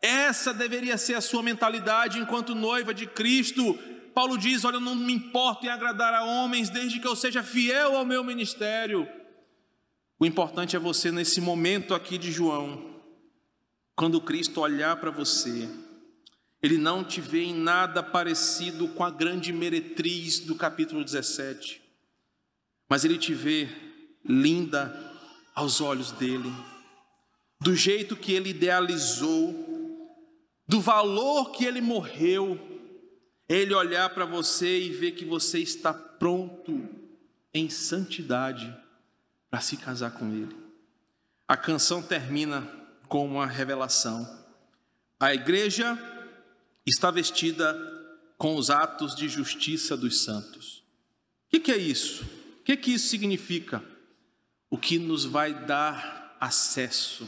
Essa 0.00 0.54
deveria 0.54 0.96
ser 0.96 1.14
a 1.14 1.20
sua 1.20 1.42
mentalidade 1.42 2.18
enquanto 2.18 2.54
noiva 2.54 2.94
de 2.94 3.06
Cristo, 3.06 3.76
Paulo 4.14 4.36
diz: 4.36 4.64
Olha, 4.64 4.76
eu 4.76 4.80
não 4.80 4.94
me 4.94 5.12
importo 5.12 5.66
em 5.66 5.68
agradar 5.68 6.14
a 6.14 6.24
homens, 6.24 6.70
desde 6.70 7.00
que 7.00 7.06
eu 7.06 7.16
seja 7.16 7.42
fiel 7.42 7.96
ao 7.96 8.04
meu 8.04 8.22
ministério. 8.24 9.08
O 10.18 10.26
importante 10.26 10.74
é 10.74 10.78
você, 10.78 11.12
nesse 11.12 11.40
momento 11.40 11.94
aqui 11.94 12.18
de 12.18 12.32
João, 12.32 13.00
quando 13.94 14.20
Cristo 14.20 14.60
olhar 14.60 14.96
para 14.96 15.10
você, 15.10 15.68
ele 16.60 16.76
não 16.76 17.04
te 17.04 17.20
vê 17.20 17.44
em 17.44 17.54
nada 17.54 18.02
parecido 18.02 18.88
com 18.88 19.04
a 19.04 19.10
grande 19.10 19.52
meretriz 19.52 20.40
do 20.40 20.56
capítulo 20.56 21.04
17, 21.04 21.80
mas 22.88 23.04
ele 23.04 23.16
te 23.16 23.32
vê 23.32 23.68
linda 24.24 24.92
aos 25.54 25.80
olhos 25.80 26.10
dele, 26.10 26.52
do 27.60 27.74
jeito 27.76 28.16
que 28.16 28.32
ele 28.32 28.50
idealizou, 28.50 29.67
do 30.68 30.80
valor 30.80 31.50
que 31.52 31.64
ele 31.64 31.80
morreu, 31.80 32.60
ele 33.48 33.74
olhar 33.74 34.10
para 34.10 34.26
você 34.26 34.82
e 34.82 34.90
ver 34.90 35.12
que 35.12 35.24
você 35.24 35.58
está 35.58 35.94
pronto 35.94 36.86
em 37.54 37.70
santidade 37.70 38.76
para 39.50 39.60
se 39.60 39.78
casar 39.78 40.10
com 40.10 40.30
ele. 40.30 40.54
A 41.46 41.56
canção 41.56 42.02
termina 42.02 42.68
com 43.08 43.26
uma 43.26 43.46
revelação. 43.46 44.28
A 45.18 45.32
igreja 45.32 45.98
está 46.86 47.10
vestida 47.10 47.74
com 48.36 48.54
os 48.54 48.68
atos 48.68 49.16
de 49.16 49.26
justiça 49.26 49.96
dos 49.96 50.22
santos. 50.22 50.84
O 51.46 51.50
que, 51.50 51.60
que, 51.60 51.72
é 51.72 51.78
isso? 51.78 52.24
O 52.60 52.62
que, 52.64 52.76
que 52.76 52.92
isso 52.92 53.08
significa? 53.08 53.82
O 54.68 54.76
que 54.76 54.98
nos 54.98 55.24
vai 55.24 55.64
dar 55.64 56.36
acesso 56.38 57.26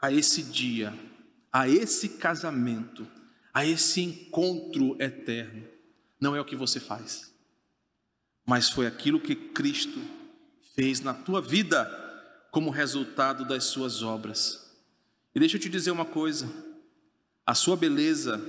a 0.00 0.10
esse 0.10 0.42
dia, 0.42 0.98
a 1.52 1.68
esse 1.68 2.10
casamento, 2.10 3.06
a 3.52 3.64
esse 3.64 4.00
encontro 4.00 4.96
eterno. 5.00 5.66
Não 6.20 6.34
é 6.34 6.40
o 6.40 6.44
que 6.44 6.56
você 6.56 6.80
faz, 6.80 7.32
mas 8.44 8.68
foi 8.70 8.86
aquilo 8.86 9.20
que 9.20 9.34
Cristo 9.34 10.00
fez 10.74 11.00
na 11.00 11.14
tua 11.14 11.40
vida 11.40 11.86
como 12.50 12.70
resultado 12.70 13.44
das 13.44 13.64
suas 13.64 14.02
obras. 14.02 14.68
E 15.34 15.40
deixa 15.40 15.56
eu 15.56 15.60
te 15.60 15.68
dizer 15.68 15.90
uma 15.90 16.04
coisa: 16.04 16.48
a 17.46 17.54
sua 17.54 17.76
beleza, 17.76 18.40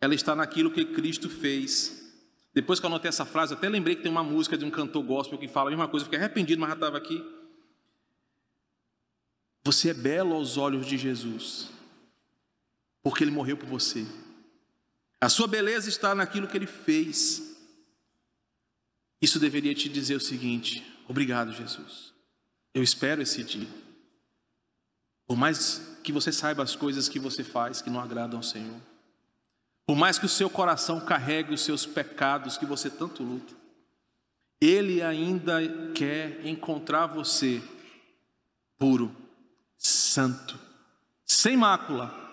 ela 0.00 0.14
está 0.14 0.34
naquilo 0.34 0.70
que 0.70 0.84
Cristo 0.84 1.28
fez. 1.28 2.04
Depois 2.52 2.80
que 2.80 2.86
eu 2.86 2.88
anotei 2.88 3.08
essa 3.08 3.26
frase, 3.26 3.52
até 3.52 3.68
lembrei 3.68 3.96
que 3.96 4.02
tem 4.02 4.10
uma 4.10 4.24
música 4.24 4.56
de 4.56 4.64
um 4.64 4.70
cantor 4.70 5.02
gospel 5.02 5.38
que 5.38 5.46
fala 5.46 5.68
a 5.68 5.72
mesma 5.72 5.88
coisa, 5.88 6.04
fiquei 6.04 6.18
arrependido, 6.18 6.60
mas 6.60 6.70
já 6.70 6.74
estava 6.74 6.96
aqui. 6.96 7.22
Você 9.62 9.90
é 9.90 9.94
belo 9.94 10.34
aos 10.34 10.56
olhos 10.56 10.86
de 10.86 10.96
Jesus, 10.96 11.68
porque 13.06 13.22
Ele 13.22 13.30
morreu 13.30 13.56
por 13.56 13.68
você. 13.68 14.04
A 15.20 15.28
sua 15.28 15.46
beleza 15.46 15.88
está 15.88 16.12
naquilo 16.12 16.48
que 16.48 16.56
Ele 16.56 16.66
fez. 16.66 17.56
Isso 19.22 19.38
deveria 19.38 19.72
te 19.76 19.88
dizer 19.88 20.16
o 20.16 20.20
seguinte: 20.20 20.84
obrigado, 21.06 21.52
Jesus. 21.52 22.12
Eu 22.74 22.82
espero 22.82 23.22
esse 23.22 23.44
dia. 23.44 23.68
Por 25.24 25.36
mais 25.36 25.96
que 26.02 26.10
você 26.10 26.32
saiba 26.32 26.64
as 26.64 26.74
coisas 26.74 27.08
que 27.08 27.20
você 27.20 27.44
faz 27.44 27.80
que 27.80 27.88
não 27.88 28.00
agradam 28.00 28.40
ao 28.40 28.42
Senhor, 28.42 28.80
por 29.86 29.94
mais 29.94 30.18
que 30.18 30.26
o 30.26 30.28
seu 30.28 30.50
coração 30.50 30.98
carregue 30.98 31.54
os 31.54 31.60
seus 31.60 31.86
pecados 31.86 32.58
que 32.58 32.66
você 32.66 32.90
tanto 32.90 33.22
luta, 33.22 33.54
Ele 34.60 35.00
ainda 35.00 35.60
quer 35.94 36.44
encontrar 36.44 37.06
você 37.06 37.62
puro, 38.76 39.14
santo, 39.78 40.58
sem 41.24 41.56
mácula, 41.56 42.25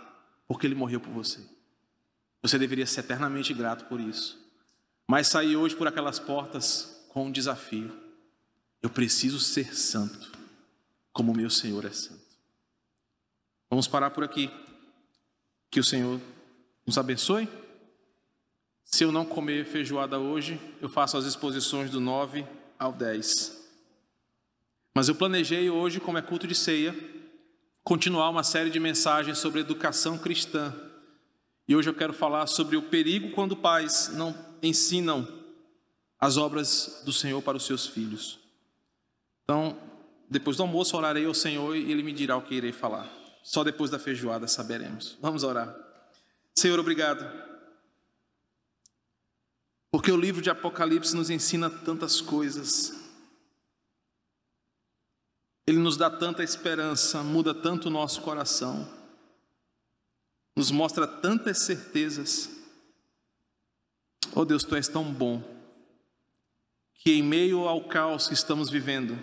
porque 0.47 0.67
Ele 0.67 0.75
morreu 0.75 0.99
por 0.99 1.11
você. 1.11 1.39
Você 2.41 2.59
deveria 2.59 2.85
ser 2.85 3.01
eternamente 3.01 3.53
grato 3.53 3.85
por 3.85 3.99
isso. 3.99 4.37
Mas 5.07 5.27
sair 5.27 5.55
hoje 5.55 5.75
por 5.75 5.87
aquelas 5.87 6.19
portas 6.19 7.05
com 7.09 7.27
um 7.27 7.31
desafio. 7.31 7.91
Eu 8.81 8.89
preciso 8.89 9.39
ser 9.39 9.75
santo, 9.75 10.31
como 11.13 11.31
o 11.31 11.35
meu 11.35 11.49
Senhor 11.49 11.85
é 11.85 11.91
santo. 11.91 12.21
Vamos 13.69 13.87
parar 13.87 14.11
por 14.11 14.23
aqui. 14.23 14.51
Que 15.71 15.79
o 15.79 15.83
Senhor 15.83 16.19
nos 16.85 16.97
abençoe. 16.97 17.47
Se 18.83 19.03
eu 19.03 19.11
não 19.11 19.25
comer 19.25 19.65
feijoada 19.65 20.19
hoje, 20.19 20.59
eu 20.81 20.89
faço 20.89 21.17
as 21.17 21.25
exposições 21.25 21.89
do 21.89 21.99
9 21.99 22.45
ao 22.77 22.91
10. 22.91 23.63
Mas 24.93 25.07
eu 25.07 25.15
planejei 25.15 25.69
hoje, 25.69 25.99
como 25.99 26.17
é 26.17 26.21
culto 26.21 26.45
de 26.45 26.53
ceia, 26.53 26.93
continuar 27.83 28.29
uma 28.29 28.43
série 28.43 28.69
de 28.69 28.79
mensagens 28.79 29.37
sobre 29.37 29.59
educação 29.59 30.17
cristã. 30.17 30.73
E 31.67 31.75
hoje 31.75 31.89
eu 31.89 31.93
quero 31.93 32.13
falar 32.13 32.47
sobre 32.47 32.77
o 32.77 32.83
perigo 32.83 33.31
quando 33.31 33.55
pais 33.55 34.09
não 34.13 34.35
ensinam 34.61 35.27
as 36.19 36.37
obras 36.37 37.01
do 37.05 37.11
Senhor 37.11 37.41
para 37.41 37.57
os 37.57 37.65
seus 37.65 37.85
filhos. 37.85 38.39
Então, 39.43 39.77
depois 40.29 40.57
do 40.57 40.63
almoço, 40.63 40.95
orarei 40.95 41.25
ao 41.25 41.33
Senhor 41.33 41.75
e 41.75 41.91
Ele 41.91 42.03
me 42.03 42.13
dirá 42.13 42.37
o 42.37 42.41
que 42.41 42.55
irei 42.55 42.71
falar. 42.71 43.09
Só 43.43 43.63
depois 43.63 43.91
da 43.91 43.99
feijoada 43.99 44.47
saberemos. 44.47 45.17
Vamos 45.21 45.43
orar. 45.43 45.75
Senhor, 46.55 46.79
obrigado. 46.79 47.29
Porque 49.91 50.11
o 50.11 50.17
livro 50.17 50.41
de 50.41 50.49
Apocalipse 50.49 51.15
nos 51.15 51.29
ensina 51.29 51.69
tantas 51.69 52.21
coisas. 52.21 53.02
Ele 55.65 55.77
nos 55.77 55.97
dá 55.97 56.09
tanta 56.09 56.43
esperança, 56.43 57.23
muda 57.23 57.53
tanto 57.53 57.87
o 57.87 57.91
nosso 57.91 58.21
coração, 58.21 58.87
nos 60.55 60.71
mostra 60.71 61.07
tantas 61.07 61.59
certezas. 61.59 62.49
Oh 64.35 64.43
Deus, 64.43 64.63
tu 64.63 64.75
és 64.75 64.87
tão 64.87 65.11
bom, 65.11 65.41
que 66.95 67.11
em 67.13 67.23
meio 67.23 67.67
ao 67.67 67.87
caos 67.87 68.27
que 68.27 68.33
estamos 68.33 68.69
vivendo, 68.69 69.17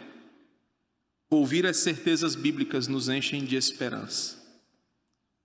Ouvir 1.31 1.65
as 1.65 1.77
certezas 1.77 2.35
bíblicas 2.35 2.89
nos 2.89 3.09
enchem 3.09 3.45
de 3.45 3.55
esperança. 3.55 4.37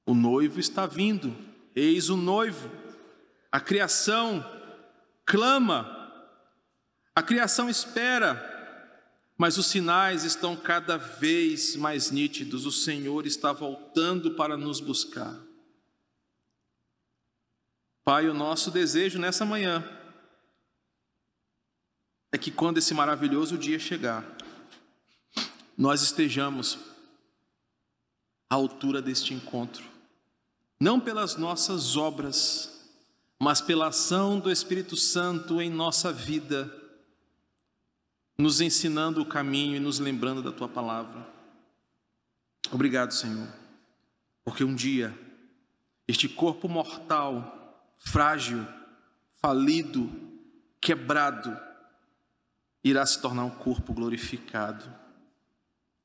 O 0.03 0.15
noivo 0.15 0.59
está 0.59 0.87
vindo, 0.87 1.35
eis 1.75 2.09
o 2.09 2.17
noivo. 2.17 2.71
A 3.51 3.59
criação 3.59 4.43
clama, 5.23 6.11
a 7.15 7.21
criação 7.21 7.69
espera, 7.69 8.54
mas 9.37 9.57
os 9.57 9.67
sinais 9.67 10.23
estão 10.23 10.55
cada 10.55 10.97
vez 10.97 11.75
mais 11.75 12.09
nítidos. 12.09 12.65
O 12.65 12.71
Senhor 12.71 13.25
está 13.25 13.51
voltando 13.51 14.31
para 14.31 14.55
nos 14.55 14.79
buscar. 14.79 15.37
Pai, 18.03 18.29
o 18.29 18.33
nosso 18.33 18.71
desejo 18.71 19.19
nessa 19.19 19.45
manhã 19.45 19.83
é 22.31 22.37
que 22.37 22.51
quando 22.51 22.77
esse 22.77 22.93
maravilhoso 22.93 23.57
dia 23.57 23.79
chegar, 23.79 24.23
nós 25.77 26.01
estejamos 26.01 26.77
à 28.49 28.55
altura 28.55 29.01
deste 29.01 29.33
encontro, 29.33 29.83
não 30.79 30.99
pelas 30.99 31.35
nossas 31.35 31.97
obras, 31.97 32.87
mas 33.39 33.59
pela 33.59 33.87
ação 33.87 34.39
do 34.39 34.51
Espírito 34.51 34.95
Santo 34.95 35.61
em 35.61 35.69
nossa 35.69 36.13
vida, 36.13 36.71
nos 38.37 38.61
ensinando 38.61 39.21
o 39.21 39.25
caminho 39.25 39.75
e 39.75 39.79
nos 39.79 39.99
lembrando 39.99 40.41
da 40.41 40.51
tua 40.51 40.67
palavra. 40.67 41.25
Obrigado, 42.71 43.13
Senhor, 43.13 43.47
porque 44.43 44.63
um 44.63 44.75
dia 44.75 45.17
este 46.07 46.29
corpo 46.29 46.67
mortal, 46.69 47.93
frágil, 47.97 48.65
falido, 49.41 50.11
quebrado, 50.79 51.57
irá 52.83 53.05
se 53.05 53.19
tornar 53.19 53.45
um 53.45 53.49
corpo 53.49 53.93
glorificado 53.93 54.85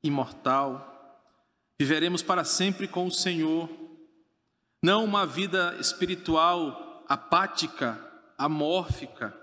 imortal. 0.03 0.87
Viveremos 1.78 2.22
para 2.22 2.45
sempre 2.45 2.89
com 2.89 3.07
o 3.07 3.12
Senhor, 3.12 3.68
não 4.83 5.05
uma 5.05 5.26
vida 5.26 5.76
espiritual 5.78 7.05
apática, 7.09 7.99
amórfica, 8.39 9.37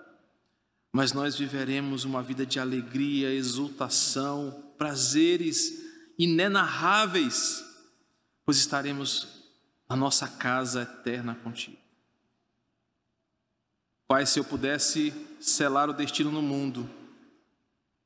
mas 0.91 1.13
nós 1.13 1.35
viveremos 1.35 2.03
uma 2.03 2.23
vida 2.23 2.45
de 2.45 2.59
alegria, 2.59 3.33
exultação, 3.33 4.73
prazeres 4.77 5.85
inenarráveis, 6.17 7.63
pois 8.45 8.57
estaremos 8.57 9.27
na 9.89 9.95
nossa 9.95 10.27
casa 10.27 10.83
eterna 10.83 11.35
contigo. 11.35 11.77
Pai, 14.07 14.25
se 14.25 14.39
eu 14.39 14.43
pudesse 14.43 15.13
selar 15.39 15.89
o 15.89 15.93
destino 15.93 16.31
no 16.31 16.41
mundo, 16.41 16.89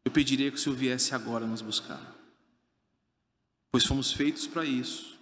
eu 0.03 0.11
pediria 0.11 0.49
que 0.49 0.57
o 0.57 0.59
Senhor 0.59 0.75
viesse 0.75 1.13
agora 1.13 1.45
nos 1.45 1.61
buscar 1.61 2.21
pois 3.71 3.85
fomos 3.85 4.11
feitos 4.11 4.45
para 4.45 4.65
isso. 4.65 5.17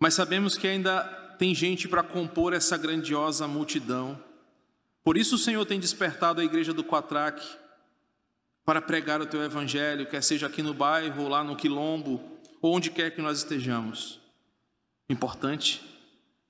Mas 0.00 0.14
sabemos 0.14 0.56
que 0.56 0.66
ainda 0.66 1.02
tem 1.38 1.54
gente 1.54 1.86
para 1.86 2.02
compor 2.02 2.54
essa 2.54 2.76
grandiosa 2.78 3.46
multidão. 3.46 4.18
Por 5.06 5.16
isso 5.16 5.36
o 5.36 5.38
Senhor 5.38 5.64
tem 5.64 5.78
despertado 5.78 6.40
a 6.40 6.44
igreja 6.44 6.72
do 6.72 6.82
Quatraque 6.82 7.46
para 8.64 8.82
pregar 8.82 9.20
o 9.20 9.26
teu 9.26 9.40
evangelho, 9.40 10.04
quer 10.04 10.20
seja 10.20 10.48
aqui 10.48 10.62
no 10.62 10.74
bairro, 10.74 11.28
lá 11.28 11.44
no 11.44 11.54
quilombo, 11.54 12.20
ou 12.60 12.74
onde 12.74 12.90
quer 12.90 13.14
que 13.14 13.22
nós 13.22 13.38
estejamos. 13.38 14.18
O 15.08 15.12
importante 15.12 15.80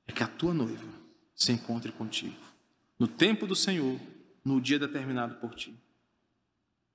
é 0.06 0.12
que 0.12 0.22
a 0.22 0.26
tua 0.26 0.54
noiva 0.54 0.88
se 1.34 1.52
encontre 1.52 1.92
contigo. 1.92 2.34
no 2.98 3.06
tempo 3.06 3.46
do 3.46 3.54
Senhor, 3.54 4.00
no 4.42 4.58
dia 4.58 4.78
determinado 4.78 5.34
por 5.34 5.54
ti. 5.54 5.78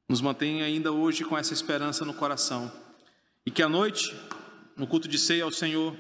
Nos 0.09 0.20
mantenha 0.20 0.66
ainda 0.66 0.91
hoje 0.91 1.24
com 1.24 1.38
essa 1.38 1.53
esperança 1.53 2.03
no 2.03 2.16
coração 2.16 2.72
e 3.45 3.51
que 3.51 3.62
à 3.62 3.70
noite, 3.70 4.12
no 4.76 4.88
culto 4.88 5.07
de 5.07 5.20
ceia 5.20 5.43
ao 5.43 5.51
Senhor, 5.51 5.95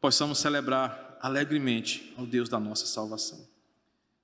possamos 0.00 0.40
celebrar 0.40 1.16
alegremente 1.22 2.12
ao 2.18 2.26
Deus 2.26 2.48
da 2.48 2.58
nossa 2.58 2.86
salvação. 2.86 3.54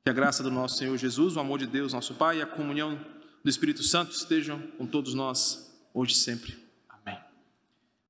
Que 0.05 0.11
a 0.11 0.13
graça 0.13 0.43
do 0.43 0.51
nosso 0.51 0.79
Senhor 0.79 0.97
Jesus, 0.97 1.37
o 1.37 1.41
amor 1.41 1.61
de 1.61 1.67
Deus, 1.67 1.93
nosso 1.93 2.15
Pai, 2.15 2.39
e 2.39 2.43
a 2.43 2.47
comunhão 2.47 2.99
do 3.45 3.49
Espírito 3.49 3.85
Santo 3.85 4.11
estejam 4.11 4.61
com 4.77 4.85
todos 4.85 5.15
nós, 5.15 5.73
hoje 5.95 6.13
e 6.13 6.17
sempre. 6.17 6.62